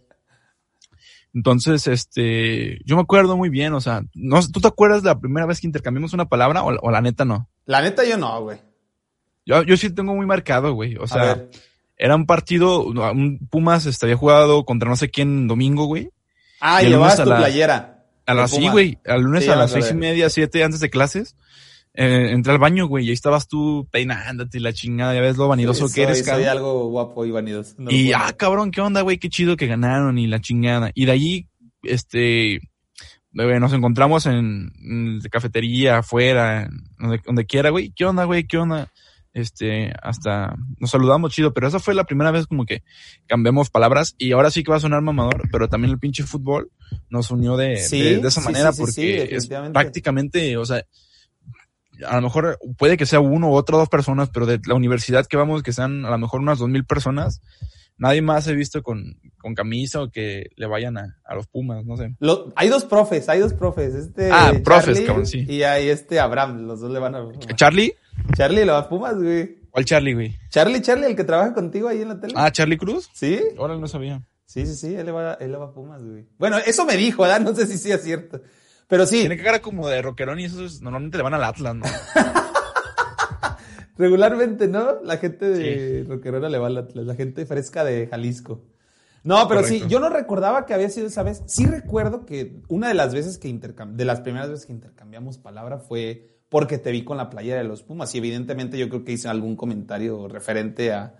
Entonces, 1.32 1.86
este, 1.86 2.80
yo 2.84 2.96
me 2.96 3.02
acuerdo 3.02 3.34
muy 3.38 3.48
bien, 3.48 3.72
o 3.72 3.80
sea, 3.80 4.02
no, 4.14 4.46
¿tú 4.46 4.60
te 4.60 4.68
acuerdas 4.68 5.02
de 5.02 5.08
la 5.08 5.18
primera 5.18 5.46
vez 5.46 5.58
que 5.60 5.66
intercambiamos 5.66 6.12
una 6.12 6.28
palabra 6.28 6.62
o, 6.64 6.74
o 6.80 6.90
la 6.90 7.00
neta 7.00 7.24
no? 7.24 7.48
La 7.68 7.82
neta 7.82 8.02
yo 8.04 8.16
no, 8.16 8.42
güey. 8.42 8.58
Yo, 9.44 9.62
yo 9.62 9.76
sí 9.76 9.90
tengo 9.90 10.14
muy 10.14 10.24
marcado, 10.26 10.72
güey, 10.72 10.96
o 10.96 11.06
sea, 11.06 11.44
era 11.96 12.16
un 12.16 12.24
partido, 12.26 12.82
un 12.84 13.38
Pumas 13.50 13.84
este, 13.86 14.06
había 14.06 14.16
jugado 14.16 14.64
contra 14.64 14.88
no 14.88 14.96
sé 14.96 15.10
quién 15.10 15.46
domingo, 15.46 15.84
güey. 15.84 16.08
Ah, 16.60 16.82
llevabas 16.82 17.16
tu 17.22 17.28
la- 17.28 17.36
playera. 17.36 18.04
A 18.26 18.34
las, 18.34 18.50
sí, 18.50 18.66
güey, 18.68 18.98
al 19.06 19.20
lunes 19.22 19.44
Sí, 19.44 19.50
a 19.50 19.56
las 19.56 19.70
seis 19.70 19.90
y 19.90 19.94
media, 19.94 20.28
siete 20.30 20.64
antes 20.64 20.80
de 20.80 20.90
clases, 20.90 21.36
eh, 21.94 22.30
entré 22.30 22.52
al 22.52 22.58
baño, 22.58 22.86
güey, 22.86 23.04
y 23.04 23.08
ahí 23.08 23.14
estabas 23.14 23.48
tú 23.48 23.86
peinándote 23.90 24.56
y 24.58 24.60
la 24.62 24.72
chingada, 24.72 25.14
ya 25.14 25.20
ves 25.20 25.36
lo 25.36 25.46
vanidoso 25.48 25.88
Sí, 25.88 25.94
que 25.94 26.02
eres, 26.04 26.18
soy, 26.18 26.24
soy 26.24 26.32
cabrón. 26.32 26.48
algo 26.48 26.88
guapo 26.88 27.24
y 27.26 27.30
vanidoso. 27.30 27.74
no 27.78 27.90
y, 27.90 28.12
ah, 28.14 28.32
cabrón, 28.36 28.70
qué 28.70 28.80
onda, 28.80 29.00
güey, 29.02 29.18
qué 29.18 29.28
chido 29.30 29.56
que 29.56 29.66
ganaron 29.66 30.16
y 30.18 30.26
la 30.26 30.40
chingada. 30.40 30.90
Y 30.94 31.04
de 31.06 31.12
allí, 31.12 31.48
este, 31.82 32.60
nos 33.32 33.72
encontramos 33.72 34.26
en, 34.26 34.72
en 34.80 35.18
la 35.18 35.28
cafetería, 35.28 35.98
afuera, 35.98 36.68
donde, 36.98 37.20
donde 37.24 37.46
quiera, 37.46 37.70
güey, 37.70 37.90
qué 37.90 38.04
onda, 38.04 38.24
güey, 38.24 38.46
qué 38.46 38.58
onda. 38.58 38.90
Este, 39.34 39.92
hasta 40.02 40.56
nos 40.78 40.90
saludamos 40.90 41.32
chido, 41.32 41.52
pero 41.52 41.68
esa 41.68 41.78
fue 41.78 41.94
la 41.94 42.04
primera 42.04 42.30
vez 42.30 42.46
como 42.46 42.64
que 42.64 42.82
cambiamos 43.26 43.70
palabras 43.70 44.16
y 44.18 44.32
ahora 44.32 44.50
sí 44.50 44.64
que 44.64 44.70
va 44.70 44.78
a 44.78 44.80
sonar 44.80 45.02
mamador, 45.02 45.48
pero 45.52 45.68
también 45.68 45.92
el 45.92 45.98
pinche 45.98 46.24
fútbol 46.24 46.70
nos 47.08 47.30
unió 47.30 47.56
de, 47.56 47.76
Sí, 47.76 48.00
de, 48.00 48.18
de 48.18 48.28
esa 48.28 48.40
sí, 48.40 48.46
manera 48.46 48.72
sí, 48.72 48.80
porque 48.80 49.28
es 49.30 49.48
prácticamente, 49.72 50.56
o 50.56 50.64
sea, 50.64 50.82
a 52.06 52.16
lo 52.16 52.22
mejor 52.22 52.58
puede 52.76 52.96
que 52.96 53.06
sea 53.06 53.20
uno 53.20 53.50
u 53.50 53.54
otra 53.54 53.76
dos 53.76 53.88
personas, 53.88 54.30
pero 54.30 54.46
de 54.46 54.60
la 54.66 54.74
universidad 54.74 55.26
que 55.26 55.36
vamos, 55.36 55.62
que 55.62 55.72
sean 55.72 56.04
a 56.04 56.10
lo 56.10 56.18
mejor 56.18 56.40
unas 56.40 56.58
dos 56.58 56.68
mil 56.68 56.84
personas, 56.84 57.42
nadie 57.98 58.22
más 58.22 58.46
he 58.48 58.54
visto 58.54 58.82
con, 58.82 59.20
con 59.38 59.54
camisa 59.54 60.02
o 60.02 60.10
que 60.10 60.46
le 60.56 60.66
vayan 60.66 60.96
a, 60.98 61.16
a 61.24 61.34
los 61.34 61.46
Pumas, 61.48 61.84
no 61.84 61.96
sé. 61.96 62.14
Lo- 62.20 62.52
hay 62.56 62.68
dos 62.68 62.84
profes, 62.84 63.28
hay 63.28 63.40
dos 63.40 63.52
profes. 63.54 63.94
Este 63.94 64.30
Ah, 64.32 64.52
profes, 64.64 64.86
Charlie 64.94 65.04
cabrón, 65.06 65.26
sí. 65.26 65.44
Y 65.48 65.62
hay 65.62 65.88
este 65.88 66.18
Abraham, 66.20 66.66
los 66.66 66.80
dos 66.80 66.90
le 66.90 66.98
van 66.98 67.14
a. 67.14 67.28
Charlie, 67.54 67.94
Charlie 68.36 68.64
le 68.64 68.72
va 68.72 68.78
a 68.78 68.88
Pumas, 68.88 69.16
güey. 69.16 69.58
¿Cuál 69.70 69.84
Charlie, 69.84 70.14
güey? 70.14 70.34
Charlie, 70.48 70.80
Charlie, 70.80 71.06
el 71.06 71.14
que 71.16 71.24
trabaja 71.24 71.52
contigo 71.54 71.88
ahí 71.88 72.00
en 72.02 72.08
la 72.08 72.18
tele. 72.18 72.32
Ah, 72.36 72.50
Charlie 72.50 72.78
Cruz. 72.78 73.08
¿Sí? 73.12 73.38
Ahora 73.58 73.76
no 73.76 73.86
sabía. 73.86 74.22
Sí, 74.46 74.64
sí, 74.66 74.74
sí, 74.74 74.94
él 74.94 75.04
le 75.06 75.12
va, 75.12 75.34
él 75.34 75.52
le 75.52 75.58
va 75.58 75.66
a 75.66 75.72
Pumas, 75.72 76.02
güey. 76.02 76.26
Bueno, 76.38 76.56
eso 76.58 76.86
me 76.86 76.96
dijo, 76.96 77.22
¿verdad? 77.22 77.40
No 77.40 77.54
sé 77.54 77.66
si 77.66 77.76
sí 77.78 77.92
es 77.92 78.02
cierto. 78.02 78.40
Pero 78.88 79.04
sí, 79.04 79.20
Tiene 79.20 79.36
que 79.36 79.42
cara 79.44 79.60
como 79.60 79.86
de 79.86 80.00
rockerón 80.00 80.40
y 80.40 80.46
eso 80.46 80.64
es- 80.64 80.80
normalmente 80.80 81.18
le 81.18 81.22
van 81.22 81.34
al 81.34 81.44
Atlas, 81.44 81.74
¿no? 81.76 81.84
regularmente, 83.98 84.68
¿no? 84.68 85.02
La 85.02 85.18
gente 85.18 85.50
de 85.50 86.04
Roquerona 86.08 86.48
le 86.48 86.58
va 86.58 86.68
al 86.68 86.78
Atlas, 86.78 87.04
la 87.04 87.14
gente 87.14 87.44
fresca 87.44 87.84
de 87.84 88.06
Jalisco. 88.06 88.62
No, 89.24 89.46
pero 89.48 89.62
sí, 89.64 89.82
yo 89.88 90.00
no 90.00 90.08
recordaba 90.08 90.64
que 90.64 90.72
había 90.72 90.88
sido 90.88 91.08
esa 91.08 91.22
vez. 91.22 91.42
Sí 91.46 91.66
recuerdo 91.66 92.24
que 92.24 92.62
una 92.68 92.88
de 92.88 92.94
las 92.94 93.12
veces 93.12 93.36
que 93.36 93.48
intercambiamos, 93.48 93.98
de 93.98 94.04
las 94.04 94.20
primeras 94.20 94.48
veces 94.48 94.66
que 94.66 94.72
intercambiamos 94.72 95.38
palabra 95.38 95.78
fue 95.78 96.38
porque 96.48 96.78
te 96.78 96.90
vi 96.90 97.04
con 97.04 97.18
la 97.18 97.28
playera 97.28 97.58
de 97.58 97.68
los 97.68 97.82
Pumas 97.82 98.14
y 98.14 98.18
evidentemente 98.18 98.78
yo 98.78 98.88
creo 98.88 99.04
que 99.04 99.12
hice 99.12 99.28
algún 99.28 99.54
comentario 99.54 100.28
referente 100.28 100.92
a, 100.92 101.14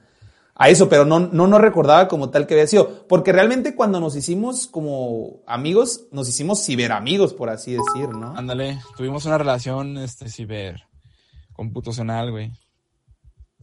a 0.55 0.69
eso, 0.71 0.89
pero 0.89 1.05
no, 1.05 1.21
no, 1.21 1.47
no 1.47 1.59
recordaba 1.59 2.09
como 2.09 2.31
tal 2.31 2.47
que 2.47 2.55
había 2.55 2.67
sido. 2.67 3.07
Porque 3.09 3.33
realmente 3.33 3.75
cuando 3.75 4.01
nos 4.01 4.17
hicimos 4.17 4.69
como 4.69 5.43
amigos, 5.47 6.07
nos 6.11 6.29
hicimos 6.29 6.65
ciberamigos, 6.65 7.35
por 7.35 7.51
así 7.51 7.73
decir, 7.73 8.09
¿no? 8.09 8.35
Ándale, 8.37 8.79
tuvimos 8.97 9.27
una 9.27 9.37
relación, 9.37 9.99
este, 9.99 10.31
ciber, 10.31 10.85
computacional, 11.53 12.31
güey. 12.31 12.53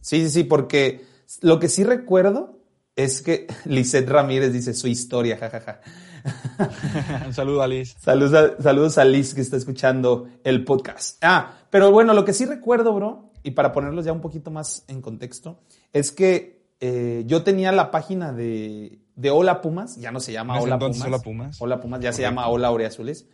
Sí, 0.06 0.22
sí, 0.22 0.30
sí, 0.30 0.44
porque 0.44 1.04
lo 1.40 1.58
que 1.58 1.68
sí 1.68 1.82
recuerdo 1.82 2.60
es 2.94 3.22
que 3.22 3.48
Lisette 3.64 4.08
Ramírez 4.08 4.52
dice 4.52 4.72
su 4.72 4.86
historia, 4.86 5.36
jajaja. 5.36 5.80
Un 7.26 7.34
saludo, 7.34 7.60
Alice. 7.60 7.96
Saludos 7.98 8.32
a, 8.32 8.62
saludos 8.62 8.98
a 8.98 9.04
Liz 9.04 9.34
que 9.34 9.40
está 9.40 9.56
escuchando 9.56 10.28
el 10.44 10.62
podcast. 10.62 11.18
Ah, 11.22 11.54
pero 11.70 11.90
bueno, 11.90 12.14
lo 12.14 12.24
que 12.24 12.34
sí 12.34 12.44
recuerdo, 12.44 12.94
bro, 12.94 13.32
y 13.42 13.50
para 13.50 13.72
ponerlos 13.72 14.04
ya 14.04 14.12
un 14.12 14.20
poquito 14.20 14.52
más 14.52 14.84
en 14.86 15.02
contexto, 15.02 15.58
es 15.92 16.12
que 16.12 16.68
eh, 16.78 17.24
yo 17.26 17.42
tenía 17.42 17.72
la 17.72 17.90
página 17.90 18.32
de, 18.32 19.00
de 19.16 19.30
Hola 19.30 19.60
Pumas, 19.60 19.96
ya 19.96 20.12
no 20.12 20.20
se 20.20 20.30
llama 20.30 20.60
Hola 20.60 20.78
Pumas. 20.78 21.02
Hola 21.04 21.18
Pumas. 21.18 21.60
Hola 21.60 21.80
Pumas, 21.80 22.00
ya 22.00 22.12
se 22.12 22.22
llama 22.22 22.46
Hola 22.46 22.68
Aureazules. 22.68 23.26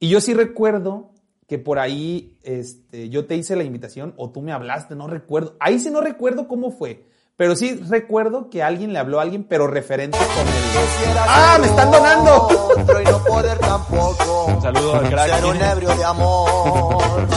Y 0.00 0.08
yo 0.08 0.20
sí 0.20 0.34
recuerdo 0.34 1.12
que 1.50 1.58
por 1.58 1.80
ahí 1.80 2.38
este, 2.44 3.08
yo 3.08 3.26
te 3.26 3.34
hice 3.34 3.56
la 3.56 3.64
invitación 3.64 4.14
o 4.16 4.30
tú 4.30 4.40
me 4.40 4.52
hablaste, 4.52 4.94
no 4.94 5.08
recuerdo. 5.08 5.56
Ahí 5.58 5.80
sí 5.80 5.90
no 5.90 6.00
recuerdo 6.00 6.46
cómo 6.46 6.70
fue. 6.70 7.06
Pero 7.34 7.56
sí 7.56 7.74
recuerdo 7.88 8.48
que 8.50 8.62
alguien 8.62 8.92
le 8.92 9.00
habló 9.00 9.18
a 9.18 9.22
alguien, 9.22 9.42
pero 9.42 9.66
referente 9.66 10.16
con 10.16 10.46
el... 10.46 11.16
¡Ah, 11.18 11.58
me 11.60 11.66
están 11.66 11.90
donando! 11.90 12.46
Otro 12.78 13.02
y 13.02 13.04
no 13.04 13.24
poder 13.24 13.58
tampoco 13.58 14.44
Un 14.46 14.62
saludo 14.62 14.94
al 14.94 15.08
crack. 15.10 15.34
ser 15.34 15.44
un 15.44 15.56
ebrio 15.56 15.96
de 15.96 16.04
amor. 16.04 17.28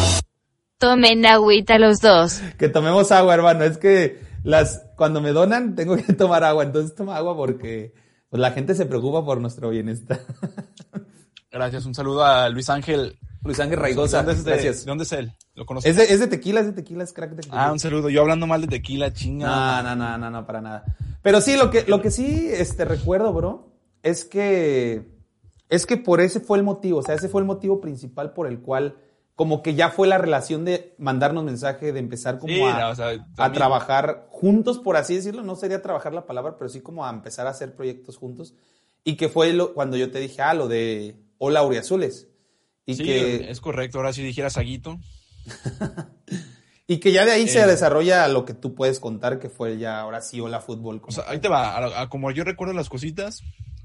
Tomen 0.77 1.25
agüita 1.25 1.79
los 1.79 1.99
dos. 1.99 2.39
Que 2.59 2.69
tomemos 2.69 3.11
agua, 3.11 3.33
hermano. 3.33 3.63
Es 3.63 3.79
que 3.79 4.19
las 4.43 4.85
cuando 4.95 5.21
me 5.21 5.31
donan 5.31 5.73
tengo 5.73 5.97
que 5.97 6.13
tomar 6.13 6.43
agua. 6.43 6.63
Entonces 6.63 6.93
toma 6.93 7.17
agua 7.17 7.35
porque 7.35 7.95
pues, 8.29 8.39
la 8.39 8.51
gente 8.51 8.75
se 8.75 8.85
preocupa 8.85 9.25
por 9.25 9.41
nuestro 9.41 9.71
bienestar. 9.71 10.19
Gracias, 11.51 11.87
un 11.87 11.95
saludo 11.95 12.23
a 12.23 12.47
Luis 12.49 12.69
Ángel. 12.69 13.17
Luis 13.43 13.59
Ángel 13.59 13.77
Raigosa, 13.79 14.23
¿De 14.23 14.23
dónde 14.23 14.39
es, 14.39 14.45
de- 14.45 14.51
gracias. 14.51 14.85
¿De 14.85 14.89
dónde 14.91 15.03
es 15.03 15.11
él? 15.11 15.33
¿Lo 15.55 15.65
conoces? 15.65 15.91
Es 15.91 15.97
de, 15.97 16.13
es 16.13 16.19
de 16.19 16.27
tequila, 16.27 16.61
es 16.61 16.67
de 16.67 16.73
tequila, 16.73 17.03
es 17.03 17.11
crack 17.13 17.31
de 17.31 17.35
tequila. 17.43 17.65
Ah, 17.65 17.71
un 17.71 17.79
saludo. 17.79 18.09
Yo 18.09 18.21
hablando 18.21 18.47
mal 18.47 18.61
de 18.61 18.67
tequila, 18.67 19.11
chinga. 19.11 19.47
No, 19.47 19.83
no, 19.83 19.95
no, 19.95 20.17
no, 20.17 20.29
no, 20.29 20.45
para 20.45 20.61
nada. 20.61 20.83
Pero 21.21 21.41
sí, 21.41 21.55
lo 21.57 21.69
que, 21.69 21.83
lo 21.87 22.01
que 22.01 22.11
sí 22.11 22.47
este, 22.51 22.85
recuerdo, 22.85 23.33
bro, 23.33 23.71
es 24.01 24.25
que, 24.25 25.07
es 25.69 25.85
que 25.85 25.97
por 25.97 26.21
ese 26.21 26.39
fue 26.39 26.57
el 26.57 26.63
motivo, 26.63 26.99
o 26.99 27.03
sea, 27.03 27.15
ese 27.15 27.29
fue 27.29 27.41
el 27.41 27.47
motivo 27.47 27.79
principal 27.81 28.33
por 28.33 28.47
el 28.47 28.59
cual, 28.59 28.97
como 29.35 29.63
que 29.63 29.73
ya 29.73 29.89
fue 29.89 30.07
la 30.07 30.17
relación 30.17 30.63
de 30.65 30.93
mandarnos 30.97 31.43
mensaje, 31.43 31.91
de 31.93 31.99
empezar 31.99 32.39
como 32.39 32.53
Sí, 32.53 32.61
a, 32.61 32.79
no, 32.79 32.89
o 32.89 32.95
sea, 32.95 33.25
a 33.37 33.51
trabajar 33.51 34.27
juntos, 34.29 34.79
por 34.79 34.97
así 34.97 35.15
decirlo, 35.15 35.43
no 35.43 35.55
sería 35.55 35.81
trabajar 35.81 36.13
la 36.13 36.25
palabra, 36.25 36.57
pero 36.57 36.69
sí 36.69 36.81
como 36.81 37.05
a 37.05 37.09
empezar 37.09 37.47
a 37.47 37.51
hacer 37.51 37.73
proyectos 37.75 38.17
juntos. 38.17 38.53
Y 39.05 39.15
que 39.15 39.29
fue 39.29 39.51
lo, 39.53 39.73
cuando 39.73 39.97
yo 39.97 40.11
te 40.11 40.19
dije, 40.19 40.41
ah, 40.41 40.53
lo 40.53 40.67
de 40.67 41.15
Hola 41.37 41.61
Auriazules. 41.61 42.27
Y 42.85 42.95
Sí, 42.95 43.03
que, 43.03 43.49
es 43.49 43.61
correcto. 43.61 43.97
Ahora 43.99 44.13
si 44.13 44.21
dijera 44.23 44.49
Saguito. 44.49 44.99
y 46.87 46.97
que 46.97 47.11
ya 47.11 47.25
de 47.25 47.31
ahí 47.31 47.47
se 47.47 47.61
Eh. 47.61 47.67
desarrolla 47.67 48.27
lo 48.27 48.45
que 48.45 48.53
tú 48.53 48.75
puedes 48.75 48.99
contar, 48.99 49.39
que 49.39 49.49
fue 49.49 49.77
ya 49.77 49.99
ahora 49.99 50.21
sí 50.21 50.39
Hola 50.39 50.59
Fútbol. 50.61 51.01
O 51.05 51.11
sea, 51.11 51.25
ahí 51.27 51.39
te 51.39 51.49
va. 51.49 51.77
A, 51.77 52.01
a 52.01 52.09
como 52.09 52.31
yo 52.31 52.43
recuerdo 52.43 52.73
las 52.73 52.89
cositas, 52.89 53.41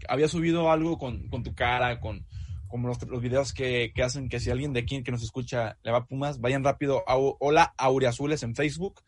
había 0.09 0.29
subido 0.29 0.71
algo 0.71 0.99
con, 0.99 1.29
con 1.29 1.43
tu 1.43 1.55
cara, 1.55 2.01
con 2.01 2.27
como 2.69 2.89
los, 2.89 3.03
los 3.09 3.23
videos 3.23 3.55
que, 3.55 3.93
que 3.95 4.03
hacen 4.03 4.29
que 4.29 4.41
si 4.41 4.51
alguien 4.51 4.75
de 4.75 4.81
aquí 4.81 5.03
que 5.03 5.11
nos 5.11 5.23
escucha 5.23 5.79
le 5.83 5.91
va 5.91 5.99
a 5.99 6.07
Pumas, 6.07 6.41
vayan 6.41 6.65
rápido 6.65 7.03
a 7.09 7.17
Hola 7.17 7.73
Aureazules 7.79 8.43
en 8.43 8.55
Facebook 8.55 9.01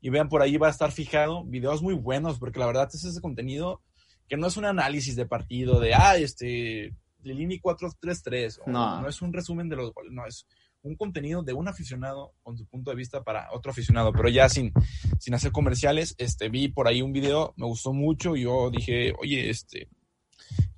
y 0.00 0.08
vean 0.08 0.28
por 0.30 0.40
ahí 0.40 0.56
va 0.56 0.68
a 0.68 0.70
estar 0.70 0.90
fijado 0.92 1.44
videos 1.44 1.82
muy 1.82 1.94
buenos, 1.94 2.38
porque 2.38 2.58
la 2.58 2.66
verdad 2.66 2.88
es 2.92 3.04
ese 3.04 3.20
contenido 3.20 3.82
que 4.28 4.36
no 4.38 4.46
es 4.46 4.56
un 4.56 4.64
análisis 4.64 5.14
de 5.14 5.26
partido, 5.26 5.78
de, 5.78 5.92
ah, 5.94 6.16
este, 6.16 6.94
Lilini 7.22 7.60
4-3-3, 7.60 8.60
o 8.64 8.70
No. 8.70 9.00
no 9.02 9.08
es 9.08 9.22
un 9.22 9.32
resumen 9.32 9.68
de 9.68 9.76
los 9.76 9.92
goles, 9.92 10.12
no, 10.12 10.26
es 10.26 10.46
un 10.82 10.96
contenido 10.96 11.42
de 11.42 11.52
un 11.52 11.68
aficionado 11.68 12.34
con 12.42 12.56
su 12.58 12.66
punto 12.66 12.90
de 12.90 12.96
vista 12.96 13.22
para 13.22 13.48
otro 13.52 13.70
aficionado, 13.70 14.12
pero 14.12 14.28
ya 14.28 14.48
sin, 14.48 14.72
sin 15.18 15.34
hacer 15.34 15.52
comerciales, 15.52 16.14
este, 16.18 16.48
vi 16.48 16.68
por 16.68 16.88
ahí 16.88 17.02
un 17.02 17.12
video, 17.12 17.54
me 17.56 17.66
gustó 17.66 17.92
mucho 17.92 18.34
y 18.36 18.42
yo 18.42 18.70
dije, 18.70 19.12
oye, 19.20 19.48
este, 19.48 19.88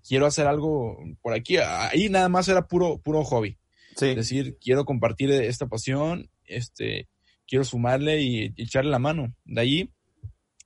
quiero 0.06 0.26
hacer 0.26 0.46
algo 0.46 0.98
por 1.22 1.32
aquí. 1.32 1.56
Ahí 1.56 2.08
nada 2.10 2.28
más 2.28 2.48
era 2.48 2.66
puro, 2.66 2.98
puro 2.98 3.24
hobby. 3.24 3.56
Sí. 3.96 4.08
Es 4.08 4.16
decir, 4.16 4.58
quiero 4.60 4.84
compartir 4.84 5.30
esta 5.30 5.66
pasión, 5.66 6.28
este, 6.44 7.08
quiero 7.46 7.64
sumarle 7.64 8.20
y, 8.20 8.52
y 8.56 8.62
echarle 8.64 8.90
la 8.90 8.98
mano. 8.98 9.34
De 9.44 9.60
ahí, 9.60 9.90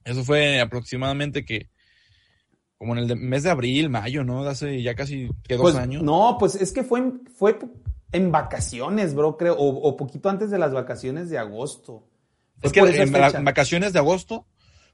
eso 0.04 0.24
fue 0.24 0.60
aproximadamente 0.60 1.44
que, 1.44 1.68
como 2.78 2.94
en 2.94 3.00
el 3.00 3.08
de- 3.08 3.16
mes 3.16 3.42
de 3.42 3.50
abril, 3.50 3.90
mayo, 3.90 4.24
¿no? 4.24 4.44
De 4.44 4.50
hace 4.50 4.82
ya 4.82 4.94
casi 4.94 5.28
que 5.46 5.54
dos 5.56 5.62
Pues, 5.72 5.76
años. 5.76 6.02
No, 6.02 6.36
pues 6.38 6.54
es 6.54 6.72
que 6.72 6.84
fue, 6.84 7.00
en- 7.00 7.22
fue 7.36 7.58
en 8.12 8.30
vacaciones, 8.32 9.14
bro, 9.14 9.36
creo, 9.36 9.54
o, 9.56 9.68
o 9.68 9.96
poquito 9.96 10.28
antes 10.30 10.50
de 10.50 10.58
las 10.58 10.72
vacaciones 10.72 11.28
de 11.28 11.38
agosto. 11.38 12.06
Fue 12.60 12.68
Es 12.68 12.72
que 12.72 12.80
en 12.80 13.12
fecha. 13.12 13.40
vacaciones 13.40 13.92
de 13.92 13.98
agosto 13.98 14.46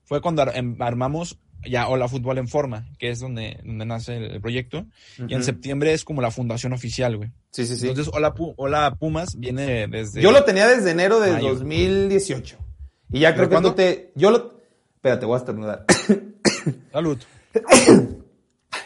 fue 0.04 0.20
cuando 0.20 0.42
em- 0.52 0.76
armamos 0.80 1.38
ya 1.66 1.88
Hola 1.88 2.08
Fútbol 2.08 2.36
en 2.38 2.46
Forma, 2.48 2.86
que 2.98 3.08
es 3.10 3.20
donde, 3.20 3.58
donde 3.64 3.86
nace 3.86 4.16
el, 4.16 4.40
proyecto. 4.40 4.84
Y 5.28 5.32
en 5.34 5.42
septiembre 5.42 5.94
es 5.94 6.04
como 6.04 6.20
la 6.20 6.30
fundación 6.30 6.74
oficial, 6.74 7.16
güey. 7.16 7.30
Sí, 7.52 7.64
sí, 7.66 7.76
sí. 7.76 7.88
Entonces, 7.88 8.12
Hola, 8.14 8.34
Pu- 8.34 8.52
Hola 8.58 8.94
Pumas 8.98 9.34
viene 9.38 9.86
desde... 9.88 10.20
yo 10.20 10.30
lo 10.30 10.44
tenía 10.44 10.66
desde 10.68 10.90
enero 10.90 11.20
de 11.20 11.32
Mayo. 11.32 11.54
2018. 11.54 12.58
Y 13.12 13.20
ya 13.20 13.32
creo 13.32 13.44
¿De 13.44 13.48
que 13.48 13.54
cuándo? 13.54 13.70
tú 13.70 13.76
te... 13.76 14.12
Yo 14.14 14.30
lo... 14.30 14.60
Espérate, 14.96 15.24
voy 15.24 15.36
a 15.36 15.38
estornudar. 15.38 15.86
Salud. 16.92 17.18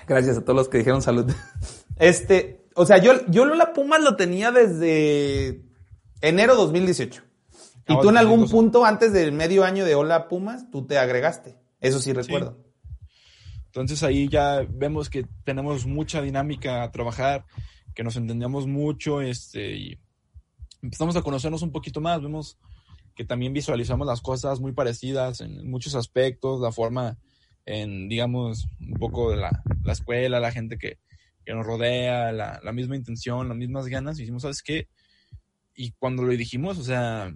Gracias 0.07 0.39
a 0.39 0.41
todos 0.43 0.57
los 0.57 0.69
que 0.69 0.79
dijeron 0.79 1.03
salud. 1.03 1.31
Este, 1.97 2.67
o 2.75 2.87
sea, 2.87 2.99
yo, 2.99 3.13
yo 3.29 3.45
Lola 3.45 3.73
Pumas 3.73 4.01
lo 4.03 4.17
tenía 4.17 4.53
desde 4.53 5.63
enero 6.21 6.55
2018. 6.55 7.23
Y 7.89 8.01
tú 8.01 8.11
en 8.11 8.19
algún 8.19 8.49
punto 8.49 8.85
antes 8.85 9.13
del 9.15 9.33
medio 9.33 9.65
año 9.65 9.85
de 9.85 9.95
Hola 9.95 10.29
Pumas, 10.29 10.71
tú 10.71 10.87
te 10.87 10.99
agregaste. 10.99 11.57
Eso 11.81 12.01
sí 12.01 12.13
recuerdo. 12.13 12.59
Entonces 13.67 14.03
ahí 14.03 14.29
ya 14.29 14.67
vemos 14.69 15.09
que 15.09 15.27
tenemos 15.45 15.87
mucha 15.87 16.21
dinámica 16.21 16.83
a 16.83 16.93
trabajar, 16.93 17.47
que 17.95 18.05
nos 18.05 18.17
entendemos 18.17 18.67
mucho, 18.67 19.23
este, 19.23 19.77
y 19.77 19.99
empezamos 20.83 21.17
a 21.17 21.23
conocernos 21.23 21.63
un 21.63 21.73
poquito 21.73 22.01
más, 22.01 22.21
vemos 22.23 22.59
que 23.15 23.25
también 23.25 23.53
visualizamos 23.53 24.07
las 24.07 24.21
cosas 24.21 24.61
muy 24.61 24.73
parecidas 24.73 25.41
en 25.41 25.69
muchos 25.71 25.95
aspectos, 25.95 26.61
la 26.61 26.73
forma 26.73 27.19
en, 27.69 28.09
digamos, 28.09 28.67
un 28.81 28.95
poco 28.95 29.31
de 29.31 29.37
la, 29.37 29.63
la 29.85 29.93
escuela, 29.93 30.41
la 30.41 30.53
gente 30.53 30.79
que, 30.79 30.99
que 31.45 31.53
nos 31.53 31.67
rodea, 31.67 32.33
la, 32.33 32.61
la 32.63 32.73
misma 32.73 32.97
intención, 32.97 33.47
las 33.47 33.59
mismas 33.59 33.89
ganas, 33.89 34.19
y 34.19 34.23
dijimos, 34.23 34.43
¿sabes 34.43 34.63
qué? 34.63 34.89
Y 35.75 35.93
cuando 35.93 36.23
lo 36.23 36.33
dijimos, 36.33 36.79
o 36.79 36.83
sea, 36.83 37.31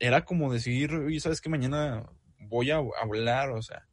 era 0.00 0.24
como 0.24 0.52
decir, 0.52 0.92
oye, 0.92 1.20
¿sabes 1.20 1.40
qué? 1.40 1.48
Mañana 1.48 2.04
voy 2.40 2.72
a 2.72 2.80
hablar, 3.00 3.50
o 3.50 3.62
sea, 3.62 3.86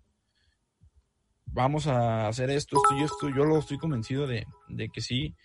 vamos 1.46 1.86
a 1.86 2.28
hacer 2.28 2.50
esto, 2.50 2.78
esto 2.78 2.98
y 2.98 3.04
esto. 3.04 3.30
Yo 3.30 3.46
lo 3.46 3.60
estoy 3.60 3.78
convencido 3.78 4.26
de, 4.26 4.48
de 4.70 4.90
que 4.90 5.02
sí. 5.02 5.36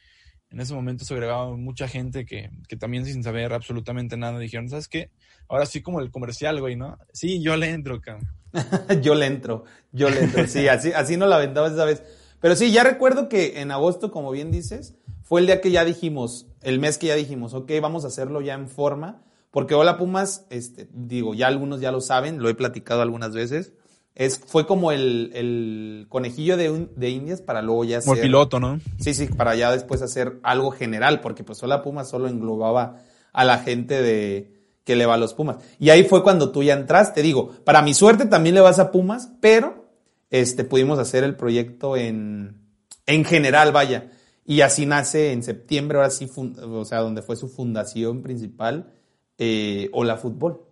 En 0.49 0.61
ese 0.61 0.75
momento 0.75 1.05
se 1.05 1.13
agregaba 1.13 1.55
mucha 1.57 1.89
gente 1.89 2.25
que, 2.25 2.51
que 2.69 2.77
también 2.77 3.05
sin 3.05 3.23
saber 3.23 3.53
absolutamente 3.53 4.17
nada 4.17 4.39
dijeron, 4.39 4.71
¿sabes 4.71 4.89
qué? 4.89 5.11
Ahora 5.47 5.67
sí 5.67 5.83
como 5.83 6.01
el 6.01 6.11
comercial, 6.11 6.59
güey, 6.59 6.77
¿no? 6.77 6.99
Sí, 7.13 7.43
yo 7.43 7.55
le 7.57 7.69
entro, 7.69 8.01
cabrón. 8.01 8.42
yo 9.03 9.15
le 9.15 9.27
entro, 9.27 9.65
yo 9.93 10.11
le 10.11 10.23
entro. 10.25 10.47
Sí, 10.47 10.69
así, 10.69 10.93
así 10.93 11.17
nos 11.17 11.29
la 11.29 11.37
aventamos 11.37 11.73
esa 11.73 11.85
vez. 11.85 12.03
Pero 12.41 12.57
sí, 12.57 12.73
ya 12.73 12.83
recuerdo 12.85 13.29
que 13.29 13.61
en 13.61 13.71
agosto, 13.71 14.11
como 14.11 14.31
bien 14.31 14.51
dices, 14.51 14.95
fue 15.23 15.41
el 15.41 15.47
día 15.47 15.61
que 15.61 15.71
ya 15.71 15.85
dijimos, 15.85 16.47
el 16.61 16.79
mes 16.81 16.99
que 16.99 17.07
ya 17.09 17.15
dijimos, 17.15 17.55
ok, 17.55 17.71
vamos 17.81 18.05
a 18.05 18.09
hacerlo 18.09 18.41
ya 18.41 18.55
en 18.55 18.69
forma. 18.69 19.23
Porque 19.51 19.75
Hola 19.75 19.99
Pumas, 19.99 20.47
este, 20.51 20.89
digo, 20.93 21.35
ya 21.35 21.47
algunos 21.47 21.81
ya 21.81 21.93
lo 21.93 22.01
saben, 22.01 22.41
lo 22.43 22.49
he 22.49 22.55
platicado 22.55 23.03
algunas 23.03 23.35
veces. 23.35 23.73
Es, 24.15 24.39
fue 24.39 24.67
como 24.67 24.93
el, 24.93 25.31
el 25.35 26.07
conejillo 26.09 26.57
de, 26.57 26.71
un- 26.71 26.91
de 26.97 27.11
Indias 27.11 27.41
para 27.43 27.63
luego 27.63 27.85
ya 27.85 28.01
Como 28.01 28.15
el 28.15 28.21
piloto, 28.23 28.61
¿no? 28.61 28.81
Sí, 28.99 29.15
sí, 29.15 29.27
para 29.27 29.55
ya 29.55 29.71
después 29.71 30.03
hacer 30.03 30.39
algo 30.43 30.71
general, 30.71 31.21
porque 31.21 31.45
pues 31.45 31.63
Hola 31.63 31.83
Pumas 31.83 32.09
solo 32.09 32.29
englobaba 32.29 32.99
a 33.33 33.45
la 33.45 33.59
gente 33.59 34.03
de 34.03 34.62
que 34.85 34.97
le 34.97 35.07
va 35.07 35.15
a 35.15 35.19
los 35.19 35.35
Pumas. 35.35 35.59
Y 35.79 35.91
ahí 35.91 36.05
fue 36.05 36.23
cuando 36.23 36.51
tú 36.53 36.63
ya 36.63 36.75
entraste. 36.75 37.23
Digo, 37.23 37.51
para 37.65 37.83
mi 37.83 37.95
suerte 37.95 38.27
también 38.27 38.55
le 38.55 38.61
vas 38.61 38.79
a 38.79 38.91
Pumas, 38.91 39.31
pero 39.41 39.89
este, 40.31 40.65
pudimos 40.65 40.99
hacer 40.99 41.25
el 41.25 41.37
proyecto 41.37 41.97
en, 41.97 42.63
en 43.07 43.25
general, 43.25 43.73
vaya. 43.73 44.11
Y 44.45 44.63
así 44.63 44.87
nace 44.87 45.33
en 45.33 45.43
septiembre, 45.43 45.99
ahora 45.99 46.11
sí, 46.11 46.29
o 46.37 46.85
sea, 46.85 46.99
donde 46.99 47.23
fue 47.23 47.37
su 47.37 47.49
fundación 47.49 48.23
principal, 48.23 48.93
eh, 49.39 49.89
Hola 49.93 50.17
Fútbol. 50.17 50.63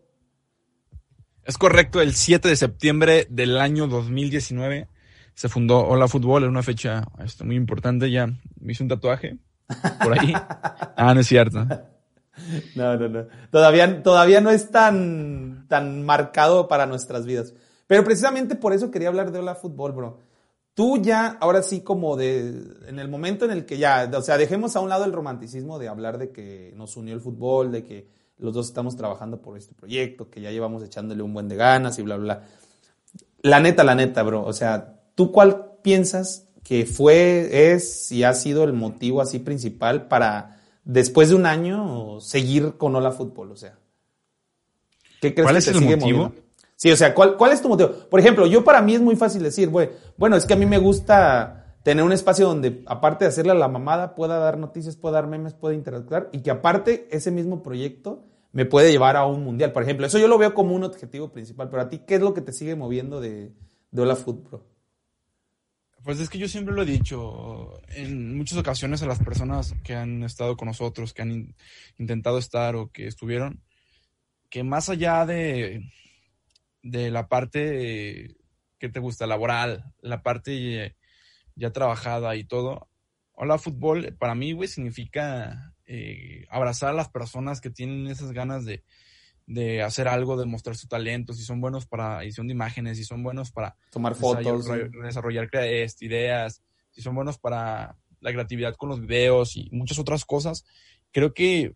Es 1.45 1.57
correcto, 1.57 2.01
el 2.01 2.15
7 2.15 2.49
de 2.49 2.57
septiembre 2.57 3.27
del 3.31 3.59
año 3.59 3.87
2019 3.87 4.89
se 5.35 5.49
fundó 5.49 5.87
Hola 5.87 6.09
Fútbol, 6.09 6.45
en 6.45 6.51
una 6.51 6.63
fecha 6.63 7.05
este, 7.25 7.45
muy 7.45 7.57
importante, 7.57 8.11
ya 8.11 8.27
me 8.61 8.73
hice 8.73 8.83
un 8.83 8.89
tatuaje 8.89 9.39
por 10.03 10.19
ahí. 10.19 10.33
ah, 10.97 11.15
no 11.15 11.21
es 11.21 11.27
cierto. 11.27 11.67
No, 12.75 12.97
no, 12.97 13.09
no. 13.09 13.27
Todavía, 13.51 14.03
todavía 14.03 14.41
no 14.41 14.51
es 14.51 14.71
tan, 14.71 15.67
tan 15.69 16.05
marcado 16.05 16.69
para 16.69 16.87
nuestras 16.87 17.27
vidas. 17.27 17.55
Pero 17.87 18.05
precisamente 18.05 18.55
por 18.55 18.73
eso 18.73 18.91
quería 18.91 19.09
hablar 19.09 19.33
de 19.33 19.41
Hola 19.41 19.55
Fútbol, 19.55 19.93
bro. 19.93 20.19
Tú 20.75 20.99
ya, 20.99 21.37
ahora 21.41 21.63
sí, 21.63 21.81
como 21.81 22.17
de, 22.17 22.55
en 22.87 22.99
el 22.99 23.09
momento 23.09 23.45
en 23.45 23.51
el 23.51 23.67
que 23.67 23.79
ya, 23.79 24.11
o 24.15 24.23
sea, 24.23 24.39
dejemos 24.39 24.77
a 24.77 24.81
un 24.81 24.89
lado 24.89 25.05
el 25.05 25.13
romanticismo 25.13 25.79
de 25.79 25.89
hablar 25.89 26.17
de 26.19 26.31
que 26.31 26.73
nos 26.77 26.97
unió 26.97 27.15
el 27.15 27.21
fútbol, 27.21 27.73
de 27.73 27.85
que 27.85 28.09
los 28.39 28.55
dos 28.55 28.69
estamos 28.69 28.97
trabajando 28.97 29.43
por 29.43 29.59
este 29.59 29.75
proyecto, 29.75 30.31
que 30.31 30.41
ya 30.41 30.51
llevamos 30.51 30.83
echándole 30.83 31.23
un 31.23 31.35
buen 31.35 31.49
de 31.49 31.57
ganas 31.57 31.99
y 31.99 32.03
bla, 32.03 32.17
bla, 32.17 32.37
bla. 32.37 32.49
La 33.43 33.61
neta, 33.61 33.85
la 33.85 33.95
neta, 33.95 34.23
bro. 34.23 34.45
O 34.45 34.53
sea, 34.53 35.01
¿tú 35.15 35.33
cuál 35.33 35.73
piensas 35.83 36.47
que 36.63 36.87
fue, 36.87 37.73
es 37.73 38.13
y 38.13 38.23
ha 38.23 38.33
sido 38.35 38.65
el 38.65 38.73
motivo 38.73 39.21
así 39.21 39.41
principal 39.41 40.07
para 40.07 40.60
después 40.85 41.29
de 41.29 41.35
un 41.35 41.47
año 41.47 42.21
seguir 42.21 42.77
con 42.77 42.95
Hola 42.95 43.13
Fútbol? 43.13 43.53
O 43.53 43.57
sea, 43.57 43.79
¿qué 45.21 45.35
crees 45.35 45.45
¿Cuál 45.45 45.55
que 45.55 45.59
es 45.59 45.65
te 45.67 45.71
el 45.73 45.79
sigue 45.79 45.97
motivo? 45.97 46.19
moviendo? 46.25 46.51
Sí, 46.77 46.91
o 46.91 46.97
sea, 46.97 47.15
¿cuál, 47.15 47.37
¿cuál 47.37 47.53
es 47.53 47.61
tu 47.61 47.69
motivo? 47.69 47.91
Por 48.09 48.21
ejemplo, 48.21 48.47
yo 48.47 48.65
para 48.65 48.81
mí 48.81 48.95
es 48.95 49.03
muy 49.03 49.15
fácil 49.15 49.43
decir, 49.43 49.69
güey, 49.69 49.91
bueno, 50.17 50.37
es 50.37 50.47
que 50.47 50.55
a 50.55 50.57
mí 50.57 50.65
me 50.65 50.79
gusta 50.79 51.77
tener 51.83 52.05
un 52.05 52.13
espacio 52.13 52.47
donde, 52.47 52.83
aparte 52.87 53.25
de 53.25 53.29
hacerle 53.29 53.53
a 53.53 53.57
la 53.57 53.69
mamada, 53.69 54.15
pueda 54.15 54.39
dar 54.39 54.57
noticias, 54.59 54.97
pueda 54.97 55.15
dar 55.17 55.27
memes, 55.27 55.55
pueda 55.55 55.75
interactuar 55.75 56.29
y 56.33 56.41
que 56.41 56.51
aparte 56.51 57.07
ese 57.11 57.31
mismo 57.31 57.63
proyecto 57.63 58.25
me 58.53 58.65
puede 58.65 58.91
llevar 58.91 59.17
a 59.17 59.27
un 59.27 59.45
mundial. 59.45 59.73
Por 59.73 59.83
ejemplo, 59.83 60.07
eso 60.07 60.19
yo 60.19 60.27
lo 60.27 60.39
veo 60.39 60.55
como 60.55 60.75
un 60.75 60.85
objetivo 60.85 61.31
principal, 61.31 61.69
pero 61.69 61.83
a 61.83 61.89
ti, 61.89 61.99
¿qué 62.07 62.15
es 62.17 62.21
lo 62.23 62.35
que 62.35 62.41
te 62.41 62.53
sigue 62.53 62.75
moviendo 62.77 63.21
de, 63.21 63.53
de 63.91 64.03
Hola 64.03 64.17
Fútbol? 64.17 64.63
Pues 66.03 66.19
es 66.19 66.31
que 66.31 66.39
yo 66.39 66.49
siempre 66.49 66.75
lo 66.75 66.83
he 66.83 66.87
dicho 66.87 67.81
en 67.89 68.37
muchas 68.37 68.57
ocasiones 68.59 69.03
a 69.03 69.07
las 69.07 69.19
personas 69.19 69.75
que 69.85 69.95
han 69.95 70.23
estado 70.23 70.57
con 70.57 70.67
nosotros, 70.67 71.13
que 71.13 71.23
han 71.23 71.31
in- 71.31 71.57
intentado 71.99 72.39
estar 72.39 72.75
o 72.75 72.91
que 72.91 73.07
estuvieron, 73.07 73.63
que 74.49 74.63
más 74.65 74.89
allá 74.89 75.27
de, 75.27 75.93
de 76.83 77.11
la 77.11 77.29
parte 77.29 78.37
que 78.79 78.89
te 78.89 78.99
gusta, 78.99 79.27
laboral, 79.27 79.93
la 80.01 80.23
parte 80.23 80.97
ya 81.55 81.71
trabajada 81.71 82.35
y 82.37 82.45
todo, 82.45 82.89
hola 83.33 83.59
fútbol, 83.59 84.17
para 84.19 84.35
mí, 84.35 84.53
güey, 84.53 84.69
significa 84.69 85.75
eh, 85.85 86.47
abrazar 86.49 86.91
a 86.91 86.95
las 86.95 87.11
personas 87.11 87.61
que 87.61 87.69
tienen 87.69 88.07
esas 88.07 88.33
ganas 88.33 88.65
de, 88.65 88.85
de 89.51 89.83
hacer 89.83 90.07
algo, 90.07 90.37
de 90.37 90.47
mostrar 90.47 90.77
su 90.77 90.87
talento, 90.87 91.33
si 91.33 91.43
son 91.43 91.61
buenos 91.61 91.85
para 91.85 92.23
edición 92.23 92.47
de 92.47 92.53
imágenes, 92.53 92.99
si 92.99 93.05
son 93.05 93.25
buenos 93.25 93.51
para 93.51 93.77
Tomar 93.91 94.15
fotos. 94.15 94.65
desarrollar, 95.03 95.51
este, 95.53 96.07
ideas, 96.07 96.63
si 96.93 97.03
son 97.03 97.17
buenos 97.17 97.39
para 97.39 97.97
la 98.21 98.33
creatividad 98.33 98.77
con 98.77 98.91
los 98.91 99.01
videos 99.01 99.57
y 99.57 99.69
muchas 99.73 99.99
otras 99.99 100.25
cosas, 100.25 100.65
creo 101.11 101.35
que 101.35 101.75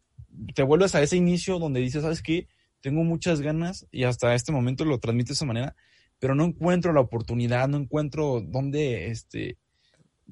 te 0.55 0.63
vuelves 0.63 0.95
a 0.95 1.03
ese 1.03 1.17
inicio 1.17 1.59
donde 1.59 1.81
dices, 1.81 2.03
¿sabes 2.03 2.23
qué? 2.23 2.47
Tengo 2.81 3.03
muchas 3.03 3.41
ganas 3.41 3.89
y 3.91 4.05
hasta 4.05 4.37
este 4.37 4.53
momento 4.53 4.85
lo 4.85 5.01
transmite 5.01 5.31
de 5.31 5.35
esa 5.35 5.47
manera, 5.47 5.75
pero 6.21 6.37
no 6.37 6.45
encuentro 6.45 6.93
la 6.93 7.01
oportunidad, 7.01 7.67
no 7.67 7.79
encuentro 7.79 8.41
dónde 8.41 9.11
este, 9.11 9.59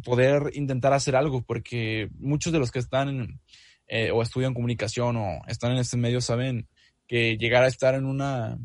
poder 0.05 0.53
intentar 0.55 0.93
hacer 0.93 1.17
algo, 1.17 1.43
porque 1.43 2.09
muchos 2.21 2.53
de 2.53 2.61
los 2.61 2.71
que 2.71 2.79
están 2.79 3.09
en, 3.09 3.41
eh, 3.89 4.13
o 4.13 4.23
estudian 4.23 4.55
comunicación 4.55 5.17
o 5.17 5.41
están 5.49 5.73
en 5.73 5.79
este 5.79 5.97
medio 5.97 6.21
saben 6.21 6.69
que 7.07 7.37
llegar 7.37 7.65
a 7.65 7.69
estar 7.69 7.95
en 7.95 8.07
una 8.07 8.59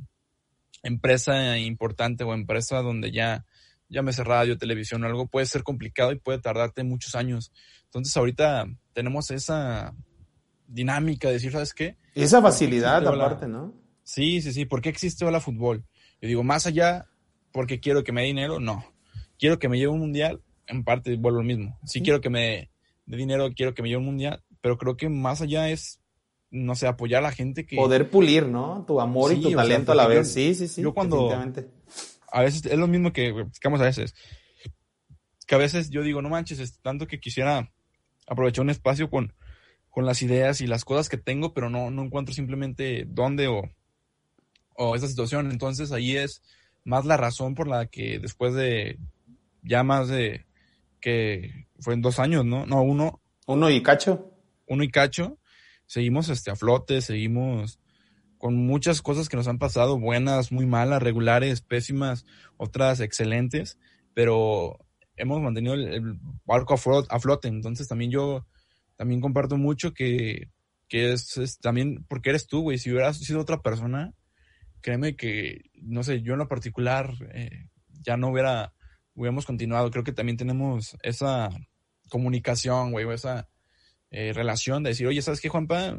empresa 0.84 1.58
importante 1.58 2.24
o 2.24 2.34
empresa 2.34 2.82
donde 2.82 3.12
ya 3.12 3.46
llámese 3.90 4.24
radio, 4.24 4.58
televisión 4.58 5.04
o 5.04 5.08
algo, 5.08 5.28
puede 5.28 5.46
ser 5.46 5.64
complicado 5.64 6.12
y 6.12 6.20
puede 6.20 6.40
tardarte 6.40 6.84
muchos 6.84 7.16
años. 7.16 7.52
Entonces 7.86 8.16
ahorita 8.18 8.68
tenemos 8.94 9.32
esa 9.32 9.94
dinámica 10.68 11.28
de 11.30 11.36
decir, 11.36 11.52
¿sabes 11.52 11.74
qué? 11.74 11.98
Esa 12.14 12.42
facilidad 12.42 13.06
aparte, 13.08 13.48
¿no? 13.48 13.74
Sí, 14.04 14.42
sí, 14.42 14.54
sí. 14.54 14.66
¿Por 14.66 14.82
qué 14.82 14.90
existe 14.90 15.26
Hola 15.26 15.40
Fútbol? 15.40 15.86
Yo 16.22 16.28
digo, 16.28 16.44
más 16.44 16.66
allá, 16.66 17.06
porque 17.52 17.80
quiero 17.80 18.04
que 18.04 18.12
me 18.12 18.22
dé 18.22 18.28
dinero, 18.28 18.60
no. 18.60 18.86
Quiero 19.38 19.60
que 19.60 19.70
me 19.70 19.78
lleve 19.78 19.92
un 19.92 20.00
mundial, 20.00 20.42
en 20.66 20.84
parte 20.84 21.16
vuelvo 21.16 21.40
lo 21.40 21.44
mismo. 21.44 21.78
Sí 21.86 22.02
quiero 22.02 22.22
que 22.22 22.30
me 22.30 22.70
dé 23.06 23.18
dinero, 23.18 23.50
quiero 23.56 23.74
que 23.74 23.82
me 23.82 23.90
lleve 23.90 24.00
un 24.00 24.06
mundial, 24.06 24.44
pero 24.62 24.78
creo 24.78 24.98
que 24.98 25.10
más 25.10 25.42
allá 25.42 25.70
es, 25.70 26.00
no 26.50 26.76
sé, 26.76 26.88
apoyar 26.88 27.20
a 27.20 27.28
la 27.28 27.32
gente 27.32 27.66
que 27.66 27.76
Poder 27.76 28.10
pulir, 28.10 28.48
¿no? 28.48 28.84
Tu 28.88 29.00
amor 29.02 29.32
Sí, 29.32 29.38
y 29.40 29.42
tu 29.42 29.48
sea, 29.50 29.58
talento 29.58 29.92
a 29.92 29.96
la 29.96 30.08
vez. 30.08 30.32
Sí, 30.32 30.56
sí, 30.56 30.68
sí. 30.68 30.82
yo 30.82 30.94
cuando- 30.94 31.30
a 32.32 32.42
veces 32.42 32.66
es 32.66 32.78
lo 32.78 32.88
mismo 32.88 33.14
que 33.14 33.34
platicamos 33.34 33.80
a 33.82 33.86
veces. 33.86 34.14
Que 35.46 35.56
a 35.56 35.58
veces 35.58 35.90
yo 35.90 36.04
digo, 36.04 36.22
no 36.22 36.30
manches, 36.30 36.60
es 36.60 36.80
tanto 36.82 37.08
que 37.08 37.20
quisiera 37.20 37.72
aprovechar 38.28 38.64
un 38.64 38.70
espacio 38.70 39.10
con, 39.10 39.34
con 39.90 40.06
las 40.06 40.22
ideas 40.22 40.60
y 40.62 40.68
las 40.68 40.84
cosas 40.84 41.08
que 41.08 41.18
tengo, 41.18 41.54
pero 41.54 41.70
no, 41.70 41.90
no 41.90 42.04
encuentro 42.04 42.34
simplemente 42.34 43.06
dónde 43.08 43.48
o, 43.48 43.64
o 44.76 44.96
esa 44.96 45.08
situación. 45.08 45.50
Entonces 45.52 45.92
ahí 45.94 46.18
es 46.18 46.42
más 46.84 47.06
la 47.06 47.16
razón 47.18 47.56
por 47.56 47.68
la 47.68 47.86
que 47.88 48.20
después 48.20 48.54
de 48.54 49.00
ya 49.64 49.84
más 49.84 50.08
de 50.10 50.46
que 51.00 51.68
fue 51.80 51.94
en 51.94 52.02
dos 52.02 52.20
años, 52.20 52.44
¿no? 52.46 52.66
No, 52.66 52.82
uno, 52.82 53.22
Uno 53.46 53.70
y 53.70 53.82
cacho. 53.82 54.32
uno 54.68 54.84
y 54.84 54.90
cacho, 54.90 55.38
seguimos 55.88 56.30
este, 56.30 56.52
a 56.52 56.56
flote, 56.56 57.02
seguimos 57.02 57.80
con 58.38 58.56
muchas 58.56 59.02
cosas 59.02 59.30
que 59.30 59.38
nos 59.38 59.48
han 59.48 59.58
pasado, 59.58 60.00
buenas, 60.00 60.52
muy 60.52 60.68
malas, 60.68 61.02
regulares, 61.02 61.62
pésimas, 61.62 62.26
otras 62.58 63.00
excelentes, 63.00 63.80
pero 64.14 64.78
hemos 65.16 65.42
mantenido 65.42 65.74
el, 65.74 66.20
barco 66.46 66.76
a 66.76 66.78
flote, 66.78 67.08
a 67.10 67.20
flote. 67.20 67.48
Entonces 67.48 67.88
también 67.88 68.12
yo 68.12 68.46
también 68.96 69.22
comparto 69.22 69.58
mucho 69.58 69.94
que, 69.94 70.52
que 70.88 71.14
es, 71.14 71.38
es 71.38 71.58
también 71.60 72.06
porque 72.08 72.30
eres 72.30 72.48
tú, 72.48 72.62
güey. 72.62 72.78
Si 72.78 72.92
hubieras 72.92 73.18
sido 73.18 73.40
otra 73.40 73.62
persona, 73.62 74.14
créeme 74.82 75.16
que, 75.16 75.62
no 75.82 76.04
sé, 76.04 76.22
yo 76.22 76.34
en 76.34 76.40
lo 76.40 76.48
particular 76.48 77.14
eh, 77.34 77.70
ya 77.90 78.18
no 78.18 78.30
hubiera, 78.30 78.74
hubiéramos 79.16 79.46
continuado. 79.46 79.90
Creo 79.90 80.04
que 80.04 80.14
también 80.14 80.38
tenemos 80.38 80.96
esa 81.02 81.50
comunicación, 82.10 82.92
güey, 82.92 83.10
esa 83.12 83.50
eh, 84.12 84.34
relación 84.34 84.84
de 84.84 84.90
decir, 84.90 85.08
oye, 85.08 85.22
¿sabes 85.22 85.42
qué, 85.42 85.50
Juanpa? 85.50 85.98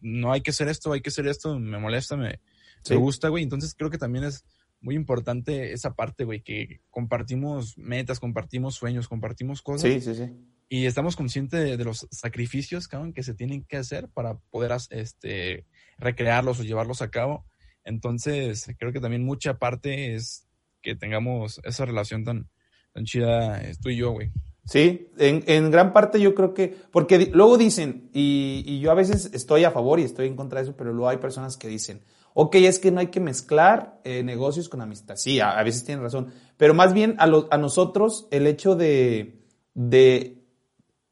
No 0.00 0.32
hay 0.32 0.40
que 0.42 0.50
hacer 0.50 0.68
esto, 0.68 0.92
hay 0.92 1.00
que 1.00 1.10
hacer 1.10 1.26
esto, 1.26 1.58
me 1.58 1.78
molesta, 1.78 2.16
me, 2.16 2.40
Sí. 2.84 2.94
me 2.94 2.96
gusta, 3.00 3.28
güey. 3.28 3.42
Entonces 3.42 3.74
creo 3.76 3.90
que 3.90 3.98
también 3.98 4.24
es 4.24 4.44
muy 4.80 4.94
importante 4.94 5.72
esa 5.72 5.94
parte, 5.94 6.24
güey, 6.24 6.42
que 6.42 6.80
compartimos 6.90 7.76
metas, 7.76 8.20
compartimos 8.20 8.76
sueños, 8.76 9.08
compartimos 9.08 9.60
cosas 9.62 9.90
Sí, 9.92 10.00
sí, 10.00 10.14
sí. 10.14 10.30
y 10.68 10.86
estamos 10.86 11.16
conscientes 11.16 11.64
de, 11.64 11.76
de 11.76 11.84
los 11.84 12.06
sacrificios, 12.12 12.86
cabrón, 12.86 13.12
que 13.12 13.24
se 13.24 13.34
tienen 13.34 13.64
que 13.64 13.76
hacer 13.76 14.08
para 14.08 14.38
poder 14.50 14.70
este, 14.90 15.66
recrearlos 15.98 16.60
o 16.60 16.62
llevarlos 16.62 17.02
a 17.02 17.10
cabo. 17.10 17.44
Entonces, 17.84 18.70
creo 18.78 18.92
que 18.92 19.00
también 19.00 19.24
mucha 19.24 19.58
parte 19.58 20.14
es 20.14 20.46
que 20.82 20.94
tengamos 20.94 21.60
esa 21.64 21.84
relación 21.84 22.22
tan, 22.22 22.48
tan 22.92 23.04
chida 23.04 23.60
eh, 23.64 23.74
tú 23.82 23.88
y 23.88 23.96
yo, 23.96 24.12
güey. 24.12 24.30
Sí, 24.68 25.08
en, 25.16 25.70
gran 25.70 25.94
parte 25.94 26.20
yo 26.20 26.34
creo 26.34 26.52
que, 26.52 26.76
porque 26.90 27.30
luego 27.32 27.56
dicen, 27.56 28.10
y, 28.12 28.62
y 28.66 28.80
yo 28.80 28.90
a 28.90 28.94
veces 28.94 29.30
estoy 29.32 29.64
a 29.64 29.70
favor 29.70 29.98
y 29.98 30.02
estoy 30.02 30.26
en 30.26 30.36
contra 30.36 30.60
de 30.60 30.64
eso, 30.68 30.76
pero 30.76 30.92
luego 30.92 31.08
hay 31.08 31.16
personas 31.16 31.56
que 31.56 31.68
dicen, 31.68 32.02
ok, 32.34 32.54
es 32.56 32.78
que 32.78 32.90
no 32.90 33.00
hay 33.00 33.06
que 33.06 33.18
mezclar 33.18 33.98
eh, 34.04 34.22
negocios 34.22 34.68
con 34.68 34.82
amistad. 34.82 35.16
Sí, 35.16 35.40
a, 35.40 35.58
a 35.58 35.62
veces 35.62 35.84
tienen 35.84 36.04
razón, 36.04 36.34
pero 36.58 36.74
más 36.74 36.92
bien 36.92 37.14
a, 37.18 37.26
lo- 37.26 37.48
a 37.50 37.56
nosotros 37.56 38.28
el 38.30 38.46
hecho 38.46 38.76
de, 38.76 39.40
de 39.72 40.44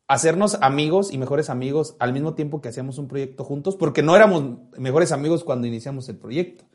hacernos 0.06 0.58
amigos 0.60 1.10
y 1.12 1.16
mejores 1.18 1.48
amigos 1.48 1.96
al 1.98 2.12
mismo 2.12 2.34
tiempo 2.34 2.60
que 2.60 2.68
hacíamos 2.68 2.98
un 2.98 3.08
proyecto 3.08 3.42
juntos, 3.42 3.74
porque 3.76 4.02
no 4.02 4.14
éramos 4.14 4.58
mejores 4.76 5.12
amigos 5.12 5.44
cuando 5.44 5.66
iniciamos 5.66 6.08
el 6.10 6.16
proyecto. 6.18 6.66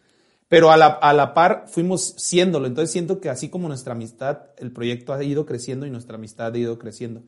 Pero 0.52 0.70
a 0.70 0.76
la, 0.76 0.88
a 0.88 1.14
la 1.14 1.34
par 1.34 1.64
fuimos 1.70 2.14
siéndolo. 2.18 2.68
Entonces 2.68 2.91
siento 2.91 3.22
que 3.22 3.30
así 3.30 3.47
como 3.47 3.70
nuestra 3.70 3.93
amistad, 3.93 4.47
el 4.58 4.74
proyecto 4.74 5.14
ha 5.14 5.24
ido 5.24 5.45
creciendo 5.45 5.86
y 5.86 5.89
nuestra 5.91 6.16
amistad 6.16 6.54
ha 6.54 6.58
ido 6.58 6.78
creciendo. 6.78 7.24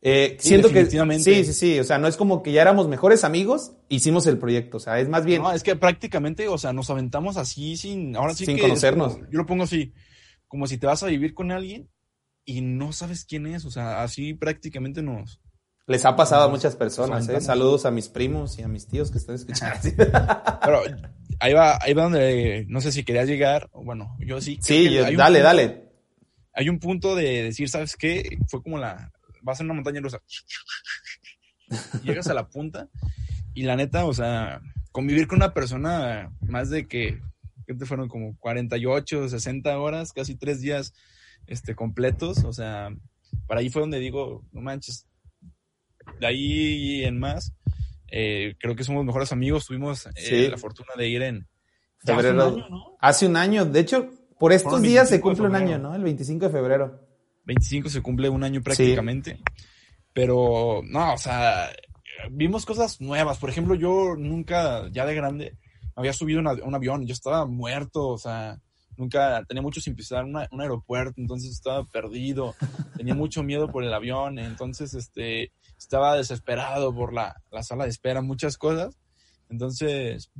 Eh, 0.00 0.36
Sí, 0.38 0.50
siento 0.50 0.68
que 0.68 0.74
definitivamente. 0.74 1.24
sí, 1.24 1.44
sí, 1.44 1.52
sí. 1.52 1.80
O 1.80 1.82
sea, 1.82 1.98
no 1.98 2.06
es 2.06 2.16
como 2.16 2.40
que 2.44 2.52
ya 2.52 2.62
éramos 2.62 2.86
mejores 2.86 3.24
amigos, 3.24 3.72
hicimos 3.88 4.28
el 4.28 4.38
proyecto. 4.38 4.76
O 4.76 4.80
sea, 4.80 5.00
es 5.00 5.08
más 5.08 5.24
bien. 5.24 5.42
No, 5.42 5.50
es 5.50 5.64
que 5.64 5.74
prácticamente, 5.74 6.46
o 6.46 6.56
sea, 6.56 6.72
nos 6.72 6.88
aventamos 6.88 7.36
así 7.36 7.76
sin, 7.76 8.14
ahora 8.14 8.32
sí 8.32 8.46
Sin 8.46 8.54
que 8.54 8.62
conocernos. 8.62 9.14
como- 9.14 9.24
yo 9.28 9.38
lo 9.38 9.46
pongo 9.46 9.64
así, 9.64 9.92
como 10.46 10.68
si 10.68 10.78
te 10.78 10.86
vas 10.86 11.02
a 11.02 11.06
vivir 11.08 11.34
con 11.34 11.50
alguien 11.50 11.90
y 12.44 12.60
no 12.60 12.92
sabes 12.92 13.24
quién 13.24 13.48
es, 13.48 13.64
o 13.64 13.72
sea, 13.72 14.04
así 14.04 14.34
prácticamente 14.34 15.02
nos, 15.02 15.40
Les 15.88 16.04
ha 16.04 16.14
pasado 16.14 16.44
a 16.44 16.48
muchas 16.48 16.76
personas, 16.76 17.28
¿eh? 17.28 17.40
Saludos 17.40 17.86
a 17.86 17.90
mis 17.90 18.08
primos 18.08 18.56
y 18.60 18.62
a 18.62 18.68
mis 18.68 18.86
tíos 18.86 19.10
que 19.10 19.18
están 19.18 19.34
escuchando. 19.34 19.80
Pero 20.64 20.82
ahí 21.40 21.52
va, 21.52 21.78
ahí 21.80 21.92
va 21.94 22.04
donde 22.04 22.64
no 22.68 22.80
sé 22.80 22.92
si 22.92 23.04
querías 23.04 23.28
llegar. 23.28 23.68
Bueno, 23.72 24.16
yo 24.20 24.40
sí. 24.40 24.58
sí, 24.60 24.88
que 24.88 24.94
yo- 24.94 25.02
dale, 25.02 25.14
punto- 25.16 25.42
dale. 25.42 25.84
Hay 26.52 26.68
un 26.68 26.78
punto 26.80 27.14
de 27.14 27.44
decir, 27.44 27.68
¿sabes 27.68 27.96
qué? 27.96 28.38
Fue 28.48 28.62
como 28.62 28.78
la. 28.78 29.12
Vas 29.42 29.60
a 29.60 29.64
una 29.64 29.74
montaña 29.74 30.00
rusa. 30.00 30.20
Llegas 32.02 32.26
a 32.28 32.34
la 32.34 32.48
punta 32.48 32.88
y 33.54 33.62
la 33.62 33.76
neta, 33.76 34.04
o 34.06 34.14
sea, 34.14 34.60
convivir 34.92 35.26
con 35.26 35.36
una 35.36 35.54
persona 35.54 36.32
más 36.40 36.70
de 36.70 36.86
que. 36.86 37.20
¿Qué 37.66 37.74
te 37.74 37.84
fueron? 37.84 38.08
Como 38.08 38.34
48, 38.38 39.28
60 39.28 39.78
horas, 39.78 40.12
casi 40.14 40.34
tres 40.36 40.60
días 40.62 40.94
este, 41.46 41.74
completos. 41.74 42.44
O 42.44 42.52
sea, 42.52 42.88
para 43.46 43.60
ahí 43.60 43.68
fue 43.68 43.82
donde 43.82 43.98
digo, 44.00 44.42
no 44.52 44.62
manches. 44.62 45.06
De 46.18 46.26
ahí 46.26 47.04
en 47.04 47.18
más, 47.18 47.52
eh, 48.10 48.54
creo 48.58 48.74
que 48.76 48.84
somos 48.84 49.04
mejores 49.04 49.32
amigos. 49.32 49.66
Tuvimos 49.66 50.06
eh, 50.06 50.10
Sí. 50.16 50.48
la 50.48 50.56
fortuna 50.58 50.90
de 50.96 51.08
ir 51.08 51.22
en. 51.22 51.48
ya 52.04 52.14
hace 52.14 52.22
Febrero. 52.28 52.48
un 52.48 52.54
año, 52.62 52.68
¿no? 52.70 52.96
Hace 53.00 53.26
un 53.26 53.36
año, 53.36 53.64
de 53.64 53.80
hecho, 53.80 54.10
por 54.38 54.52
estos 54.52 54.80
días 54.82 55.08
se 55.08 55.16
25 55.16 55.28
de 55.28 55.36
cumple 55.36 55.46
un 55.48 55.54
año, 55.56 55.66
febrero. 55.68 55.88
¿no? 55.88 55.94
El 55.96 56.02
25 56.02 56.46
de 56.46 56.52
febrero. 56.52 57.00
25 57.44 57.88
se 57.88 58.02
cumple 58.02 58.28
un 58.28 58.44
año 58.44 58.62
prácticamente. 58.62 59.40
Pero, 60.12 60.80
no, 60.84 61.14
o 61.14 61.18
sea, 61.18 61.70
vimos 62.30 62.66
cosas 62.66 63.00
nuevas. 63.00 63.38
Por 63.38 63.50
ejemplo, 63.50 63.74
yo 63.74 64.14
nunca, 64.16 64.88
ya 64.90 65.06
de 65.06 65.14
grande, 65.14 65.56
me 65.82 65.90
había 66.00 66.12
subido 66.12 66.40
a 66.40 66.54
un 66.64 66.74
avión. 66.74 67.06
Yo 67.06 67.12
estaba 67.12 67.46
muerto, 67.46 68.08
o 68.08 68.18
sea, 68.18 68.58
nunca 68.96 69.44
tenía 69.46 69.62
mucho 69.62 69.80
sin 69.80 69.94
pisar 69.94 70.24
una- 70.24 70.48
un 70.50 70.60
aeropuerto, 70.60 71.14
entonces 71.20 71.50
estaba 71.52 71.84
perdido. 71.84 72.54
Tenía 72.96 73.14
mucho 73.14 73.42
miedo 73.42 73.68
por 73.70 73.84
el 73.84 73.92
avión, 73.94 74.38
entonces, 74.38 74.94
este, 74.94 75.52
estaba 75.78 76.16
desesperado 76.16 76.94
por 76.94 77.12
la, 77.12 77.40
la 77.50 77.62
sala 77.62 77.84
de 77.84 77.90
espera, 77.90 78.20
muchas 78.20 78.58
cosas. 78.58 78.98
Entonces, 79.48 80.30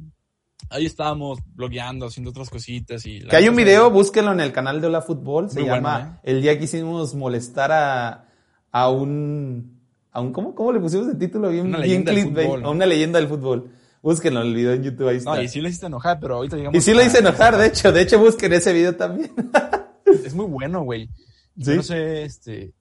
ahí 0.70 0.86
estábamos 0.86 1.38
blogueando, 1.54 2.06
haciendo 2.06 2.30
otras 2.30 2.50
cositas. 2.50 3.06
y 3.06 3.20
Que 3.20 3.36
hay 3.36 3.48
un 3.48 3.56
video, 3.56 3.90
búsquenlo 3.90 4.32
en 4.32 4.40
el 4.40 4.52
canal 4.52 4.80
de 4.80 4.88
Hola 4.88 5.02
Fútbol. 5.02 5.48
Se 5.48 5.60
Muy 5.60 5.68
bueno, 5.68 5.76
llama 5.88 6.20
El 6.22 6.42
día 6.42 6.58
que 6.58 6.64
hicimos 6.64 7.14
molestar 7.14 7.72
a, 7.72 8.28
a 8.70 8.90
un. 8.90 9.78
A 10.10 10.20
un 10.20 10.32
¿cómo, 10.32 10.54
¿Cómo 10.54 10.72
le 10.72 10.80
pusimos 10.80 11.08
el 11.08 11.18
título? 11.18 11.50
Bien, 11.50 11.66
Una 11.66 11.78
bien. 11.78 12.04
A 12.64 12.70
una 12.70 12.86
leyenda 12.86 13.18
del 13.18 13.28
fútbol. 13.28 13.70
Búsquenlo 14.02 14.42
el 14.42 14.54
video 14.54 14.72
en 14.72 14.82
YouTube, 14.82 15.08
ahí 15.08 15.16
está. 15.16 15.34
No, 15.34 15.42
y 15.42 15.48
sí 15.48 15.60
le 15.60 15.68
hiciste 15.68 15.86
enojar, 15.86 16.18
pero 16.20 16.36
ahorita 16.36 16.56
llegamos 16.56 16.76
Y 16.76 16.80
sí 16.80 16.94
lo 16.94 17.02
hice 17.02 17.18
enojar, 17.18 17.56
de 17.56 17.66
hecho. 17.66 17.92
De 17.92 18.00
hecho, 18.00 18.18
busquen 18.18 18.52
ese 18.52 18.72
video 18.72 18.96
también. 18.96 19.32
es 20.24 20.34
muy 20.34 20.46
bueno, 20.46 20.82
güey. 20.82 21.08
Sí. 21.60 21.74
No 21.74 21.82
sé, 21.82 22.22
este. 22.22 22.72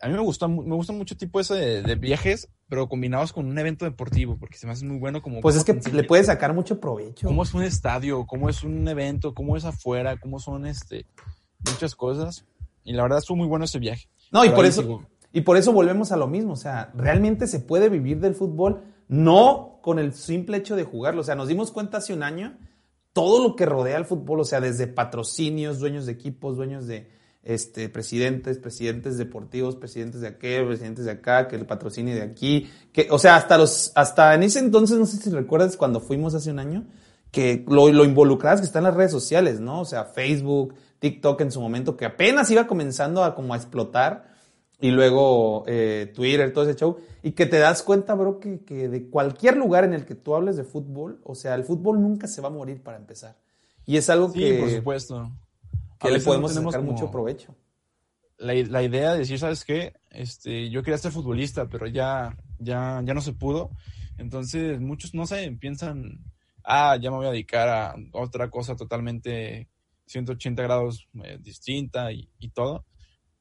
A 0.00 0.08
mí 0.08 0.14
me 0.14 0.20
gusta, 0.20 0.48
me 0.48 0.74
gusta 0.74 0.92
mucho 0.92 1.16
tipo 1.16 1.42
de, 1.42 1.82
de 1.82 1.94
viajes, 1.94 2.48
pero 2.68 2.88
combinados 2.88 3.32
con 3.32 3.46
un 3.46 3.58
evento 3.58 3.84
deportivo, 3.84 4.38
porque 4.38 4.56
se 4.56 4.66
me 4.66 4.72
hace 4.72 4.84
muy 4.86 4.98
bueno 4.98 5.20
como. 5.20 5.40
Pues 5.40 5.56
es 5.56 5.64
que 5.64 5.74
le 5.92 6.04
puedes 6.04 6.26
sacar 6.26 6.54
mucho 6.54 6.80
provecho. 6.80 7.26
Cómo 7.26 7.42
es 7.42 7.52
un 7.52 7.62
estadio, 7.62 8.26
cómo 8.26 8.48
es 8.48 8.62
un 8.62 8.86
evento, 8.88 9.34
cómo 9.34 9.56
es 9.56 9.64
afuera, 9.64 10.16
cómo 10.16 10.38
son 10.38 10.66
este 10.66 11.06
muchas 11.68 11.94
cosas. 11.94 12.46
Y 12.84 12.92
la 12.92 13.02
verdad 13.02 13.18
estuvo 13.18 13.36
muy 13.36 13.46
bueno 13.46 13.66
ese 13.66 13.78
viaje. 13.78 14.08
No, 14.32 14.44
y 14.44 14.50
por 14.50 14.64
eso, 14.64 14.82
sigo. 14.82 15.06
y 15.32 15.42
por 15.42 15.56
eso 15.56 15.72
volvemos 15.72 16.12
a 16.12 16.16
lo 16.16 16.28
mismo. 16.28 16.54
O 16.54 16.56
sea, 16.56 16.90
realmente 16.94 17.46
se 17.46 17.60
puede 17.60 17.88
vivir 17.88 18.20
del 18.20 18.34
fútbol, 18.34 18.82
no 19.08 19.80
con 19.82 19.98
el 19.98 20.14
simple 20.14 20.56
hecho 20.56 20.76
de 20.76 20.84
jugarlo. 20.84 21.20
O 21.20 21.24
sea, 21.24 21.34
nos 21.34 21.48
dimos 21.48 21.72
cuenta 21.72 21.98
hace 21.98 22.14
un 22.14 22.22
año 22.22 22.56
todo 23.12 23.42
lo 23.42 23.56
que 23.56 23.66
rodea 23.66 23.96
al 23.96 24.06
fútbol, 24.06 24.40
o 24.40 24.44
sea, 24.44 24.60
desde 24.60 24.86
patrocinios, 24.86 25.78
dueños 25.78 26.06
de 26.06 26.12
equipos, 26.12 26.56
dueños 26.56 26.86
de 26.86 27.10
este, 27.42 27.88
presidentes, 27.88 28.58
presidentes 28.58 29.16
deportivos, 29.16 29.76
presidentes 29.76 30.20
de 30.20 30.28
aquel, 30.28 30.66
presidentes 30.66 31.04
de 31.04 31.12
acá, 31.12 31.48
que 31.48 31.56
el 31.56 31.66
patrocinio 31.66 32.14
de 32.14 32.22
aquí, 32.22 32.70
que, 32.92 33.08
o 33.10 33.18
sea, 33.18 33.36
hasta 33.36 33.56
los, 33.56 33.92
hasta 33.94 34.34
en 34.34 34.42
ese 34.42 34.58
entonces, 34.58 34.98
no 34.98 35.06
sé 35.06 35.16
si 35.16 35.30
recuerdas 35.30 35.76
cuando 35.76 36.00
fuimos 36.00 36.34
hace 36.34 36.50
un 36.50 36.58
año, 36.58 36.86
que 37.30 37.64
lo, 37.68 37.90
lo 37.90 38.04
involucradas 38.04 38.60
que 38.60 38.66
están 38.66 38.84
las 38.84 38.94
redes 38.94 39.12
sociales, 39.12 39.60
¿no? 39.60 39.80
O 39.80 39.84
sea, 39.84 40.04
Facebook, 40.04 40.74
TikTok 40.98 41.40
en 41.40 41.52
su 41.52 41.60
momento, 41.60 41.96
que 41.96 42.04
apenas 42.04 42.50
iba 42.50 42.66
comenzando 42.66 43.24
a 43.24 43.34
como 43.34 43.54
a 43.54 43.56
explotar, 43.56 44.30
y 44.80 44.90
luego 44.90 45.64
eh, 45.66 46.10
Twitter, 46.14 46.52
todo 46.52 46.64
ese 46.64 46.78
show, 46.78 46.96
y 47.22 47.32
que 47.32 47.46
te 47.46 47.58
das 47.58 47.82
cuenta, 47.82 48.14
bro, 48.14 48.40
que, 48.40 48.64
que 48.64 48.88
de 48.88 49.08
cualquier 49.08 49.56
lugar 49.56 49.84
en 49.84 49.92
el 49.92 50.06
que 50.06 50.14
tú 50.14 50.34
hables 50.34 50.56
de 50.56 50.64
fútbol, 50.64 51.20
o 51.22 51.34
sea, 51.34 51.54
el 51.54 51.64
fútbol 51.64 52.00
nunca 52.00 52.26
se 52.26 52.40
va 52.40 52.48
a 52.48 52.52
morir 52.52 52.82
para 52.82 52.96
empezar. 52.96 53.36
Y 53.84 53.96
es 53.98 54.08
algo 54.08 54.30
Sí, 54.30 54.38
que, 54.38 54.58
por 54.58 54.70
supuesto. 54.70 55.30
Que 56.00 56.10
le 56.10 56.18
no 56.18 56.24
podemos 56.24 56.52
tenemos 56.52 56.72
sacar 56.72 56.86
como 56.86 56.92
mucho 56.98 57.10
provecho. 57.10 57.54
La, 58.38 58.54
la 58.54 58.82
idea 58.82 59.12
de 59.12 59.18
decir, 59.18 59.38
¿sabes 59.38 59.64
qué? 59.64 59.94
Este, 60.10 60.70
yo 60.70 60.82
quería 60.82 60.96
ser 60.98 61.12
futbolista, 61.12 61.68
pero 61.68 61.86
ya, 61.86 62.36
ya, 62.58 63.02
ya 63.04 63.14
no 63.14 63.20
se 63.20 63.34
pudo. 63.34 63.70
Entonces, 64.16 64.80
muchos, 64.80 65.14
no 65.14 65.26
sé, 65.26 65.50
piensan, 65.60 66.24
ah, 66.64 66.96
ya 66.96 67.10
me 67.10 67.18
voy 67.18 67.26
a 67.26 67.32
dedicar 67.32 67.68
a 67.68 67.94
otra 68.12 68.50
cosa 68.50 68.76
totalmente 68.76 69.68
180 70.06 70.62
grados 70.62 71.08
eh, 71.22 71.38
distinta 71.40 72.12
y, 72.12 72.30
y 72.38 72.50
todo. 72.50 72.86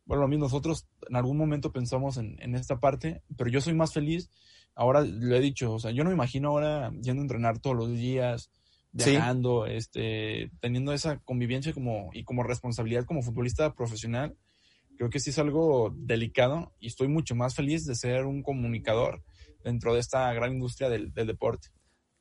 Bueno, 0.06 0.22
lo 0.22 0.28
mismo, 0.28 0.46
nosotros 0.46 0.88
en 1.08 1.16
algún 1.16 1.38
momento 1.38 1.72
pensamos 1.72 2.18
en, 2.18 2.36
en 2.42 2.56
esta 2.56 2.80
parte, 2.80 3.22
pero 3.38 3.50
yo 3.50 3.62
soy 3.62 3.74
más 3.74 3.94
feliz. 3.94 4.30
Ahora 4.76 5.02
lo 5.02 5.36
he 5.36 5.40
dicho, 5.40 5.74
o 5.74 5.80
sea, 5.80 5.92
yo 5.92 6.04
no 6.04 6.10
me 6.10 6.16
imagino 6.16 6.50
ahora 6.50 6.92
yendo 7.02 7.22
a 7.22 7.26
entrenar 7.26 7.60
todos 7.60 7.76
los 7.76 7.90
días, 7.90 8.50
Sí. 8.98 9.12
viajando, 9.12 9.66
este, 9.68 10.52
teniendo 10.62 10.94
esa 10.94 11.20
convivencia 11.20 11.74
como, 11.74 12.10
y 12.14 12.24
como 12.24 12.44
responsabilidad 12.44 13.06
como 13.06 13.22
futbolista 13.22 13.74
profesional. 13.76 14.36
Creo 14.98 15.10
que 15.10 15.20
sí 15.20 15.30
es 15.30 15.40
algo 15.40 15.94
delicado 15.96 16.74
y 16.80 16.88
estoy 16.88 17.08
mucho 17.08 17.34
más 17.36 17.56
feliz 17.56 17.86
de 17.86 17.96
ser 17.96 18.26
un 18.26 18.44
comunicador 18.44 19.24
dentro 19.64 19.94
de 19.94 20.00
esta 20.00 20.34
gran 20.34 20.54
industria 20.54 20.90
del, 20.90 21.14
del 21.14 21.28
deporte. 21.28 21.70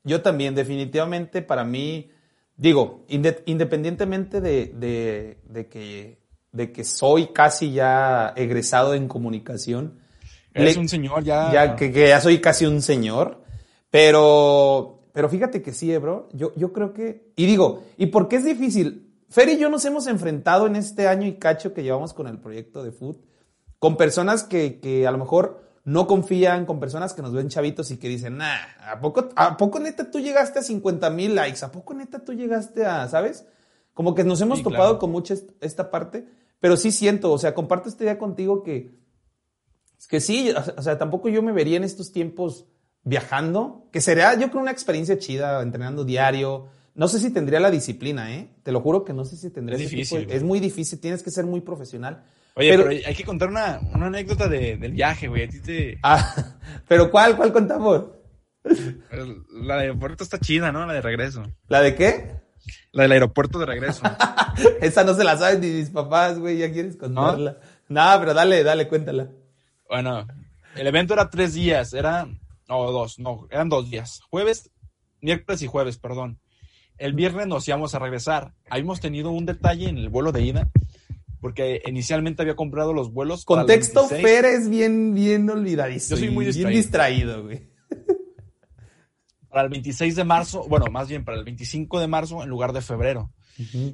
Yo 0.05 0.23
también, 0.23 0.55
definitivamente, 0.55 1.43
para 1.43 1.65
mí, 1.65 2.11
digo, 2.57 3.05
inde- 3.09 3.43
independientemente 3.47 4.41
de, 4.41 4.67
de- 4.67 5.39
de 5.45 5.67
que, 5.69 6.21
de 6.53 6.71
que 6.73 6.85
soy 6.85 7.29
casi 7.33 7.73
ya 7.73 8.33
egresado 8.37 8.95
en 8.95 9.09
comunicación, 9.09 9.99
Eres 10.55 10.75
le- 10.77 10.81
un 10.81 10.89
señor 10.89 11.25
ya. 11.25 11.53
ya 11.53 11.77
que, 11.77 11.93
que 11.93 12.09
ya 12.09 12.21
soy 12.21 12.41
casi 12.41 12.65
un 12.67 12.81
señor, 12.83 13.43
pero, 13.91 14.98
pero 15.19 15.29
fíjate 15.29 15.63
que 15.63 15.73
sí, 15.73 15.93
eh, 15.93 15.99
bro, 15.99 16.29
yo, 16.33 16.53
yo 16.55 16.73
creo 16.73 16.93
que, 16.93 17.33
y 17.35 17.47
digo, 17.47 17.83
¿y 17.97 18.07
por 18.07 18.29
qué 18.29 18.37
es 18.37 18.45
difícil? 18.45 19.13
Fer 19.29 19.49
y 19.49 19.59
yo 19.59 19.69
nos 19.69 19.85
hemos 19.85 20.07
enfrentado 20.07 20.69
en 20.69 20.77
este 20.77 21.09
año 21.09 21.27
y 21.27 21.39
cacho 21.41 21.75
que 21.75 21.83
llevamos 21.83 22.15
con 22.15 22.29
el 22.29 22.39
proyecto 22.39 22.85
de 22.85 22.93
Food, 22.93 23.17
con 23.81 23.97
personas 23.97 24.45
que, 24.45 24.79
que 24.79 25.09
a 25.09 25.11
lo 25.11 25.19
mejor 25.19 25.61
no 25.83 26.07
confían, 26.07 26.67
con 26.67 26.79
personas 26.79 27.15
que 27.15 27.23
nos 27.23 27.33
ven 27.33 27.49
chavitos 27.49 27.91
y 27.91 27.97
que 27.97 28.09
dicen, 28.09 28.37
nah, 28.37 28.59
¿a 28.93 29.01
poco, 29.01 29.29
¿a 29.35 29.57
poco 29.57 29.81
neta 29.81 30.09
tú 30.09 30.21
llegaste 30.21 30.61
a 30.61 30.63
50 30.63 31.11
mil 31.11 31.35
likes? 31.35 31.65
¿A 31.65 31.73
poco 31.73 31.95
neta 31.95 32.21
tú 32.25 32.33
llegaste 32.33 32.87
a, 32.87 33.09
sabes? 33.09 33.45
Como 33.95 34.15
que 34.15 34.23
nos 34.23 34.41
hemos 34.41 34.59
Sí, 34.59 34.63
topado 34.63 34.85
claro. 34.85 34.99
con 35.01 35.11
mucha 35.11 35.35
est- 35.35 35.51
esta 35.61 35.91
parte, 35.91 36.29
pero 36.61 36.77
sí 36.77 36.93
siento, 36.93 37.33
o 37.33 37.39
sea, 37.39 37.55
comparto 37.55 37.89
esta 37.89 38.05
idea 38.05 38.19
contigo 38.21 38.63
que, 38.63 38.93
es 39.99 40.07
que 40.07 40.21
sí, 40.21 40.53
o 40.77 40.81
sea, 40.83 40.97
tampoco 40.97 41.29
yo 41.29 41.43
me 41.43 41.51
vería 41.51 41.77
en 41.77 41.83
estos 41.83 42.13
tiempos 42.13 42.67
viajando, 43.09 43.89
que 43.93 44.01
sería 44.01 44.35
yo 44.39 44.51
creo 44.51 44.61
una 44.63 44.71
experiencia 44.71 45.19
chida, 45.19 45.63
entrenando 45.63 46.05
diario. 46.05 46.69
No 46.95 47.07
sé 47.09 47.19
si 47.21 47.31
tendría 47.33 47.61
la 47.61 47.71
disciplina, 47.71 48.35
¿eh? 48.35 48.49
Te 48.63 48.73
lo 48.73 48.81
juro 48.81 49.05
que 49.05 49.13
no 49.13 49.25
sé 49.25 49.37
si 49.37 49.51
tendría 49.51 49.77
Es 49.79 49.85
ese 49.87 49.91
difícil, 49.97 50.19
tipo 50.21 50.31
de-. 50.31 50.37
Es 50.37 50.43
muy 50.43 50.61
difícil, 50.61 51.01
tienes 51.01 51.23
que 51.23 51.31
ser 51.31 51.47
muy 51.47 51.61
profesional. 51.61 52.25
Oye, 52.55 52.71
pero- 52.71 52.89
pero, 52.89 53.07
hay 53.07 53.15
que 53.15 53.25
contar 53.25 53.49
una, 53.49 53.81
una 53.95 54.07
anécdota 54.07 54.49
de- 54.49 54.77
del 54.77 54.93
viaje, 54.93 55.29
güey. 55.29 55.45
A 55.45 55.49
ti 55.49 55.61
te. 55.61 55.99
Ah, 56.03 56.35
pero 56.89 57.11
¿cuál? 57.11 57.37
¿Cuál 57.37 57.53
contamos? 57.53 58.07
La 58.65 59.75
del 59.77 59.81
aeropuerto 59.83 60.25
está 60.25 60.39
chida, 60.39 60.73
¿no? 60.73 60.85
La 60.87 60.93
de 60.93 61.01
regreso. 61.01 61.45
¿La 61.69 61.81
de 61.81 61.95
qué? 61.95 62.33
La 62.93 63.05
del 63.05 63.13
aeropuerto 63.13 63.59
de 63.59 63.67
regreso. 63.67 64.03
Esa 64.83 65.05
no 65.05 65.15
se 65.15 65.25
la 65.25 65.37
saben 65.39 65.61
ni 65.61 65.69
mis 65.69 65.91
papás, 65.91 66.39
güey, 66.39 66.59
ya 66.59 66.71
quieres 66.73 66.97
contarla. 66.97 67.59
No, 67.89 68.17
pero 68.19 68.35
dale, 68.35 68.63
dale, 68.65 68.89
cuéntala. 68.89 69.29
Bueno, 69.89 70.27
el 70.77 70.87
evento 70.87 71.15
era 71.15 71.31
tres 71.31 71.55
días, 71.55 71.95
era, 71.95 72.29
no, 72.69 72.93
dos, 72.93 73.19
no, 73.19 73.47
eran 73.51 73.69
dos 73.69 73.91
días. 73.91 74.21
Jueves, 74.31 74.71
miércoles 75.21 75.63
y 75.63 75.67
jueves, 75.67 75.99
perdón. 75.99 76.41
El 76.99 77.15
viernes 77.15 77.47
nos 77.47 77.67
íbamos 77.69 77.95
a 77.95 77.99
regresar. 77.99 78.55
Habíamos 78.69 79.01
tenido 79.01 79.31
un 79.31 79.47
detalle 79.47 79.89
en 79.89 79.99
el 79.99 80.09
vuelo 80.09 80.33
de 80.33 80.43
ida, 80.43 80.71
porque 81.41 81.81
inicialmente 81.87 82.43
había 82.43 82.57
comprado 82.57 82.93
los 82.93 83.13
vuelos. 83.13 83.45
Contexto, 83.45 84.09
26. 84.09 84.23
Fer 84.23 84.45
es 84.45 84.69
bien, 84.69 85.15
bien 85.15 85.49
olvidadizo. 85.49 86.15
Yo 86.15 86.17
soy 86.17 86.31
muy 86.31 86.47
y 86.47 86.53
bien 86.53 86.69
distraído. 86.71 87.43
distraído, 87.43 87.45
güey. 87.45 87.79
Para 89.49 89.63
el 89.63 89.71
26 89.71 90.15
de 90.15 90.25
marzo, 90.25 90.67
bueno, 90.69 90.87
más 90.91 91.09
bien 91.09 91.25
para 91.25 91.39
el 91.39 91.45
25 91.45 92.01
de 92.01 92.07
marzo 92.07 92.43
en 92.43 92.51
lugar 92.51 92.73
de 92.73 92.83
febrero. 92.83 93.33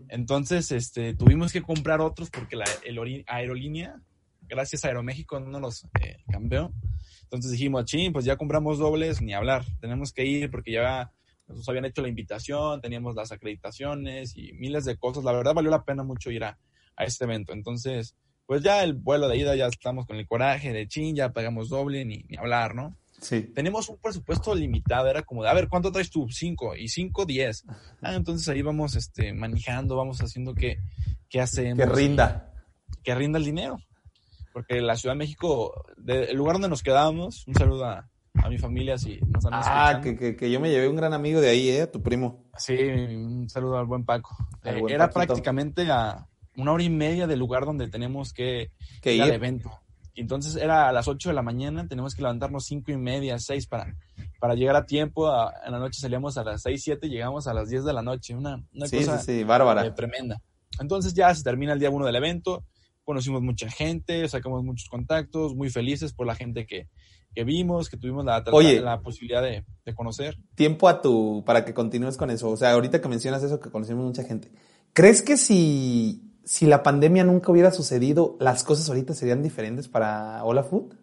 Entonces, 0.08 0.72
este, 0.72 1.14
tuvimos 1.14 1.52
que 1.52 1.62
comprar 1.62 2.00
otros 2.00 2.28
porque 2.30 2.56
la 2.56 2.64
el 2.84 3.24
aerolínea, 3.26 4.00
gracias 4.42 4.84
a 4.84 4.88
Aeroméxico, 4.88 5.40
no 5.40 5.60
los 5.60 5.86
eh, 6.00 6.18
cambió. 6.30 6.72
Entonces 7.24 7.50
dijimos, 7.50 7.84
ching, 7.86 8.12
pues 8.12 8.24
ya 8.24 8.36
compramos 8.36 8.78
dobles, 8.78 9.20
ni 9.20 9.34
hablar. 9.34 9.64
Tenemos 9.80 10.12
que 10.12 10.24
ir 10.24 10.50
porque 10.50 10.72
ya 10.72 11.10
nos 11.48 11.68
habían 11.68 11.84
hecho 11.84 12.00
la 12.00 12.08
invitación, 12.08 12.80
teníamos 12.80 13.14
las 13.14 13.32
acreditaciones 13.32 14.36
y 14.36 14.52
miles 14.54 14.84
de 14.84 14.96
cosas. 14.96 15.24
La 15.24 15.32
verdad 15.32 15.54
valió 15.54 15.70
la 15.70 15.84
pena 15.84 16.02
mucho 16.02 16.30
ir 16.30 16.44
a, 16.44 16.58
a 16.96 17.04
este 17.04 17.24
evento. 17.24 17.52
Entonces, 17.52 18.14
Pues 18.46 18.62
ya 18.62 18.84
el 18.84 18.92
vuelo 18.92 19.26
de 19.28 19.38
ida 19.38 19.56
ya 19.56 19.66
estamos 19.66 20.06
con 20.06 20.16
el 20.16 20.26
coraje 20.26 20.72
de 20.72 20.86
chin, 20.86 21.16
ya 21.16 21.32
pagamos 21.32 21.70
doble, 21.70 22.04
ni, 22.04 22.24
ni 22.28 22.36
hablar, 22.36 22.74
¿no? 22.74 22.94
Sí. 23.20 23.40
Tenemos 23.54 23.88
un 23.88 23.96
presupuesto 23.96 24.54
limitado, 24.54 25.08
era 25.08 25.22
como 25.22 25.42
de, 25.42 25.48
a 25.48 25.54
ver, 25.54 25.68
¿cuánto 25.68 25.90
traes 25.90 26.10
tú? 26.10 26.28
Cinco, 26.30 26.76
y 26.76 26.88
cinco, 26.88 27.24
diez. 27.24 27.64
Ah, 28.02 28.14
entonces 28.14 28.46
ahí 28.48 28.60
vamos 28.60 28.96
este, 28.96 29.32
manejando, 29.32 29.96
vamos 29.96 30.20
haciendo 30.20 30.54
que, 30.54 30.78
que 31.30 31.40
hacemos. 31.40 31.78
Que 31.78 31.86
rinda. 31.86 32.52
que 33.02 33.14
rinda 33.14 33.38
el 33.38 33.46
dinero. 33.46 33.78
Porque 34.54 34.80
la 34.80 34.94
Ciudad 34.96 35.14
de 35.14 35.18
México, 35.18 35.84
de- 35.98 36.26
el 36.30 36.36
lugar 36.36 36.54
donde 36.54 36.68
nos 36.70 36.82
quedábamos, 36.82 37.46
un 37.48 37.54
saludo 37.56 37.84
a, 37.86 38.08
a 38.34 38.48
mi 38.48 38.56
familia 38.56 38.96
si 38.96 39.18
nos 39.20 39.44
están 39.44 39.50
Ah, 39.52 40.00
que, 40.02 40.16
que, 40.16 40.36
que 40.36 40.50
yo 40.50 40.60
me 40.60 40.70
llevé 40.70 40.88
un 40.88 40.94
gran 40.96 41.12
amigo 41.12 41.40
de 41.40 41.50
ahí, 41.50 41.68
¿eh? 41.68 41.86
Tu 41.88 42.00
primo. 42.00 42.44
Sí, 42.56 42.72
un 42.78 43.48
saludo 43.50 43.78
al 43.78 43.86
buen 43.86 44.04
Paco. 44.04 44.34
Al 44.62 44.76
Eh, 44.76 44.80
buen 44.80 44.94
era 44.94 45.10
Paquito. 45.10 45.26
prácticamente 45.34 45.90
a 45.90 46.28
una 46.56 46.72
hora 46.72 46.84
y 46.84 46.88
media 46.88 47.26
del 47.26 47.40
lugar 47.40 47.64
donde 47.66 47.88
tenemos 47.88 48.32
que, 48.32 48.70
Que 49.02 49.14
ir 49.16 49.22
al 49.24 49.32
evento. 49.32 49.70
Entonces 50.14 50.54
era 50.54 50.88
a 50.88 50.92
las 50.92 51.08
8 51.08 51.30
de 51.30 51.34
la 51.34 51.42
mañana, 51.42 51.88
tenemos 51.88 52.14
que 52.14 52.22
levantarnos 52.22 52.64
cinco 52.66 52.92
y 52.92 52.96
media, 52.96 53.36
6 53.40 53.66
para, 53.66 53.96
para 54.38 54.54
llegar 54.54 54.76
a 54.76 54.86
tiempo. 54.86 55.26
A- 55.26 55.52
en 55.66 55.72
la 55.72 55.80
noche 55.80 56.00
salíamos 56.00 56.38
a 56.38 56.44
las 56.44 56.62
6, 56.62 56.80
7, 56.84 57.08
llegamos 57.08 57.48
a 57.48 57.54
las 57.54 57.68
10 57.68 57.84
de 57.84 57.92
la 57.92 58.02
noche. 58.02 58.36
Una, 58.36 58.62
una 58.72 58.86
Sí, 58.86 58.98
cosa 58.98 59.18
sí, 59.18 59.38
sí, 59.38 59.42
bárbara. 59.42 59.84
eh, 59.84 59.90
tremenda. 59.90 60.40
Entonces 60.78 61.12
ya 61.14 61.34
se 61.34 61.42
termina 61.42 61.72
el 61.72 61.80
día 61.80 61.90
uno 61.90 62.06
del 62.06 62.14
evento, 62.14 62.62
conocimos 63.04 63.42
mucha 63.42 63.70
gente, 63.70 64.26
sacamos 64.28 64.64
muchos 64.64 64.88
contactos, 64.88 65.54
muy 65.54 65.70
felices 65.70 66.12
por 66.12 66.26
la 66.26 66.34
gente 66.34 66.66
que, 66.66 66.88
que 67.34 67.44
vimos, 67.44 67.88
que 67.90 67.96
tuvimos 67.96 68.24
la, 68.24 68.42
Oye. 68.52 68.80
la 68.80 69.00
posibilidad 69.00 69.42
de, 69.42 69.64
de 69.84 69.94
conocer. 69.94 70.38
Tiempo 70.54 70.88
a 70.88 71.00
tu, 71.02 71.42
para 71.46 71.64
que 71.64 71.74
continúes 71.74 72.16
con 72.16 72.30
eso. 72.30 72.48
O 72.50 72.56
sea, 72.56 72.72
ahorita 72.72 73.00
que 73.00 73.08
mencionas 73.08 73.42
eso, 73.42 73.60
que 73.60 73.70
conocemos 73.70 74.04
mucha 74.04 74.24
gente. 74.24 74.50
¿Crees 74.92 75.22
que 75.22 75.36
si, 75.36 76.22
si 76.44 76.66
la 76.66 76.82
pandemia 76.82 77.24
nunca 77.24 77.50
hubiera 77.52 77.70
sucedido, 77.70 78.36
las 78.40 78.64
cosas 78.64 78.88
ahorita 78.88 79.14
serían 79.14 79.42
diferentes 79.42 79.88
para 79.88 80.42
Hola 80.44 80.62
Food? 80.62 80.94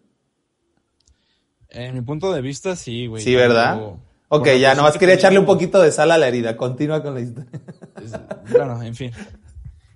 En 1.68 1.94
mi 1.94 2.00
punto 2.02 2.32
de 2.32 2.42
vista, 2.42 2.76
sí, 2.76 3.06
güey. 3.06 3.22
Sí, 3.22 3.34
¿verdad? 3.34 3.74
Pero- 3.76 4.12
Ok, 4.34 4.48
ya, 4.58 4.74
nomás 4.74 4.94
que 4.94 4.98
quería 5.00 5.14
echarle 5.16 5.38
un 5.38 5.44
poquito 5.44 5.78
de 5.82 5.92
sal 5.92 6.10
a 6.10 6.16
la 6.16 6.26
herida. 6.26 6.56
Continúa 6.56 7.02
con 7.02 7.12
la 7.12 7.20
historia. 7.20 7.50
Bueno, 8.50 8.82
en 8.82 8.94
fin. 8.94 9.10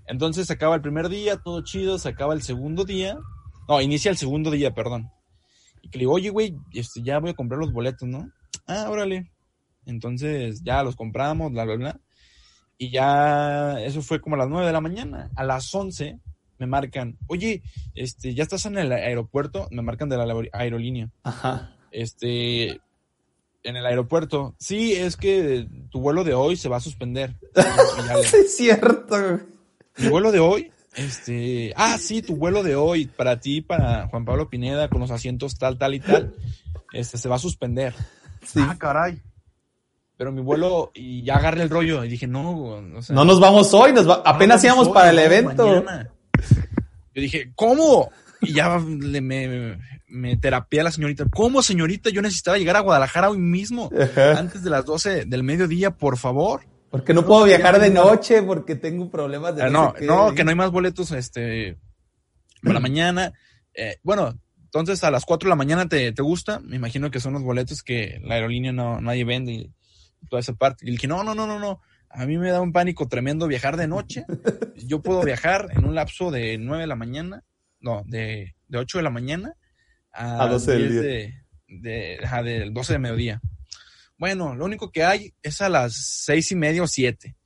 Entonces 0.07 0.47
se 0.47 0.53
acaba 0.53 0.75
el 0.77 0.81
primer 0.83 1.09
día, 1.09 1.37
todo 1.39 1.63
chido, 1.63 1.99
se 1.99 2.09
acaba 2.09 2.35
el 2.35 2.43
segundo 2.43 2.85
día. 2.85 3.19
No, 3.69 3.81
inicia 3.81 4.11
el 4.11 4.17
segundo 4.17 4.51
día, 4.51 4.73
perdón. 4.75 5.11
Y 5.83 5.89
que 5.89 5.99
le 5.99 6.03
digo, 6.03 6.13
oye, 6.15 6.31
güey, 6.31 6.57
este, 6.73 7.03
ya 7.03 7.19
voy 7.19 7.31
a 7.31 7.35
comprar 7.35 7.59
los 7.61 7.73
boletos, 7.73 8.09
¿no? 8.09 8.31
Ah, 8.67 8.87
órale. 8.89 9.31
Entonces 9.85 10.63
ya 10.63 10.83
los 10.83 10.97
compramos, 10.97 11.53
bla, 11.53 11.65
bla, 11.65 11.77
bla. 11.77 12.01
Y 12.79 12.91
ya, 12.91 13.81
eso 13.81 14.03
fue 14.03 14.21
como 14.21 14.35
a 14.37 14.39
las 14.39 14.49
9 14.49 14.67
de 14.67 14.73
la 14.73 14.81
mañana. 14.81 15.31
A 15.37 15.45
las 15.45 15.73
11 15.75 16.19
me 16.59 16.67
marcan, 16.67 17.17
oye, 17.27 17.63
este, 17.95 18.35
ya 18.35 18.43
estás 18.43 18.67
en 18.67 18.79
el 18.79 18.93
aeropuerto, 18.93 19.69
me 19.71 19.83
marcan 19.83 20.09
de 20.09 20.17
la 20.17 20.25
aer- 20.27 20.51
aerolínea. 20.53 21.11
Ajá. 21.23 21.77
Este, 21.91 22.81
en 23.63 23.77
el 23.77 23.87
aeropuerto, 23.87 24.55
sí, 24.59 24.93
es 24.93 25.17
que 25.17 25.67
tu 25.91 26.01
vuelo 26.01 26.23
de 26.25 26.35
hoy 26.35 26.57
se 26.57 26.69
va 26.69 26.77
a 26.77 26.81
suspender. 26.81 27.37
Sí, 28.25 28.37
es 28.37 28.57
cierto. 28.57 29.41
Mi 29.99 30.09
vuelo 30.09 30.33
de 30.33 30.39
hoy, 30.41 30.71
este, 30.95 31.73
ah, 31.77 31.97
sí, 31.99 32.23
tu 32.23 32.37
vuelo 32.37 32.63
de 32.63 32.75
hoy, 32.77 33.07
para 33.07 33.39
ti, 33.41 33.61
para 33.61 34.09
Juan 34.09 34.25
Pablo 34.25 34.49
Pineda, 34.49 34.89
con 34.89 35.01
los 35.01 35.11
asientos 35.11 35.59
tal, 35.59 35.79
tal 35.79 35.95
y 35.95 36.01
tal, 36.01 36.35
este, 36.93 37.19
se 37.19 37.29
va 37.29 37.37
a 37.37 37.41
suspender. 37.41 37.95
Sí. 38.45 38.61
Ah, 38.63 38.77
caray. 38.79 39.21
Pero 40.17 40.33
mi 40.33 40.41
vuelo, 40.41 40.93
y 40.95 41.23
ya 41.23 41.37
agarré 41.37 41.63
el 41.63 41.69
rollo, 41.71 42.03
y 42.05 42.09
dije, 42.09 42.27
no, 42.27 42.53
o 42.97 43.03
sea, 43.03 43.15
No 43.15 43.25
nos 43.27 43.39
vamos 43.41 43.75
hoy, 43.75 43.93
nos 43.93 44.09
va- 44.09 44.23
apenas 44.25 44.63
no, 44.63 44.69
íbamos 44.69 44.89
hoy, 44.89 44.95
para 44.95 45.11
el 45.11 45.19
evento. 45.19 45.67
mañana. 45.67 46.11
Yo 47.15 47.23
dije, 47.23 47.53
¿cómo? 47.55 48.11
Y 48.41 48.53
ya 48.55 48.79
le- 48.79 49.21
me, 49.21 49.79
me 50.09 50.37
terapia 50.37 50.81
a 50.81 50.85
la 50.85 50.91
señorita. 50.91 51.27
¿Cómo, 51.35 51.63
señorita? 51.63 52.09
Yo 52.11 52.23
necesitaba 52.23 52.57
llegar 52.59 52.77
a 52.77 52.81
Guadalajara 52.81 53.29
hoy 53.31 53.39
mismo, 53.39 53.91
Ajá. 53.99 54.39
antes 54.39 54.63
de 54.63 54.71
las 54.71 54.85
12 54.87 55.25
del 55.27 55.43
mediodía, 55.43 55.91
por 55.91 56.17
favor. 56.17 56.63
Porque 56.91 57.13
no 57.15 57.27
puedo 57.27 57.45
viajar 57.45 57.79
de 57.81 57.91
noche 57.91 58.43
porque 58.43 58.75
tengo 58.77 59.11
problemas 59.11 59.55
de 59.57 59.63
Ah, 59.65 59.71
no, 59.71 59.93
qué. 59.93 60.05
no, 60.07 60.35
que 60.35 60.45
no 60.45 60.51
hay 60.51 60.57
más 60.57 60.71
boletos 60.71 61.11
este, 61.13 61.77
para 62.63 62.75
la 62.75 62.81
mañana. 62.81 63.33
Eh, 63.75 63.97
bueno, 64.03 64.39
entonces 64.65 65.03
a 65.05 65.11
las 65.11 65.25
4 65.25 65.47
de 65.47 65.51
la 65.51 65.57
mañana 65.57 65.89
te, 65.89 66.13
te 66.13 66.23
gusta. 66.23 66.61
Me 66.61 66.77
imagino 66.77 67.11
que 67.11 67.21
son 67.21 67.33
los 67.35 67.43
boletos 67.43 67.83
que 67.83 68.21
la 68.25 68.37
aerolínea 68.37 68.73
no 68.73 69.01
nadie 69.01 69.25
vende 69.25 69.53
y 69.53 69.73
toda 70.31 70.41
esa 70.41 70.55
parte. 70.55 70.85
Y 70.85 70.87
le 70.87 70.93
dije, 70.93 71.07
no, 71.09 71.23
no, 71.25 71.35
no, 71.35 71.47
no, 71.47 71.59
no. 71.59 71.81
A 72.09 72.25
mí 72.25 72.39
me 72.39 72.51
da 72.51 72.61
un 72.61 72.73
pánico 72.73 73.09
tremendo 73.09 73.47
viajar 73.49 73.77
de 73.77 73.89
noche. 73.89 74.25
Yo 74.77 75.03
puedo 75.03 75.23
viajar 75.23 75.69
en 75.73 75.85
un 75.85 75.95
lapso 75.95 76.31
de 76.31 76.57
9 76.57 76.83
de 76.83 76.87
la 76.87 76.97
mañana, 76.97 77.43
no, 77.81 78.05
de, 78.07 78.55
de 78.69 78.79
8 78.79 78.99
de 78.99 79.05
la 79.05 79.11
mañana 79.11 79.55
a, 80.13 80.45
A 80.45 80.49
12 80.49 80.71
del 80.73 80.81
10 80.89 80.93
día. 80.93 81.03
de, 81.03 81.35
de, 81.69 82.19
ajá, 82.25 82.43
del 82.43 82.73
12 82.73 82.93
de 82.95 82.99
mediodía. 83.01 83.41
Bueno, 84.19 84.55
lo 84.55 84.65
único 84.65 84.91
que 84.91 85.05
hay 85.05 85.35
es 85.43 85.61
a 85.61 85.69
las 85.69 85.95
seis 86.25 86.51
y 86.53 86.57
media 86.57 86.83
o 86.83 86.87
siete. 86.87 87.37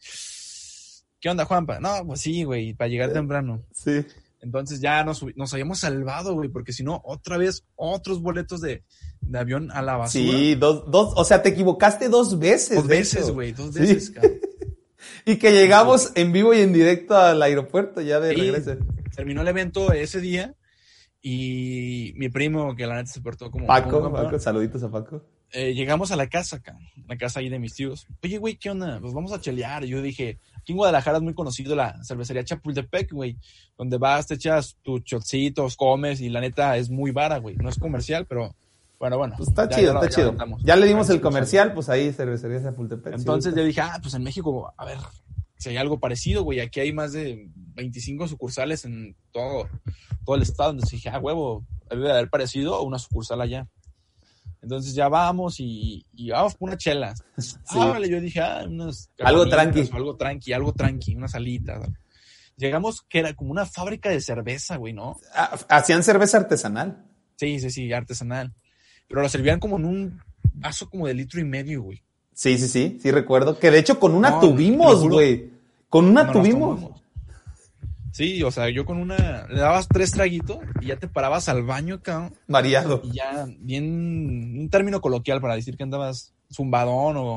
¿Qué 1.20 1.28
onda, 1.28 1.44
Juanpa? 1.44 1.80
No, 1.80 2.06
pues 2.06 2.20
sí, 2.20 2.44
güey, 2.44 2.74
para 2.74 2.88
llegar 2.88 3.12
temprano. 3.12 3.62
Sí. 3.72 4.04
Entonces 4.40 4.80
ya 4.80 5.04
nos, 5.04 5.22
habíamos 5.52 5.80
salvado, 5.80 6.32
güey, 6.34 6.48
porque 6.48 6.72
si 6.72 6.82
no, 6.82 7.02
otra 7.04 7.36
vez, 7.36 7.64
otros 7.74 8.22
boletos 8.22 8.62
de, 8.62 8.84
de 9.20 9.38
avión 9.38 9.70
a 9.70 9.82
la 9.82 9.96
basura. 9.96 10.24
Sí, 10.24 10.54
dos, 10.54 10.90
dos, 10.90 11.12
o 11.14 11.24
sea, 11.24 11.42
te 11.42 11.50
equivocaste 11.50 12.08
dos 12.08 12.38
veces. 12.38 12.76
Dos 12.76 12.86
veces, 12.86 13.30
güey, 13.30 13.52
dos 13.52 13.74
Sí. 13.74 13.80
veces, 13.80 14.10
cabrón. 14.14 14.40
Y 15.26 15.36
que 15.36 15.52
llegamos 15.52 16.12
en 16.14 16.32
vivo 16.32 16.54
y 16.54 16.60
en 16.60 16.72
directo 16.72 17.16
al 17.16 17.42
aeropuerto 17.42 18.00
ya 18.00 18.18
de 18.20 18.34
Sí. 18.34 18.40
regreso. 18.40 18.76
Terminó 19.14 19.42
el 19.42 19.48
evento 19.48 19.92
ese 19.92 20.20
día 20.22 20.54
y 21.20 22.12
mi 22.16 22.30
primo, 22.30 22.74
que 22.74 22.86
la 22.86 22.94
neta 22.96 23.10
se 23.10 23.20
portó 23.20 23.50
como... 23.50 23.66
como 23.66 23.78
Paco, 23.78 24.02
campeón, 24.02 24.24
Paco, 24.24 24.38
saluditos 24.38 24.82
a 24.82 24.90
Paco. 24.90 25.22
Eh, 25.53 25.74
llegamos 25.74 26.11
a 26.12 26.16
la 26.16 26.28
casa 26.28 26.57
acá, 26.57 26.78
la 27.09 27.16
casa 27.16 27.40
ahí 27.40 27.48
de 27.48 27.59
mis 27.59 27.74
tíos. 27.74 28.07
Oye, 28.22 28.38
güey, 28.38 28.57
¿qué 28.57 28.70
onda? 28.70 28.98
Pues 29.01 29.12
vamos 29.12 29.32
a 29.32 29.40
chelear. 29.40 29.84
Yo 29.84 30.01
dije, 30.03 30.38
aquí 30.57 30.72
en 30.72 30.76
Guadalajara 30.78 31.16
es 31.18 31.22
muy 31.22 31.34
conocido 31.34 31.74
la 31.74 32.03
cervecería 32.05 32.44
Chapultepec, 32.44 33.12
güey, 33.12 33.36
donde 33.76 33.98
vas, 33.98 34.26
te 34.26 34.34
echas 34.34 34.76
tus 34.82 35.03
chocitos, 35.05 35.76
comes 35.76 36.20
y 36.20 36.28
la 36.28 36.40
neta 36.40 36.76
es 36.76 36.90
muy 36.90 37.11
vara, 37.11 37.38
güey. 37.38 37.57
No 37.57 37.68
es 37.68 37.78
comercial, 37.78 38.26
pero 38.26 38.55
bueno, 38.98 39.18
bueno. 39.18 39.34
Pues 39.36 39.48
está 39.48 39.68
ya- 39.68 39.76
chido, 39.76 39.86
ya 39.88 39.92
lo- 39.94 39.98
está 40.01 40.11
ya 40.11 40.14
chido. 40.16 40.28
aventamos. 40.28 40.62
Ya 40.62 40.76
le 40.76 40.86
dimos 40.86 41.11
el 41.11 41.20
comercial, 41.20 41.72
pues 41.72 41.88
ahí 41.88 42.12
cervecería 42.12 42.62
Chapultepec. 42.62 43.14
Entonces 43.14 43.55
yo 43.55 43.64
dije, 43.64 43.80
ah, 43.80 43.98
pues 44.03 44.14
en 44.14 44.22
México, 44.22 44.72
a 44.76 44.84
ver, 44.84 44.98
si 45.57 45.70
hay 45.70 45.76
algo 45.78 45.98
parecido, 45.98 46.42
güey. 46.44 46.61
Aquí 46.61 46.80
hay 46.80 46.92
más 46.92 47.12
de 47.12 47.48
25 47.74 48.28
sucursales 48.28 48.84
en 48.84 49.16
todo, 49.32 49.68
todo 50.24 50.36
el 50.36 50.42
estado. 50.42 50.70
Entonces 50.70 50.98
dije, 50.98 51.09
ah, 51.11 51.18
huevo, 51.18 51.64
debe 51.88 52.05
de 52.05 52.12
haber 52.12 52.30
parecido 52.30 52.82
una 52.82 52.98
sucursal 52.98 53.40
allá. 53.40 53.66
Entonces 54.62 54.94
ya 54.94 55.08
vamos 55.08 55.58
y, 55.58 56.04
y 56.14 56.30
vamos 56.30 56.54
por 56.54 56.68
una 56.68 56.76
chela. 56.76 57.14
Ah, 57.68 57.86
órale, 57.86 58.08
yo 58.11 58.20
dije, 58.20 58.40
ah, 58.40 58.64
unas 58.66 59.11
Algo 59.18 59.48
tranqui. 59.48 59.88
Algo 59.92 60.16
tranqui, 60.16 60.52
algo 60.52 60.72
tranqui, 60.72 61.16
unas 61.16 61.34
alitas. 61.34 61.88
Llegamos 62.56 63.02
que 63.08 63.20
era 63.20 63.34
como 63.34 63.50
una 63.52 63.64
fábrica 63.64 64.11
de 64.11 64.20
cerveza, 64.20 64.76
güey, 64.76 64.92
¿no? 64.92 65.18
Ah, 65.34 65.58
Hacían 65.68 66.02
cerveza 66.02 66.36
artesanal. 66.36 67.06
Sí, 67.36 67.58
sí, 67.58 67.70
sí, 67.70 67.90
artesanal. 67.92 68.52
Pero 69.08 69.22
la 69.22 69.30
servían 69.30 69.61
como 69.61 69.78
en 69.78 69.86
un 69.86 70.22
vaso 70.52 70.90
como 70.90 71.06
de 71.06 71.14
litro 71.14 71.40
y 71.40 71.44
medio, 71.44 71.82
güey. 71.82 72.02
Sí, 72.34 72.58
sí, 72.58 72.68
sí, 72.68 72.98
sí 73.02 73.11
recuerdo. 73.11 73.58
Que 73.58 73.70
de 73.70 73.78
hecho 73.78 73.98
con 73.98 74.14
una 74.14 74.30
No, 74.30 74.40
tuvimos, 74.40 75.08
güey. 75.08 75.50
Con 75.88 76.04
una 76.04 76.24
No 76.24 76.32
tuvimos. 76.32 76.99
Sí, 78.12 78.42
o 78.42 78.50
sea, 78.50 78.68
yo 78.70 78.84
con 78.84 78.98
una, 78.98 79.46
le 79.48 79.61
dabas 79.61 79.86
tres 79.88 80.11
traguitos 80.11 80.58
y 80.80 80.86
ya 80.86 80.96
te 80.96 81.06
parabas 81.08 81.48
al 81.48 81.62
baño, 81.62 82.02
cabrón. 82.02 82.34
Variado. 82.48 83.00
Y 83.04 83.12
ya, 83.12 83.46
bien, 83.58 83.84
un 84.58 84.68
término 84.70 85.00
coloquial 85.00 85.40
para 85.40 85.54
decir 85.54 85.76
que 85.76 85.84
andabas 85.84 86.34
zumbadón 86.52 87.16
o 87.16 87.36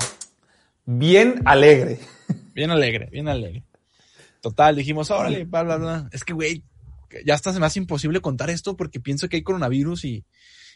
Bien 0.85 1.41
alegre. 1.45 1.99
bien 2.53 2.71
alegre, 2.71 3.07
bien 3.11 3.27
alegre. 3.27 3.63
Total, 4.41 4.75
dijimos, 4.75 5.09
órale, 5.11 5.45
bla, 5.45 5.63
bla, 5.63 5.77
bla. 5.77 6.09
Es 6.11 6.23
que, 6.23 6.33
güey, 6.33 6.63
ya 7.25 7.35
hasta 7.35 7.53
se 7.53 7.59
me 7.59 7.65
hace 7.65 7.79
imposible 7.79 8.19
contar 8.19 8.49
esto 8.49 8.75
porque 8.75 8.99
pienso 8.99 9.29
que 9.29 9.37
hay 9.37 9.43
coronavirus 9.43 10.03
y, 10.05 10.25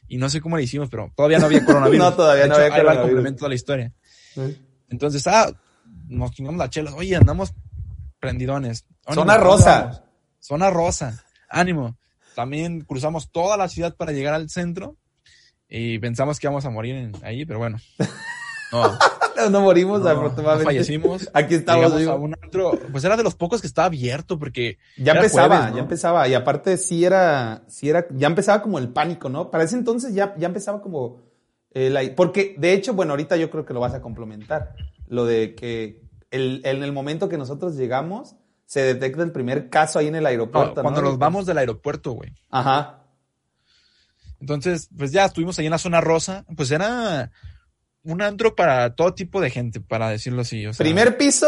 y 0.08 0.18
no 0.18 0.30
sé 0.30 0.40
cómo 0.40 0.56
le 0.56 0.64
hicimos, 0.64 0.90
pero 0.90 1.12
todavía 1.16 1.40
no 1.40 1.48
había 1.48 1.66
coronavirus. 1.66 2.06
No, 2.06 2.14
todavía 2.14 2.44
De 2.44 2.50
no 2.50 2.56
hecho, 2.56 2.64
había 2.64 2.76
ahí 2.76 2.84
va 2.86 2.92
el 2.94 2.98
coronavirus. 3.00 3.12
complemento 3.16 3.46
de 3.46 3.50
la 3.50 3.56
historia. 3.56 3.94
Entonces, 4.90 5.28
ah, 5.28 5.52
nos 6.08 6.32
chingamos 6.32 6.60
la 6.60 6.70
chela. 6.70 6.94
Oye, 6.96 7.16
andamos 7.18 7.54
prendidones. 8.20 8.86
Ánimo, 9.06 9.22
Zona 9.22 9.34
¿dónde 9.38 9.50
rosa. 9.50 9.80
vamos? 9.82 10.02
Zona 10.40 10.70
rosa. 10.70 11.24
Ánimo. 11.50 11.98
También 12.36 12.82
cruzamos 12.82 13.32
toda 13.32 13.58
la 13.58 13.68
ciudad 13.70 13.96
para 13.96 14.12
llegar 14.12 14.34
al 14.34 14.50
centro 14.50 14.96
y 15.68 15.98
pensamos 16.00 16.40
que 16.40 16.48
íbamos 16.48 16.66
a 16.66 16.70
morir 16.70 16.96
en- 16.96 17.14
ahí, 17.24 17.46
pero 17.46 17.60
bueno. 17.60 17.78
No, 18.70 18.84
No, 19.38 19.50
no 19.50 19.62
morimos, 19.62 20.00
no, 20.02 20.06
no 20.06 20.10
afortunadamente. 20.20 20.66
fallecimos. 20.66 21.30
Aquí 21.34 21.56
estamos. 21.56 21.90
A 22.06 22.16
un 22.16 22.36
antro, 22.44 22.78
pues 22.92 23.02
era 23.06 23.16
de 23.16 23.24
los 23.24 23.34
pocos 23.36 23.62
que 23.62 23.68
estaba 23.68 23.86
abierto 23.86 24.38
porque 24.38 24.78
Ya 24.98 25.14
empezaba, 25.14 25.56
jueves, 25.56 25.72
¿no? 25.72 25.78
ya 25.78 25.84
empezaba. 25.84 26.28
Y 26.28 26.34
aparte 26.34 26.76
sí 26.76 27.06
era, 27.06 27.64
sí 27.68 27.88
era, 27.90 28.06
ya 28.12 28.28
empezaba 28.28 28.62
como 28.62 28.78
el 28.78 28.90
pánico, 28.90 29.30
¿no? 29.30 29.50
Para 29.52 29.64
ese 29.64 29.78
entonces 29.78 30.14
ya, 30.14 30.36
ya 30.38 30.48
empezaba 30.48 30.82
como 30.82 31.22
eh, 31.72 31.90
la- 31.90 32.02
porque 32.14 32.56
de 32.58 32.74
hecho, 32.74 32.94
bueno, 32.94 33.14
ahorita 33.14 33.38
yo 33.38 33.50
creo 33.50 33.64
que 33.66 33.74
lo 33.74 33.80
vas 33.80 33.94
a 33.94 34.02
complementar. 34.02 34.76
Lo 35.08 35.24
de 35.26 35.56
que 35.56 36.02
el, 36.32 36.62
en 36.66 36.84
el 36.84 36.92
momento 36.92 37.30
que 37.30 37.38
nosotros 37.38 37.76
llegamos, 37.76 38.36
se 38.66 38.82
detecta 38.82 39.24
el 39.24 39.32
primer 39.32 39.70
caso 39.70 40.00
ahí 40.00 40.08
en 40.08 40.16
el 40.16 40.24
No, 40.24 40.30
aeropuerto. 40.30 40.82
cuando 40.82 41.02
¿no? 41.02 41.10
nos 41.10 41.18
vamos 41.18 41.46
del 41.46 41.58
aeropuerto, 41.58 42.12
güey. 42.12 42.34
Ajá. 42.50 43.04
Entonces, 44.40 44.90
pues 44.96 45.12
ya 45.12 45.26
estuvimos 45.26 45.58
ahí 45.60 45.66
en 45.66 45.72
la 45.72 45.78
zona 45.78 46.02
rosa. 46.02 46.46
Pues 46.56 46.70
era 46.72 47.32
un 48.04 48.22
antro 48.22 48.56
para 48.56 48.96
todo 48.96 49.14
tipo 49.14 49.42
de 49.42 49.50
gente, 49.50 49.82
para 49.82 50.10
decirlo 50.10 50.42
así. 50.42 50.66
o 50.66 50.74
sea, 50.74 50.84
Primer 50.84 51.18
piso, 51.18 51.48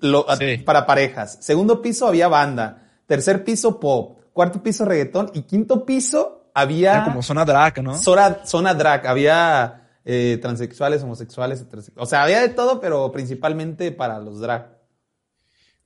lo- 0.00 0.26
Sí. 0.38 0.58
para 0.58 0.86
parejas. 0.86 1.38
Segundo 1.40 1.80
piso 1.80 2.06
había 2.06 2.28
banda. 2.28 2.90
Tercer 3.06 3.44
piso, 3.44 3.80
pop. 3.80 4.20
Cuarto 4.32 4.62
piso, 4.62 4.84
reggaetón. 4.84 5.30
Y 5.34 5.42
quinto 5.42 5.84
piso 5.84 6.50
había 6.54 6.92
era 6.96 7.04
como 7.04 7.22
zona 7.22 7.44
drag, 7.44 7.82
¿no? 7.82 7.94
zona, 7.96 8.44
zona 8.44 8.74
drag. 8.74 9.06
Había 9.06 9.79
eh, 10.12 10.38
transexuales, 10.42 11.02
homosexuales, 11.04 11.60
heterosexuales. 11.60 12.02
O 12.02 12.10
sea, 12.10 12.24
había 12.24 12.40
de 12.40 12.48
todo, 12.48 12.80
pero 12.80 13.12
principalmente 13.12 13.92
para 13.92 14.18
los 14.18 14.40
drag. 14.40 14.76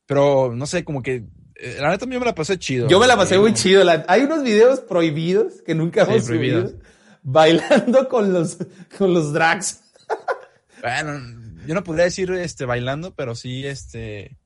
Pero 0.07 0.53
no 0.55 0.66
sé, 0.66 0.83
como 0.85 1.03
que. 1.03 1.25
eh, 1.57 1.77
la 1.81 1.91
neta, 1.91 2.07
yo 2.09 2.18
me 2.20 2.25
la 2.27 2.35
pasé 2.35 2.59
chido. 2.59 2.89
Yo 2.89 2.99
me 3.01 3.07
la 3.07 3.16
pasé 3.16 3.39
muy 3.39 3.53
chido. 3.55 3.85
La- 3.85 4.05
hay 4.09 4.22
unos 4.22 4.43
videos 4.43 4.81
prohibidos 4.81 5.62
que 5.62 5.75
nunca 5.75 6.05
Sí, 6.07 6.12
hemos 6.12 6.25
prohibidos. 6.25 6.70
subido. 6.70 6.85
Bailando 7.22 8.09
con 8.09 8.33
los, 8.33 8.59
con 8.99 9.12
los 9.14 9.33
drags. 9.33 9.81
Bueno, 10.83 11.18
yo 11.66 11.75
no 11.75 11.83
podría 11.85 12.05
decir 12.05 12.31
este 12.33 12.64
bailando, 12.66 13.14
pero 13.14 13.35
sí 13.35 13.66
este. 13.66 14.37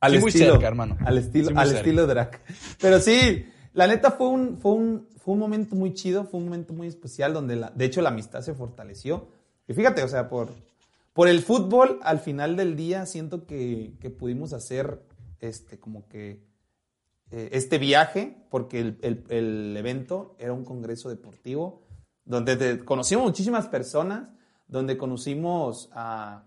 Al 0.00 0.12
Sí, 0.12 0.18
muy 0.20 0.28
estilo, 0.28 0.52
cerca, 0.52 0.68
hermano. 0.68 0.96
Al 1.04 1.18
estilo, 1.18 1.48
Sí, 1.48 1.54
muy 1.54 1.62
al 1.62 1.68
cerca. 1.68 1.80
estilo 1.80 2.06
drag. 2.06 2.40
Pero 2.80 3.00
sí, 3.00 3.46
la 3.78 3.86
neta 3.86 4.10
fue 4.10 4.28
un, 4.28 4.58
fue 4.58 4.72
un, 4.72 5.06
fue 5.18 5.34
un 5.34 5.40
momento 5.40 5.76
muy 5.76 5.94
chido, 5.94 6.24
fue 6.24 6.38
un 6.40 6.46
momento 6.46 6.72
muy 6.72 6.88
especial 6.88 7.32
donde 7.32 7.64
de 7.74 7.84
hecho 7.84 8.02
la 8.02 8.08
amistad 8.08 8.40
se 8.42 8.52
fortaleció. 8.52 9.28
Y 9.68 9.72
fíjate, 9.74 10.02
o 10.02 10.08
sea, 10.08 10.28
por, 10.28 10.48
por 11.12 11.28
el 11.28 11.40
fútbol, 11.42 12.00
al 12.02 12.18
final 12.18 12.56
del 12.56 12.74
día 12.74 13.06
siento 13.06 13.46
que, 13.46 13.94
que 14.00 14.10
pudimos 14.10 14.52
hacer 14.52 15.00
este, 15.40 15.78
como 15.78 16.08
que 16.08 16.42
eh, 17.30 17.50
este 17.52 17.78
viaje, 17.78 18.36
porque 18.50 18.80
el, 18.80 19.24
el- 19.28 19.76
evento 19.76 20.34
era 20.40 20.52
un 20.52 20.64
congreso 20.64 21.08
deportivo, 21.08 21.82
donde 22.24 22.84
conocimos 22.84 23.24
muchísimas 23.24 23.68
personas, 23.68 24.28
donde 24.66 24.98
conocimos 24.98 25.88
a, 25.92 26.42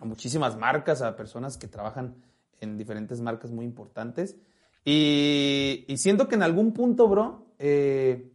a 0.00 0.04
muchísimas 0.06 0.56
marcas, 0.56 1.02
a 1.02 1.16
personas 1.16 1.58
que 1.58 1.68
trabajan 1.68 2.14
en 2.60 2.78
diferentes 2.78 3.20
marcas 3.20 3.50
muy 3.50 3.66
importantes. 3.66 4.36
Y, 4.84 5.86
siento 5.96 6.28
que 6.28 6.34
en 6.34 6.42
algún 6.42 6.72
punto, 6.72 7.08
bro, 7.08 7.46
eh, 7.58 8.30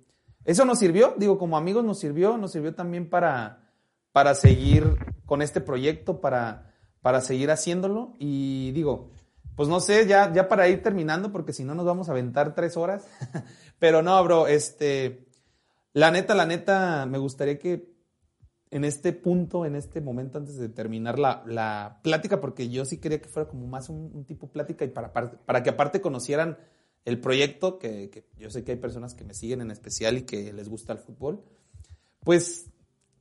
eso 0.45 0.65
nos 0.65 0.79
sirvió, 0.79 1.13
digo, 1.17 1.37
como 1.37 1.57
amigos 1.57 1.83
nos 1.83 1.99
sirvió, 1.99 2.37
nos 2.37 2.51
sirvió 2.51 2.73
también 2.73 3.09
para, 3.09 3.71
para 4.11 4.33
seguir 4.33 4.95
con 5.25 5.41
este 5.41 5.61
proyecto, 5.61 6.21
para, 6.21 6.73
para 7.01 7.21
seguir 7.21 7.51
haciéndolo. 7.51 8.15
Y 8.17 8.71
digo, 8.71 9.11
pues 9.55 9.69
no 9.69 9.79
sé, 9.79 10.07
ya, 10.07 10.33
ya 10.33 10.47
para 10.47 10.67
ir 10.69 10.81
terminando, 10.81 11.31
porque 11.31 11.53
si 11.53 11.63
no 11.63 11.75
nos 11.75 11.85
vamos 11.85 12.09
a 12.09 12.13
aventar 12.13 12.55
tres 12.55 12.77
horas. 12.77 13.07
Pero 13.79 14.01
no, 14.01 14.23
bro, 14.23 14.47
este, 14.47 15.27
la 15.93 16.11
neta, 16.11 16.33
la 16.33 16.45
neta, 16.45 17.05
me 17.05 17.17
gustaría 17.17 17.59
que 17.59 17.98
en 18.71 18.83
este 18.85 19.13
punto, 19.13 19.65
en 19.65 19.75
este 19.75 19.99
momento, 20.01 20.37
antes 20.37 20.57
de 20.57 20.69
terminar 20.69 21.17
la, 21.17 21.43
la 21.47 21.99
plática, 22.03 22.39
porque 22.39 22.69
yo 22.69 22.85
sí 22.85 22.97
quería 22.97 23.19
que 23.21 23.27
fuera 23.29 23.49
como 23.49 23.65
más 23.67 23.89
un, 23.89 24.11
un 24.13 24.25
tipo 24.25 24.47
plática 24.51 24.85
y 24.85 24.89
para, 24.89 25.11
para, 25.11 25.31
para 25.31 25.63
que 25.63 25.71
aparte 25.71 26.01
conocieran 26.01 26.57
el 27.05 27.19
proyecto, 27.19 27.79
que, 27.79 28.09
que 28.09 28.25
yo 28.37 28.49
sé 28.51 28.63
que 28.63 28.73
hay 28.73 28.77
personas 28.77 29.15
que 29.15 29.23
me 29.23 29.33
siguen 29.33 29.61
en 29.61 29.71
especial 29.71 30.17
y 30.17 30.21
que 30.23 30.53
les 30.53 30.69
gusta 30.69 30.93
el 30.93 30.99
fútbol, 30.99 31.41
pues, 32.23 32.69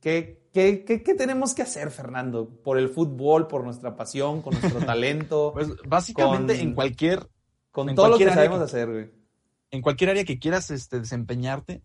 ¿qué, 0.01 0.43
qué, 0.53 0.83
qué, 0.85 1.01
qué 1.01 1.13
tenemos 1.15 1.53
que 1.55 1.61
hacer, 1.63 1.89
Fernando? 1.89 2.47
Por 2.49 2.77
el 2.77 2.89
fútbol, 2.89 3.47
por 3.47 3.63
nuestra 3.63 3.95
pasión, 3.95 4.41
con 4.41 4.53
nuestro 4.59 4.85
talento, 4.85 5.51
Pues 5.55 5.69
básicamente 5.87 6.53
Con- 6.57 6.61
en 6.67 6.73
cualquier 6.75 7.27
con 7.71 7.89
en 7.89 7.95
todo 7.95 8.09
lo 8.09 8.17
que 8.17 8.29
sabemos 8.29 8.59
que- 8.59 8.65
hacer, 8.65 8.91
güey. 8.91 9.09
en 9.71 9.81
cualquier 9.81 10.11
área 10.11 10.25
que 10.25 10.37
quieras 10.37 10.69
este, 10.71 10.99
desempeñarte. 10.99 11.81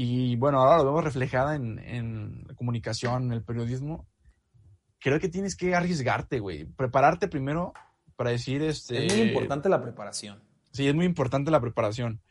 Y 0.00 0.36
bueno, 0.36 0.60
ahora 0.60 0.78
lo 0.78 0.84
vemos 0.84 1.02
reflejada 1.02 1.56
en, 1.56 1.80
en 1.80 2.44
la 2.46 2.54
comunicación, 2.54 3.24
en 3.24 3.32
el 3.32 3.42
periodismo. 3.42 4.06
Creo 5.00 5.18
que 5.18 5.28
tienes 5.28 5.56
que 5.56 5.74
arriesgarte, 5.74 6.38
güey. 6.38 6.66
Prepararte 6.66 7.26
primero 7.26 7.72
para 8.14 8.30
decir, 8.30 8.62
este... 8.62 9.06
Es 9.06 9.16
muy 9.16 9.26
importante 9.26 9.68
la 9.68 9.82
preparación. 9.82 10.40
Sí, 10.70 10.86
es 10.86 10.94
muy 10.94 11.04
importante 11.04 11.50
la 11.50 11.60
preparación. 11.60 12.22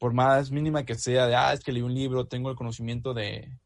Por 0.00 0.12
más 0.12 0.50
mínima 0.50 0.84
que 0.84 0.96
sea, 0.96 1.28
de, 1.28 1.36
ah, 1.36 1.52
es 1.52 1.60
que 1.60 1.70
leí 1.70 1.82
un 1.82 1.94
libro, 1.94 2.26
tengo 2.26 2.50
el 2.50 2.56
conocimiento 2.56 3.14
de, 3.14 3.56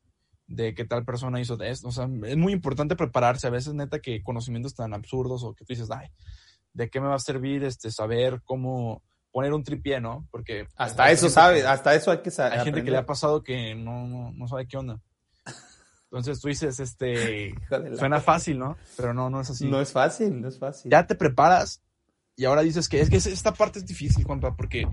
de 0.46 0.74
que 0.74 0.84
tal 0.84 1.06
persona 1.06 1.40
hizo 1.40 1.56
de 1.56 1.70
esto. 1.70 1.88
O 1.88 1.92
sea, 1.92 2.06
es 2.26 2.36
muy 2.36 2.52
importante 2.52 2.96
prepararse. 2.96 3.46
A 3.46 3.50
veces, 3.50 3.72
neta, 3.72 4.00
que 4.00 4.22
conocimientos 4.22 4.74
tan 4.74 4.92
absurdos 4.92 5.42
o 5.42 5.54
que 5.54 5.64
tú 5.64 5.72
dices, 5.72 5.90
ay, 5.90 6.08
¿de 6.74 6.90
qué 6.90 7.00
me 7.00 7.08
va 7.08 7.14
a 7.14 7.18
servir 7.18 7.64
este 7.64 7.90
saber 7.90 8.42
cómo 8.44 9.02
poner 9.32 9.52
un 9.52 9.64
tripié, 9.64 10.00
no? 10.00 10.28
Porque 10.30 10.66
Hasta 10.76 11.04
hay 11.04 11.14
eso 11.14 11.28
sabe, 11.28 11.60
que- 11.62 11.66
hasta 11.66 11.94
eso 11.94 12.10
hay 12.12 12.18
que 12.18 12.30
saber. 12.30 12.58
hay 12.58 12.64
gente 12.64 12.84
que 12.84 12.90
le 12.90 12.98
ha 12.98 13.06
pasado 13.06 13.42
que 13.42 13.74
no, 13.74 14.06
no, 14.06 14.30
no 14.32 14.46
sabe 14.46 14.68
qué 14.68 14.76
onda. 14.76 15.00
Entonces 16.04 16.40
tú 16.40 16.48
dices, 16.48 16.78
este, 16.78 17.54
suena 17.98 18.20
fácil, 18.20 18.58
¿no? 18.58 18.76
Pero 18.96 19.14
no, 19.14 19.30
no 19.30 19.40
es 19.40 19.48
así. 19.50 19.66
No 19.66 19.80
es 19.80 19.90
fácil, 19.92 20.40
no 20.42 20.48
es 20.48 20.58
fácil. 20.58 20.90
Ya 20.90 21.06
te 21.06 21.14
preparas 21.14 21.82
y 22.36 22.44
ahora 22.44 22.62
dices 22.62 22.88
que 22.88 23.00
es 23.00 23.08
que 23.10 23.16
esta 23.16 23.54
parte 23.54 23.78
es 23.78 23.86
difícil, 23.86 24.24
Juanpa, 24.24 24.54
porque 24.54 24.86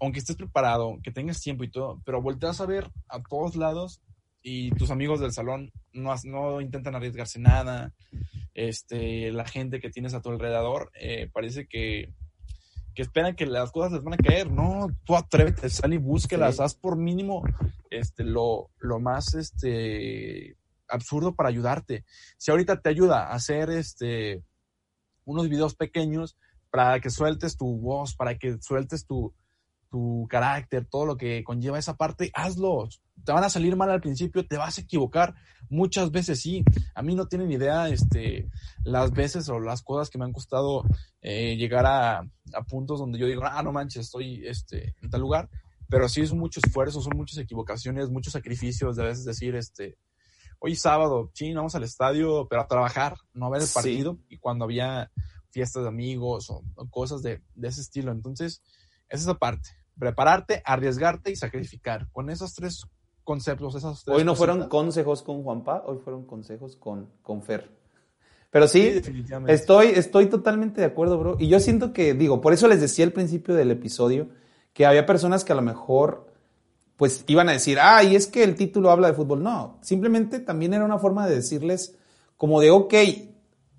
aunque 0.00 0.18
estés 0.18 0.36
preparado, 0.36 0.98
que 1.02 1.10
tengas 1.10 1.40
tiempo 1.40 1.64
y 1.64 1.70
todo, 1.70 2.00
pero 2.04 2.20
volteas 2.22 2.60
a 2.60 2.66
ver 2.66 2.90
a 3.08 3.22
todos 3.22 3.56
lados 3.56 4.00
y 4.42 4.70
tus 4.72 4.90
amigos 4.90 5.20
del 5.20 5.32
salón 5.32 5.72
no, 5.92 6.14
no 6.24 6.60
intentan 6.60 6.94
arriesgarse 6.94 7.38
nada. 7.38 7.92
Este, 8.54 9.30
la 9.32 9.44
gente 9.46 9.80
que 9.80 9.90
tienes 9.90 10.12
a 10.14 10.20
tu 10.22 10.30
alrededor 10.30 10.90
eh, 11.00 11.30
parece 11.32 11.66
que, 11.66 12.12
que 12.94 13.02
esperan 13.02 13.36
que 13.36 13.46
las 13.46 13.70
cosas 13.72 13.92
les 13.92 14.02
van 14.02 14.14
a 14.14 14.16
caer. 14.16 14.50
No, 14.50 14.88
tú 15.04 15.16
atrévete, 15.16 15.68
sal 15.70 15.92
y 15.92 15.98
búsquelas, 15.98 16.56
Sí. 16.56 16.62
haz 16.62 16.74
por 16.74 16.96
mínimo 16.96 17.42
este, 17.90 18.24
lo, 18.24 18.70
lo 18.78 18.98
más 19.00 19.34
este, 19.34 20.56
absurdo 20.88 21.34
para 21.34 21.48
ayudarte. 21.48 22.04
Si 22.36 22.50
ahorita 22.50 22.80
te 22.80 22.88
ayuda 22.90 23.24
a 23.28 23.34
hacer 23.34 23.70
este, 23.70 24.42
unos 25.24 25.48
videos 25.48 25.74
pequeños 25.74 26.36
para 26.70 27.00
que 27.00 27.10
sueltes 27.10 27.56
tu 27.56 27.78
voz, 27.78 28.14
para 28.14 28.38
que 28.38 28.58
sueltes 28.60 29.06
tu, 29.06 29.34
tu 29.90 30.26
carácter, 30.30 30.86
todo 30.86 31.04
lo 31.06 31.16
que 31.16 31.42
conlleva 31.44 31.78
esa 31.78 31.96
parte, 31.96 32.30
hazlos. 32.34 33.00
Te 33.24 33.32
van 33.32 33.44
a 33.44 33.50
salir 33.50 33.76
mal 33.76 33.90
al 33.90 34.00
principio, 34.00 34.46
te 34.46 34.56
vas 34.56 34.78
a 34.78 34.80
equivocar. 34.80 35.34
Muchas 35.68 36.10
veces 36.10 36.40
sí. 36.40 36.64
A 36.94 37.02
mí 37.02 37.14
no 37.14 37.26
tienen 37.26 37.52
idea 37.52 37.88
este, 37.88 38.48
las 38.84 39.12
veces 39.12 39.48
o 39.48 39.60
las 39.60 39.82
cosas 39.82 40.10
que 40.10 40.18
me 40.18 40.24
han 40.24 40.32
costado 40.32 40.84
eh, 41.20 41.56
llegar 41.56 41.86
a, 41.86 42.18
a 42.52 42.62
puntos 42.68 42.98
donde 42.98 43.18
yo 43.18 43.26
digo, 43.26 43.42
ah, 43.44 43.62
no 43.62 43.72
manches, 43.72 44.06
estoy 44.06 44.46
este, 44.46 44.94
en 45.02 45.10
tal 45.10 45.20
lugar. 45.20 45.48
Pero 45.88 46.08
sí 46.08 46.20
es 46.20 46.32
mucho 46.32 46.60
esfuerzo, 46.64 47.00
son 47.00 47.16
muchas 47.16 47.38
equivocaciones, 47.38 48.10
muchos 48.10 48.32
sacrificios. 48.32 48.96
De 48.96 49.02
a 49.02 49.06
veces 49.06 49.24
decir, 49.24 49.54
este, 49.56 49.96
hoy 50.58 50.76
sábado, 50.76 51.30
sí, 51.34 51.52
vamos 51.52 51.74
al 51.74 51.82
estadio, 51.84 52.46
pero 52.48 52.62
a 52.62 52.68
trabajar, 52.68 53.16
no 53.34 53.46
a 53.46 53.50
ver 53.50 53.62
el 53.62 53.66
Sí. 53.66 53.74
partido. 53.74 54.18
Y 54.28 54.38
cuando 54.38 54.64
había 54.64 55.10
fiestas 55.50 55.82
de 55.82 55.88
amigos 55.88 56.48
o, 56.50 56.62
o 56.76 56.88
cosas 56.90 57.22
de, 57.22 57.42
de 57.54 57.68
ese 57.68 57.80
estilo. 57.80 58.12
Entonces, 58.12 58.62
es 59.08 59.20
esa 59.22 59.34
parte. 59.34 59.70
Prepararte, 59.98 60.62
arriesgarte 60.64 61.30
y 61.32 61.36
sacrificar. 61.36 62.08
Con 62.12 62.30
esos 62.30 62.54
tres 62.54 62.86
conceptos, 63.30 63.76
esas 63.76 64.02
Hoy 64.08 64.24
no 64.24 64.34
fueron 64.34 64.68
consejos 64.68 65.22
con 65.22 65.44
Juanpa, 65.44 65.84
hoy 65.86 65.98
fueron 66.02 66.26
consejos 66.26 66.74
con, 66.74 67.06
con 67.22 67.42
Fer. 67.42 67.70
Pero 68.50 68.66
sí, 68.66 69.00
estoy, 69.46 69.86
estoy 69.94 70.26
totalmente 70.26 70.80
de 70.80 70.88
acuerdo, 70.88 71.16
bro. 71.16 71.36
Y 71.38 71.46
yo 71.46 71.60
siento 71.60 71.92
que, 71.92 72.12
digo, 72.14 72.40
por 72.40 72.52
eso 72.52 72.66
les 72.66 72.80
decía 72.80 73.04
al 73.04 73.12
principio 73.12 73.54
del 73.54 73.70
episodio 73.70 74.30
que 74.72 74.84
había 74.84 75.06
personas 75.06 75.44
que 75.44 75.52
a 75.52 75.54
lo 75.54 75.62
mejor, 75.62 76.26
pues, 76.96 77.22
iban 77.28 77.48
a 77.48 77.52
decir, 77.52 77.78
ah, 77.80 78.02
y 78.02 78.16
es 78.16 78.26
que 78.26 78.42
el 78.42 78.56
título 78.56 78.90
habla 78.90 79.06
de 79.06 79.14
fútbol. 79.14 79.44
No, 79.44 79.78
simplemente 79.80 80.40
también 80.40 80.74
era 80.74 80.84
una 80.84 80.98
forma 80.98 81.28
de 81.28 81.36
decirles, 81.36 81.96
como 82.36 82.60
de, 82.60 82.72
ok, 82.72 82.94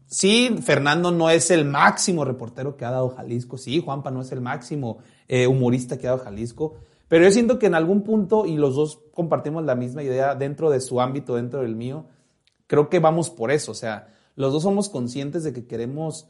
sí, 0.08 0.56
Fernando 0.64 1.12
no 1.12 1.30
es 1.30 1.52
el 1.52 1.66
máximo 1.66 2.24
reportero 2.24 2.78
que 2.78 2.86
ha 2.86 2.91
dado 2.91 3.10
Jalisco, 3.10 3.58
sí, 3.58 3.82
Juanpa 3.84 4.12
no 4.12 4.22
es 4.22 4.32
el 4.32 4.39
máximo 4.39 4.99
eh, 5.28 5.45
humorista 5.45 5.97
que 5.97 6.08
ha 6.08 6.12
dado 6.12 6.24
Jalisco, 6.24 6.76
pero 7.12 7.26
yo 7.26 7.32
siento 7.32 7.59
que 7.59 7.66
en 7.66 7.76
algún 7.76 8.03
punto, 8.03 8.45
y 8.45 8.55
los 8.55 8.74
dos 8.74 9.01
compartimos 9.14 9.66
la 9.66 9.76
misma 9.76 10.01
idea 10.01 10.34
dentro 10.34 10.70
de 10.70 10.80
su 10.80 11.01
ámbito, 11.01 11.36
dentro 11.36 11.59
del 11.59 11.76
mío, 11.76 12.05
creo 12.68 12.88
que 12.88 12.99
vamos 12.99 13.30
por 13.30 13.51
eso, 13.51 13.74
o 13.74 13.76
sea, 13.76 14.16
los 14.38 14.53
dos 14.53 14.64
somos 14.64 14.88
conscientes 14.88 15.43
de 15.43 15.51
que 15.51 15.68
queremos 15.68 16.30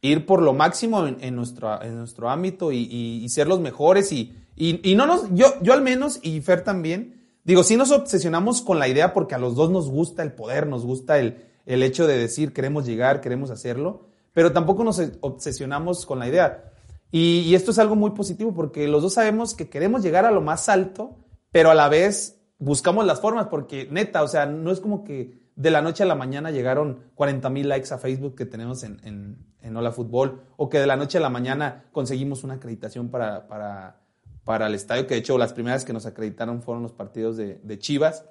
ir 0.00 0.24
por 0.24 0.40
lo 0.40 0.54
máximo 0.54 1.06
en, 1.06 1.36
nuestro, 1.36 1.82
en 1.82 1.98
nuestro 1.98 2.30
ámbito 2.30 2.72
y, 2.72 3.28
ser 3.28 3.46
los 3.46 3.60
mejores 3.60 4.10
y, 4.10 4.34
y, 4.56 4.90
y 4.90 4.94
no 4.94 5.06
nos, 5.06 5.34
yo, 5.34 5.48
yo 5.60 5.74
al 5.74 5.82
menos 5.82 6.18
y 6.22 6.40
Fer 6.40 6.64
también, 6.64 7.28
digo, 7.44 7.62
sí 7.62 7.76
nos 7.76 7.90
obsesionamos 7.90 8.62
con 8.62 8.78
la 8.78 8.88
idea 8.88 9.12
porque 9.12 9.34
a 9.34 9.38
los 9.38 9.54
dos 9.54 9.70
nos 9.70 9.90
gusta 9.90 10.22
el 10.22 10.32
poder, 10.32 10.66
nos 10.66 10.86
gusta 10.86 11.18
el, 11.18 11.44
el 11.66 11.82
hecho 11.82 12.06
de 12.06 12.16
decir 12.16 12.54
queremos 12.54 12.86
llegar, 12.86 13.20
queremos 13.20 13.50
hacerlo, 13.50 14.06
pero 14.32 14.50
tampoco 14.52 14.82
nos 14.82 14.98
obsesionamos 15.20 16.06
con 16.06 16.18
la 16.18 16.26
idea. 16.26 16.72
Y, 17.10 17.54
esto 17.54 17.70
es 17.70 17.78
algo 17.78 17.96
muy 17.96 18.10
positivo 18.10 18.52
porque 18.54 18.88
los 18.88 19.02
dos 19.02 19.14
sabemos 19.14 19.54
que 19.54 19.68
queremos 19.68 20.02
llegar 20.02 20.24
a 20.24 20.30
lo 20.30 20.40
más 20.40 20.68
alto, 20.68 21.16
pero 21.52 21.70
a 21.70 21.74
la 21.74 21.88
vez 21.88 22.40
buscamos 22.58 23.06
las 23.06 23.20
formas 23.20 23.46
porque 23.46 23.88
neta, 23.90 24.22
o 24.22 24.28
sea, 24.28 24.46
no 24.46 24.70
es 24.70 24.80
como 24.80 25.04
que 25.04 25.46
de 25.54 25.70
la 25.70 25.80
noche 25.80 26.02
a 26.02 26.06
la 26.06 26.14
mañana 26.14 26.50
llegaron 26.50 27.10
40 27.14 27.48
mil 27.50 27.68
likes 27.68 27.92
a 27.94 27.98
Facebook 27.98 28.34
que 28.34 28.44
tenemos 28.44 28.82
en, 28.82 29.00
en, 29.04 29.46
en 29.62 29.76
Hola 29.76 29.92
Fútbol, 29.92 30.42
o 30.56 30.68
que 30.68 30.78
de 30.78 30.86
la 30.86 30.96
noche 30.96 31.18
a 31.18 31.20
la 31.20 31.30
mañana 31.30 31.84
conseguimos 31.92 32.44
una 32.44 32.54
acreditación 32.54 33.08
para, 33.08 33.48
para, 33.48 34.00
para 34.44 34.66
el 34.66 34.74
estadio, 34.74 35.06
que 35.06 35.14
de 35.14 35.20
hecho 35.20 35.38
las 35.38 35.52
primeras 35.52 35.84
que 35.84 35.92
nos 35.92 36.06
acreditaron 36.06 36.62
fueron 36.62 36.82
los 36.82 36.92
partidos 36.92 37.36
de, 37.36 37.60
de 37.62 37.78
Chivas. 37.78 38.24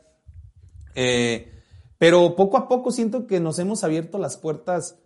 Eh, 0.93 1.51
pero 1.97 2.35
poco 2.35 2.57
a 2.57 2.67
poco 2.67 2.91
siento 2.91 3.25
que 3.25 3.39
nos 3.39 3.57
hemos 3.59 3.83
abierto 3.83 4.17
las 4.17 4.37
puertas 4.37 4.99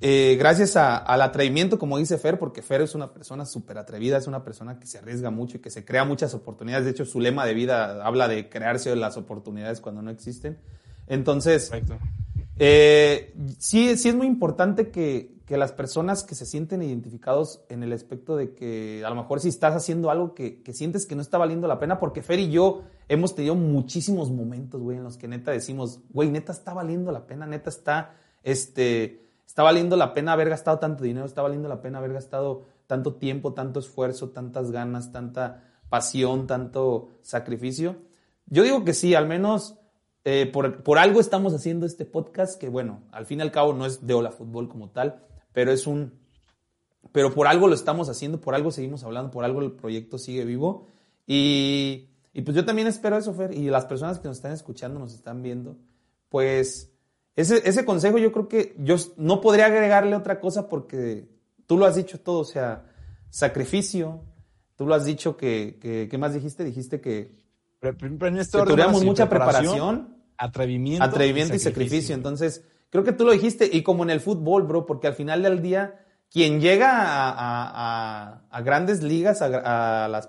eh, 0.00 0.36
gracias 0.38 0.76
a- 0.76 0.96
al 0.96 1.22
atrevimiento, 1.22 1.78
como 1.78 1.98
dice 1.98 2.18
Fer, 2.18 2.38
porque 2.38 2.62
Fer 2.62 2.82
es 2.82 2.94
una 2.94 3.12
persona 3.12 3.44
súper 3.44 3.78
atrevida, 3.78 4.16
es 4.18 4.26
una 4.26 4.44
persona 4.44 4.78
que 4.78 4.86
se 4.86 4.98
arriesga 4.98 5.30
mucho 5.30 5.56
y 5.56 5.60
que 5.60 5.70
se 5.70 5.84
crea 5.84 6.04
muchas 6.04 6.34
oportunidades. 6.34 6.84
De 6.84 6.92
hecho, 6.92 7.04
su 7.04 7.20
lema 7.20 7.44
de 7.46 7.54
vida 7.54 8.04
habla 8.06 8.28
de 8.28 8.48
crearse 8.48 8.94
las 8.96 9.16
oportunidades 9.16 9.80
cuando 9.80 10.00
no 10.02 10.10
existen. 10.10 10.58
Entonces, 11.08 11.70
eh, 12.58 13.34
sí, 13.58 13.96
sí 13.96 14.08
es 14.08 14.14
muy 14.14 14.26
importante 14.26 14.90
que, 14.90 15.36
que 15.46 15.56
las 15.56 15.72
personas 15.72 16.22
que 16.24 16.34
se 16.34 16.44
sienten 16.44 16.82
identificados 16.82 17.62
en 17.68 17.82
el 17.82 17.92
aspecto 17.92 18.36
de 18.36 18.54
que 18.54 19.02
a 19.04 19.08
lo 19.08 19.16
mejor 19.16 19.40
si 19.40 19.48
estás 19.48 19.74
haciendo 19.74 20.10
algo 20.10 20.34
que, 20.34 20.62
que 20.62 20.74
sientes 20.74 21.06
que 21.06 21.14
no 21.14 21.22
está 21.22 21.38
valiendo 21.38 21.66
la 21.66 21.78
pena, 21.78 21.98
porque 21.98 22.22
Fer 22.22 22.38
y 22.40 22.50
yo 22.50 22.82
hemos 23.08 23.34
tenido 23.34 23.54
muchísimos 23.54 24.30
momentos, 24.30 24.82
güey, 24.82 24.98
en 24.98 25.04
los 25.04 25.16
que 25.16 25.28
neta 25.28 25.50
decimos, 25.50 26.00
güey, 26.10 26.30
neta 26.30 26.52
está 26.52 26.74
valiendo 26.74 27.10
la 27.10 27.26
pena, 27.26 27.46
neta 27.46 27.70
está, 27.70 28.14
este, 28.42 29.27
está 29.48 29.62
valiendo 29.62 29.96
la 29.96 30.12
pena 30.12 30.34
haber 30.34 30.50
gastado 30.50 30.78
tanto 30.78 31.04
dinero, 31.04 31.24
está 31.24 31.40
valiendo 31.40 31.70
la 31.70 31.80
pena 31.80 31.98
haber 31.98 32.12
gastado 32.12 32.66
tanto 32.86 33.14
tiempo, 33.14 33.54
tanto 33.54 33.80
esfuerzo, 33.80 34.28
tantas 34.28 34.70
ganas, 34.70 35.10
tanta 35.10 35.64
pasión, 35.88 36.46
tanto 36.46 37.08
sacrificio. 37.22 37.96
Yo 38.44 38.62
digo 38.62 38.84
que 38.84 38.92
sí, 38.92 39.14
al 39.14 39.26
menos 39.26 39.78
eh, 40.24 40.50
por, 40.52 40.82
por 40.82 40.98
algo 40.98 41.18
estamos 41.18 41.54
haciendo 41.54 41.86
este 41.86 42.04
podcast 42.04 42.60
que, 42.60 42.68
bueno, 42.68 43.00
al 43.10 43.24
fin 43.24 43.38
y 43.38 43.42
al 43.42 43.50
cabo 43.50 43.72
no 43.72 43.86
es 43.86 44.06
de 44.06 44.12
Hola 44.12 44.32
Fútbol 44.32 44.68
como 44.68 44.90
tal, 44.90 45.24
pero 45.54 45.72
es 45.72 45.86
un... 45.86 46.12
Pero 47.10 47.32
por 47.32 47.46
algo 47.46 47.68
lo 47.68 47.74
estamos 47.74 48.10
haciendo, 48.10 48.42
por 48.42 48.54
algo 48.54 48.70
seguimos 48.70 49.02
hablando, 49.02 49.30
por 49.30 49.46
algo 49.46 49.62
el 49.62 49.72
proyecto 49.72 50.18
sigue 50.18 50.44
vivo. 50.44 50.88
Y, 51.26 52.10
y 52.34 52.42
pues 52.42 52.54
yo 52.54 52.66
también 52.66 52.86
espero 52.86 53.16
eso, 53.16 53.32
Fer, 53.32 53.54
y 53.54 53.70
las 53.70 53.86
personas 53.86 54.18
que 54.18 54.28
nos 54.28 54.36
están 54.36 54.52
escuchando, 54.52 55.00
nos 55.00 55.14
están 55.14 55.42
viendo, 55.42 55.78
pues 56.28 56.97
ese, 57.40 57.68
ese 57.68 57.84
consejo 57.84 58.18
yo 58.18 58.32
creo 58.32 58.48
que 58.48 58.74
yo 58.78 58.96
no 59.16 59.40
podría 59.40 59.66
agregarle 59.66 60.16
otra 60.16 60.40
cosa 60.40 60.68
porque 60.68 61.28
tú 61.66 61.76
lo 61.78 61.86
has 61.86 61.94
dicho 61.96 62.18
todo, 62.20 62.40
o 62.40 62.44
sea, 62.44 62.84
sacrificio, 63.30 64.22
tú 64.76 64.86
lo 64.86 64.94
has 64.94 65.04
dicho 65.04 65.36
que, 65.36 65.78
que 65.80 66.08
¿qué 66.10 66.18
más 66.18 66.34
dijiste? 66.34 66.64
Dijiste 66.64 67.00
que, 67.00 67.36
este 68.42 68.58
que 68.64 69.06
mucha 69.06 69.28
preparación 69.28 70.16
atrevimiento, 70.36 71.04
atrevimiento 71.04 71.54
y 71.54 71.58
sacrificio. 71.58 72.14
Entonces, 72.14 72.64
creo 72.90 73.04
que 73.04 73.12
tú 73.12 73.24
lo 73.24 73.32
dijiste, 73.32 73.68
y 73.72 73.82
como 73.82 74.02
en 74.02 74.10
el 74.10 74.20
fútbol, 74.20 74.64
bro, 74.64 74.86
porque 74.86 75.06
al 75.06 75.14
final 75.14 75.42
del 75.42 75.62
día, 75.62 76.04
quien 76.30 76.60
llega 76.60 76.90
a, 76.90 77.30
a- 77.30 77.70
a- 78.32 78.42
a 78.50 78.62
grandes 78.62 79.02
ligas, 79.02 79.42
a, 79.42 80.08
las 80.08 80.28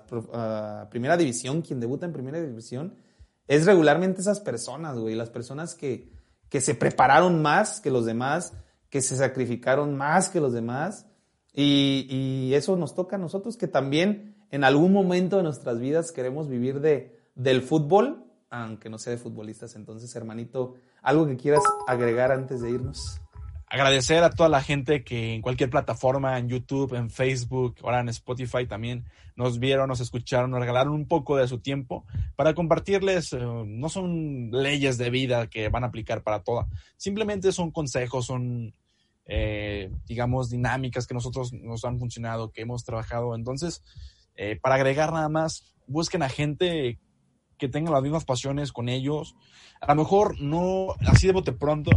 primera 0.90 1.16
división, 1.16 1.62
quien 1.62 1.80
debuta 1.80 2.06
en 2.06 2.12
primera 2.12 2.40
división, 2.40 2.94
es 3.48 3.66
regularmente 3.66 4.20
esas 4.20 4.40
personas, 4.40 4.96
güey, 4.96 5.14
las 5.16 5.30
personas 5.30 5.74
que, 5.74 6.08
que 6.50 6.60
se 6.60 6.74
prepararon 6.74 7.40
más 7.40 7.80
que 7.80 7.90
los 7.90 8.04
demás, 8.04 8.52
que 8.90 9.00
se 9.00 9.16
sacrificaron 9.16 9.96
más 9.96 10.28
que 10.28 10.40
los 10.40 10.52
demás, 10.52 11.06
y, 11.54 12.06
y 12.10 12.54
eso 12.54 12.76
nos 12.76 12.94
toca 12.94 13.16
a 13.16 13.18
nosotros, 13.18 13.56
que 13.56 13.68
también 13.68 14.36
en 14.50 14.64
algún 14.64 14.92
momento 14.92 15.38
de 15.38 15.44
nuestras 15.44 15.78
vidas 15.78 16.12
queremos 16.12 16.48
vivir 16.48 16.80
de, 16.80 17.18
del 17.34 17.62
fútbol, 17.62 18.24
aunque 18.50 18.90
no 18.90 18.98
sea 18.98 19.12
de 19.12 19.18
futbolistas. 19.18 19.76
Entonces, 19.76 20.14
hermanito, 20.16 20.74
algo 21.02 21.26
que 21.26 21.36
quieras 21.36 21.62
agregar 21.86 22.32
antes 22.32 22.60
de 22.60 22.70
irnos. 22.70 23.20
Agradecer 23.70 24.24
a 24.24 24.30
toda 24.30 24.48
la 24.48 24.62
gente 24.62 25.04
que 25.04 25.34
en 25.34 25.42
cualquier 25.42 25.70
plataforma, 25.70 26.36
en 26.38 26.48
YouTube, 26.48 26.94
en 26.94 27.08
Facebook, 27.08 27.76
ahora 27.84 28.00
en 28.00 28.08
Spotify 28.08 28.66
también, 28.66 29.04
nos 29.36 29.60
vieron, 29.60 29.88
nos 29.88 30.00
escucharon, 30.00 30.50
nos 30.50 30.58
regalaron 30.58 30.92
un 30.92 31.06
poco 31.06 31.36
de 31.36 31.46
su 31.46 31.60
tiempo 31.60 32.04
para 32.34 32.52
compartirles, 32.52 33.32
eh, 33.32 33.38
no 33.38 33.88
son 33.88 34.50
leyes 34.50 34.98
de 34.98 35.08
vida 35.10 35.46
que 35.46 35.68
van 35.68 35.84
a 35.84 35.86
aplicar 35.86 36.22
para 36.24 36.42
toda, 36.42 36.66
simplemente 36.96 37.52
son 37.52 37.70
consejos, 37.70 38.26
son, 38.26 38.74
eh, 39.26 39.90
digamos, 40.04 40.50
dinámicas 40.50 41.06
que 41.06 41.14
nosotros 41.14 41.52
nos 41.52 41.84
han 41.84 42.00
funcionado, 42.00 42.50
que 42.50 42.62
hemos 42.62 42.84
trabajado. 42.84 43.36
Entonces, 43.36 43.84
eh, 44.34 44.58
para 44.60 44.74
agregar 44.74 45.12
nada 45.12 45.28
más, 45.28 45.72
busquen 45.86 46.22
a 46.22 46.28
gente 46.28 46.98
que 47.56 47.68
tenga 47.68 47.92
las 47.92 48.02
mismas 48.02 48.24
pasiones 48.24 48.72
con 48.72 48.88
ellos. 48.88 49.36
A 49.80 49.94
lo 49.94 50.02
mejor 50.02 50.40
no, 50.40 50.96
así 51.06 51.28
de 51.28 51.34
bote 51.34 51.52
pronto, 51.52 51.90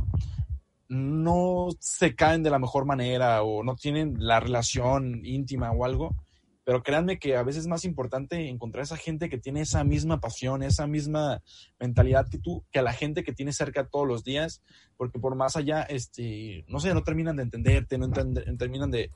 no 0.93 1.69
se 1.79 2.15
caen 2.15 2.43
de 2.43 2.51
la 2.51 2.59
mejor 2.59 2.85
manera 2.85 3.41
o 3.41 3.63
no 3.63 3.75
tienen 3.75 4.15
la 4.19 4.39
relación 4.39 5.25
íntima 5.25 5.71
o 5.71 5.85
algo, 5.85 6.15
pero 6.65 6.83
créanme 6.83 7.19
que 7.19 7.35
a 7.35 7.43
veces 7.43 7.63
es 7.63 7.67
más 7.67 7.83
importante 7.83 8.47
encontrar 8.47 8.83
esa 8.83 8.95
gente 8.95 9.29
que 9.29 9.37
tiene 9.37 9.61
esa 9.61 9.83
misma 9.83 10.19
pasión, 10.19 10.63
esa 10.63 10.87
misma 10.87 11.41
mentalidad 11.79 12.29
que 12.29 12.37
tú, 12.37 12.63
que 12.71 12.79
a 12.79 12.83
la 12.83 12.93
gente 12.93 13.23
que 13.23 13.33
tienes 13.33 13.57
cerca 13.57 13.87
todos 13.87 14.07
los 14.07 14.23
días, 14.23 14.61
porque 14.95 15.19
por 15.19 15.35
más 15.35 15.55
allá, 15.57 15.81
este, 15.81 16.63
no 16.67 16.79
sé, 16.79 16.93
no 16.93 17.03
terminan 17.03 17.35
de 17.35 17.43
entenderte, 17.43 17.97
no 17.97 18.09
terminan 18.11 18.93
eh, 18.93 19.09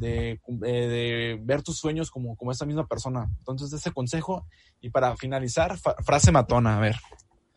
de 0.00 1.40
ver 1.42 1.62
tus 1.62 1.78
sueños 1.78 2.10
como, 2.10 2.34
como 2.34 2.50
esa 2.50 2.66
misma 2.66 2.88
persona. 2.88 3.30
Entonces, 3.38 3.72
ese 3.72 3.92
consejo, 3.92 4.46
y 4.80 4.90
para 4.90 5.16
finalizar, 5.16 5.78
frase 5.78 6.32
matona, 6.32 6.78
a 6.78 6.80
ver. 6.80 6.96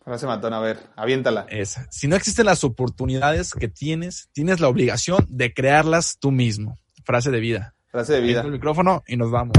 Frase 0.04 0.28
matón, 0.28 0.54
a 0.54 0.60
ver, 0.60 0.80
aviéntala. 0.98 1.46
Es, 1.50 1.80
si 1.90 2.10
no 2.10 2.18
existen 2.18 2.46
las 2.46 2.66
oportunidades 2.66 3.54
que 3.54 3.70
tienes, 3.70 4.28
tienes 4.34 4.60
la 4.60 4.68
obligación 4.68 5.26
de 5.30 5.54
crearlas 5.54 6.18
tú 6.20 6.32
mismo. 6.32 6.78
Frase 7.06 7.32
de 7.32 7.40
vida. 7.40 7.74
Frase 7.88 8.14
de 8.14 8.20
vida. 8.20 8.42
El 8.42 8.52
micrófono 8.52 9.04
y 9.08 9.16
nos 9.16 9.32
vamos. 9.32 9.56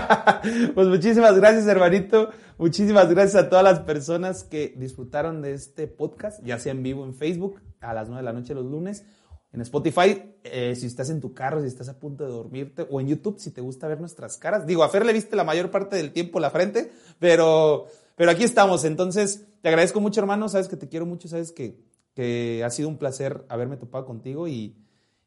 pues 0.74 0.88
muchísimas 0.88 1.36
gracias, 1.36 1.66
hermanito. 1.66 2.30
Muchísimas 2.56 3.10
gracias 3.10 3.34
a 3.44 3.50
todas 3.50 3.62
las 3.62 3.80
personas 3.80 4.44
que 4.44 4.72
disfrutaron 4.74 5.42
de 5.42 5.52
este 5.52 5.86
podcast, 5.86 6.42
ya 6.42 6.58
sea 6.58 6.72
en 6.72 6.82
vivo 6.82 7.04
en 7.04 7.14
Facebook 7.14 7.60
a 7.80 7.92
las 7.92 8.08
9 8.08 8.22
de 8.22 8.24
la 8.24 8.32
noche 8.32 8.54
los 8.54 8.64
lunes, 8.64 9.04
en 9.52 9.60
Spotify, 9.60 10.34
eh, 10.44 10.74
si 10.76 10.86
estás 10.86 11.10
en 11.10 11.20
tu 11.20 11.34
carro, 11.34 11.60
si 11.60 11.66
estás 11.66 11.90
a 11.90 11.98
punto 11.98 12.24
de 12.24 12.30
dormirte, 12.30 12.86
o 12.90 13.00
en 13.00 13.08
YouTube, 13.08 13.38
si 13.38 13.50
te 13.50 13.60
gusta 13.60 13.86
ver 13.86 14.00
nuestras 14.00 14.38
caras. 14.38 14.66
Digo, 14.66 14.82
a 14.82 14.88
Fer 14.88 15.04
le 15.04 15.12
viste 15.12 15.36
la 15.36 15.44
mayor 15.44 15.70
parte 15.70 15.96
del 15.96 16.12
tiempo 16.12 16.40
la 16.40 16.50
frente, 16.50 16.90
pero, 17.18 17.86
pero 18.16 18.30
aquí 18.30 18.44
estamos. 18.44 18.84
Entonces, 18.84 19.46
te 19.64 19.68
agradezco 19.70 19.98
mucho, 19.98 20.20
hermano. 20.20 20.46
Sabes 20.50 20.68
que 20.68 20.76
te 20.76 20.90
quiero 20.90 21.06
mucho, 21.06 21.26
sabes 21.26 21.50
que, 21.50 21.82
que 22.12 22.62
ha 22.62 22.68
sido 22.68 22.86
un 22.86 22.98
placer 22.98 23.46
haberme 23.48 23.78
topado 23.78 24.04
contigo 24.04 24.46
y, 24.46 24.76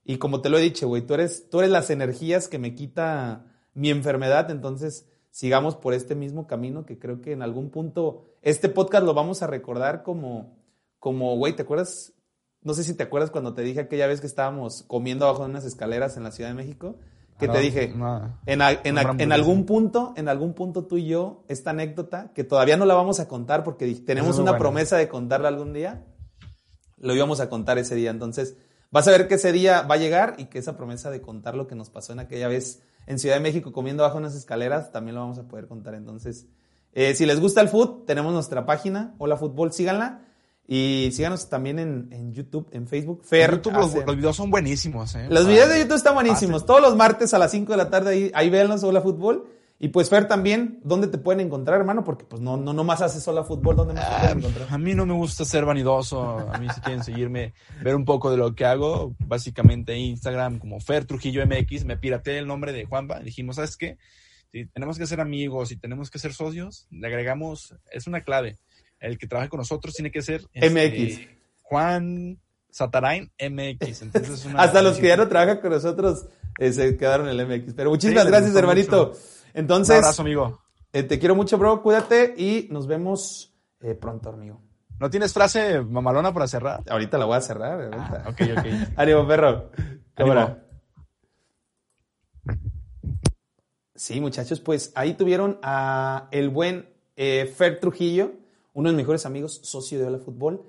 y 0.04 0.20
como 0.20 0.42
te 0.42 0.50
lo 0.50 0.60
he 0.60 0.62
dicho, 0.62 0.88
güey, 0.88 1.02
tú 1.02 1.16
eres, 1.16 1.50
tú 1.50 1.58
eres 1.58 1.72
las 1.72 1.90
energías 1.90 2.48
que 2.48 2.60
me 2.60 2.76
quita 2.76 3.48
mi 3.74 3.90
enfermedad, 3.90 4.52
entonces 4.52 5.10
sigamos 5.32 5.76
por 5.76 5.96
este 5.96 6.14
mismo 6.14 6.46
camino 6.46 6.86
que 6.86 7.00
creo 7.00 7.20
que 7.20 7.32
en 7.32 7.42
algún 7.42 7.72
punto 7.72 8.26
este 8.44 8.70
podcast 8.70 9.04
lo 9.08 9.16
vamos 9.16 9.42
a 9.42 9.48
recordar 9.48 10.04
como, 10.04 10.56
como, 11.00 11.36
güey, 11.36 11.56
¿te 11.56 11.64
acuerdas? 11.64 12.14
No 12.62 12.76
sé 12.76 12.84
si 12.84 12.94
te 12.94 13.02
acuerdas 13.02 13.32
cuando 13.32 13.56
te 13.56 13.64
dije 13.64 13.80
aquella 13.80 14.06
vez 14.06 14.22
que 14.22 14.28
estábamos 14.28 14.84
comiendo 14.84 15.26
abajo 15.26 15.46
de 15.46 15.50
unas 15.50 15.66
escaleras 15.66 16.16
en 16.16 16.22
la 16.22 16.32
Ciudad 16.32 16.52
de 16.52 16.56
México, 16.56 17.00
que 17.40 17.48
te 17.48 17.60
dije, 17.60 17.94
no. 17.96 18.38
en, 18.46 18.62
a- 18.62 18.72
en 18.72 18.98
a- 18.98 19.02
en 19.24 19.32
algún 19.32 19.66
punto, 19.66 20.14
en 20.18 20.28
algún 20.30 20.54
punto 20.54 20.86
tú 20.86 20.98
y 20.98 21.06
yo, 21.08 21.44
esta 21.48 21.70
anécdota, 21.72 22.32
que 22.34 22.44
todavía 22.44 22.78
no 22.78 22.86
la 22.86 22.94
vamos 22.96 23.20
a 23.20 23.28
contar 23.28 23.64
porque 23.64 23.86
tenemos 23.96 24.38
una 24.44 24.52
promesa 24.60 24.98
de 24.98 25.08
contarla 25.08 25.48
algún 25.50 25.74
día, 25.74 26.04
lo 26.98 27.14
íbamos 27.16 27.40
a 27.40 27.50
contar 27.50 27.78
ese 27.78 27.96
día. 27.96 28.10
Entonces, 28.10 28.58
vas 28.92 29.08
a 29.08 29.12
ver 29.12 29.28
que 29.28 29.36
ese 29.36 29.52
día 29.52 29.84
va 29.84 29.96
a 29.96 29.98
llegar 30.00 30.36
y 30.38 30.46
que 30.46 30.60
esa 30.60 30.76
promesa 30.78 31.12
de 31.12 31.22
contar 31.22 31.56
lo 31.56 31.68
que 31.68 31.76
nos 31.76 31.90
pasó 31.90 32.14
en 32.14 32.20
aquella 32.20 32.48
vez 32.48 32.82
en 33.06 33.20
Ciudad 33.20 33.36
de 33.36 33.42
México 33.42 33.72
comiendo 33.72 34.04
bajo 34.04 34.18
unas 34.18 34.36
escaleras, 34.36 34.92
también 34.92 35.16
lo 35.16 35.22
vamos 35.22 35.38
a 35.38 35.44
poder 35.44 35.68
contar. 35.68 35.94
Entonces, 35.94 36.48
eh, 36.94 37.14
si 37.16 37.26
les 37.26 37.40
gusta 37.40 37.62
el 37.62 37.70
fútbol, 37.70 38.04
tenemos 38.06 38.34
nuestra 38.34 38.66
página, 38.66 39.14
Hola 39.20 39.38
Fútbol, 39.38 39.72
síganla. 39.72 40.26
Y 40.70 41.10
síganos 41.14 41.48
también 41.50 41.80
en, 41.80 42.10
en 42.12 42.34
YouTube, 42.34 42.68
en 42.74 42.88
Facebook. 42.88 43.24
Fer 43.24 43.50
En 43.50 43.56
YouTube 43.58 43.74
los, 43.74 43.96
los 44.06 44.16
videos 44.18 44.36
son 44.36 44.52
buenísimos, 44.52 45.16
¿eh? 45.16 45.28
los 45.30 45.46
Ah, 45.46 45.48
videos 45.50 45.70
de 45.70 45.80
YouTube 45.80 45.96
están 45.96 46.14
buenísimos. 46.14 46.66
Todos 46.66 46.82
los 46.82 46.96
martes 46.98 47.34
a 47.34 47.40
las 47.40 47.52
5 47.52 47.72
de 47.72 47.78
la 47.78 47.90
tarde 47.90 48.10
ahí, 48.12 48.32
ahí 48.34 48.50
véanlos, 48.50 48.84
Hola 48.84 49.02
Fútbol. 49.02 49.48
Y 49.80 49.90
pues 49.90 50.10
Fer 50.10 50.28
también, 50.28 50.80
¿dónde 50.84 51.08
te 51.08 51.20
pueden 51.20 51.40
encontrar, 51.40 51.80
hermano? 51.80 52.04
Porque 52.04 52.26
pues 52.26 52.42
no, 52.42 52.58
no 52.58 52.74
nomás 52.74 53.02
haces 53.02 53.26
Hola 53.28 53.44
Fútbol, 53.46 53.76
¿dónde 53.78 53.94
más 53.94 54.10
te 54.10 54.14
Ah, 54.16 54.20
pueden 54.22 54.40
encontrar? 54.40 54.68
a 54.72 54.78
mí 54.78 54.94
no 54.96 55.06
me 55.06 55.14
gusta 55.14 55.46
ser 55.46 55.64
vanidoso. 55.66 56.40
A 56.52 56.58
mí 56.58 56.68
si 56.74 56.82
quieren 56.82 57.04
seguirme, 57.04 57.54
ver 57.84 57.96
un 57.96 58.04
poco 58.04 58.30
de 58.32 58.38
lo 58.38 58.54
que 58.56 58.66
hago, 58.66 59.16
básicamente 59.20 59.96
Instagram 59.96 60.60
como 60.60 60.80
Fer 60.82 61.06
Trujillo 61.06 61.46
MX, 61.46 61.86
me 61.86 61.96
pirateé 61.96 62.40
el 62.40 62.48
nombre 62.48 62.74
de 62.74 62.86
Juanpa. 62.86 63.20
Dijimos, 63.22 63.56
¿sabes 63.58 63.78
qué? 63.78 63.98
Si 64.52 64.66
tenemos 64.66 64.98
que 64.98 65.06
ser 65.06 65.22
amigos, 65.22 65.70
si 65.70 65.78
tenemos 65.78 66.10
que 66.10 66.20
ser 66.20 66.34
socios, 66.34 66.88
le 66.90 67.08
agregamos, 67.08 67.76
es 67.92 68.08
una 68.08 68.22
clave. 68.22 68.58
El 69.00 69.18
que 69.18 69.28
trabaje 69.28 69.50
con 69.50 69.60
nosotros 69.60 69.94
tiene 69.94 70.12
que 70.12 70.22
ser 70.22 70.46
este, 70.54 70.70
MX. 70.70 71.38
Juan 71.64 72.40
Satarain 72.70 73.32
MX. 73.40 74.02
Entonces 74.04 74.30
es 74.40 74.46
una- 74.46 74.60
Hasta 74.64 74.82
los 74.82 74.98
que 74.98 75.08
ya 75.08 75.18
no 75.18 75.28
trabajan 75.28 75.60
con 75.60 75.72
nosotros 75.72 76.26
eh, 76.60 76.72
se 76.74 76.98
quedaron 76.98 77.28
en 77.30 77.40
el 77.40 77.48
MX. 77.48 77.74
Pero 77.74 77.90
muchísimas 77.92 78.24
Sí, 78.24 78.30
gracias, 78.30 78.56
hermanito. 78.56 79.08
mucho. 79.08 79.20
Un 79.20 79.50
Entonces, 79.54 79.96
abrazo, 79.98 80.22
amigo. 80.24 80.62
eh, 80.94 81.04
te 81.04 81.20
quiero 81.20 81.36
mucho, 81.36 81.58
bro. 81.58 81.82
Cuídate 81.84 82.34
y 82.38 82.68
nos 82.72 82.88
vemos 82.88 83.54
eh, 83.82 83.94
pronto, 83.96 84.30
amigo. 84.30 84.62
¿No 85.00 85.10
tienes 85.12 85.32
frase 85.34 85.82
mamalona 85.82 86.34
para 86.34 86.48
cerrar? 86.48 86.82
Ahorita 86.90 87.20
la 87.20 87.26
voy 87.26 87.38
a 87.38 87.42
cerrar. 87.42 87.80
ahorita. 87.82 88.24
Ok, 88.30 88.42
ok. 88.58 88.66
Ánimo, 88.98 89.28
perro. 89.28 89.70
Cámara. 90.16 90.64
Sí, 93.96 94.20
muchachos, 94.22 94.60
pues 94.60 94.92
ahí 94.96 95.14
tuvieron 95.16 95.60
a 95.64 96.28
el 96.32 96.50
buen 96.50 96.90
Fer 97.16 97.80
Trujillo, 97.80 98.34
uno 98.78 98.90
de 98.90 98.96
mis 98.96 99.06
mejores 99.06 99.26
amigos, 99.26 99.60
socio 99.64 99.98
de 99.98 100.06
Hola 100.06 100.20
Fútbol. 100.20 100.62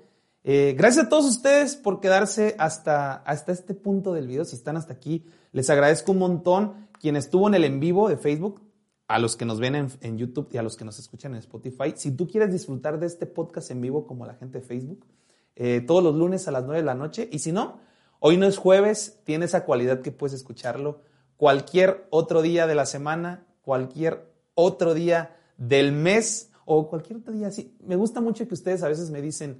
Eh, 0.43 0.73
gracias 0.75 1.05
a 1.05 1.09
todos 1.09 1.25
ustedes 1.25 1.75
por 1.75 1.99
quedarse 1.99 2.55
hasta, 2.57 3.17
hasta 3.17 3.51
este 3.51 3.75
punto 3.75 4.13
del 4.13 4.25
video. 4.25 4.45
Si 4.45 4.55
están 4.55 4.77
hasta 4.77 4.93
aquí, 4.93 5.27
les 5.51 5.69
agradezco 5.69 6.13
un 6.13 6.17
montón. 6.17 6.87
Quien 6.99 7.15
estuvo 7.15 7.47
en 7.47 7.53
el 7.53 7.65
en 7.65 7.79
vivo 7.79 8.09
de 8.09 8.17
Facebook, 8.17 8.63
a 9.07 9.19
los 9.19 9.35
que 9.35 9.45
nos 9.45 9.59
ven 9.59 9.75
en, 10.01 10.17
YouTube 10.17 10.49
y 10.51 10.57
a 10.57 10.63
los 10.63 10.75
que 10.75 10.85
nos 10.85 10.97
escuchan 10.97 11.33
en 11.33 11.39
Spotify, 11.41 11.93
si 11.95 12.09
tú 12.09 12.27
quieres 12.27 12.51
disfrutar 12.51 12.99
de 12.99 13.05
este 13.05 13.27
podcast 13.27 13.69
en 13.69 13.79
vivo 13.79 14.07
como 14.07 14.25
la 14.25 14.33
gente 14.33 14.57
de 14.57 14.65
Facebook, 14.65 15.05
eh, 15.55 15.81
todos 15.85 16.03
los 16.03 16.15
lunes 16.15 16.47
a 16.47 16.51
las 16.51 16.63
9 16.63 16.81
de 16.81 16.85
la 16.87 16.95
noche. 16.95 17.29
Y 17.31 17.37
si 17.37 17.51
no, 17.51 17.79
hoy 18.17 18.37
no 18.37 18.47
es 18.47 18.57
jueves, 18.57 19.19
tiene 19.23 19.45
esa 19.45 19.65
cualidad 19.65 20.01
que 20.01 20.11
puedes 20.11 20.33
escucharlo 20.33 21.01
cualquier 21.37 22.07
otro 22.09 22.41
día 22.41 22.65
de 22.65 22.73
la 22.73 22.87
semana, 22.87 23.45
cualquier 23.61 24.33
otro 24.55 24.95
día 24.95 25.35
del 25.57 25.91
mes 25.91 26.48
o 26.71 26.87
cualquier 26.87 27.17
otro 27.17 27.33
día 27.33 27.47
así. 27.47 27.75
Me 27.83 27.95
gusta 27.95 28.21
mucho 28.21 28.47
que 28.47 28.53
ustedes 28.53 28.83
a 28.83 28.87
veces 28.87 29.09
me 29.09 29.23
dicen, 29.23 29.57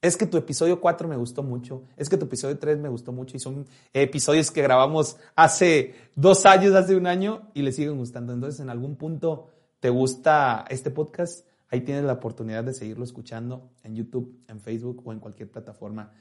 es 0.00 0.16
que 0.16 0.24
tu 0.24 0.36
episodio 0.36 0.80
4 0.80 1.08
me 1.08 1.16
gustó 1.16 1.42
mucho, 1.42 1.82
es 1.96 2.08
que 2.08 2.16
tu 2.16 2.26
episodio 2.26 2.56
3 2.58 2.78
me 2.78 2.88
gustó 2.88 3.10
mucho 3.10 3.36
y 3.36 3.40
son 3.40 3.66
episodios 3.92 4.52
que 4.52 4.62
grabamos 4.62 5.16
hace 5.34 5.96
dos 6.14 6.46
años, 6.46 6.76
hace 6.76 6.94
un 6.94 7.08
año 7.08 7.50
y 7.54 7.62
les 7.62 7.74
siguen 7.74 7.98
gustando. 7.98 8.32
Entonces, 8.32 8.60
en 8.60 8.70
algún 8.70 8.94
punto 8.94 9.48
te 9.80 9.90
gusta 9.90 10.64
este 10.70 10.92
podcast, 10.92 11.44
ahí 11.68 11.80
tienes 11.80 12.04
la 12.04 12.12
oportunidad 12.12 12.62
de 12.62 12.72
seguirlo 12.72 13.02
escuchando 13.02 13.72
en 13.82 13.96
YouTube, 13.96 14.44
en 14.46 14.60
Facebook 14.60 15.02
o 15.04 15.12
en 15.12 15.18
cualquier 15.18 15.50
plataforma. 15.50 16.12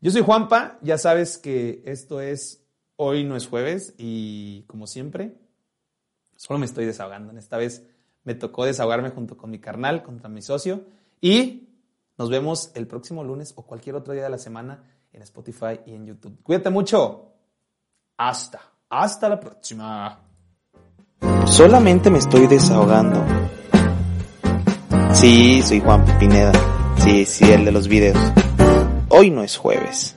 Yo 0.00 0.10
soy 0.10 0.22
Juanpa, 0.22 0.78
ya 0.80 0.96
sabes 0.96 1.36
que 1.36 1.82
esto 1.84 2.22
es 2.22 2.64
Hoy 2.96 3.24
no 3.24 3.36
es 3.36 3.46
jueves 3.46 3.94
y 3.98 4.62
como 4.66 4.86
siempre, 4.86 5.34
solo 6.36 6.58
me 6.58 6.66
estoy 6.66 6.84
desahogando. 6.84 7.30
En 7.30 7.38
esta 7.38 7.56
vez 7.56 7.86
me 8.24 8.34
tocó 8.34 8.64
desahogarme 8.64 9.10
junto 9.10 9.36
con 9.36 9.50
mi 9.50 9.58
carnal, 9.58 10.02
contra 10.02 10.28
mi 10.28 10.42
socio 10.42 10.84
y 11.20 11.68
nos 12.18 12.28
vemos 12.30 12.70
el 12.74 12.86
próximo 12.86 13.24
lunes 13.24 13.52
o 13.56 13.62
cualquier 13.62 13.96
otro 13.96 14.12
día 14.12 14.24
de 14.24 14.30
la 14.30 14.38
semana 14.38 14.84
en 15.12 15.22
Spotify 15.22 15.80
y 15.86 15.94
en 15.94 16.06
YouTube. 16.06 16.38
Cuídate 16.42 16.70
mucho. 16.70 17.32
Hasta, 18.16 18.60
hasta 18.90 19.28
la 19.28 19.40
próxima. 19.40 20.20
Solamente 21.46 22.10
me 22.10 22.18
estoy 22.18 22.46
desahogando. 22.46 23.24
Sí, 25.14 25.62
soy 25.62 25.80
Juan 25.80 26.04
Pineda. 26.18 26.52
Sí, 26.98 27.24
sí, 27.24 27.50
el 27.50 27.64
de 27.64 27.72
los 27.72 27.88
videos. 27.88 28.18
Hoy 29.08 29.30
no 29.30 29.42
es 29.42 29.56
jueves. 29.56 30.16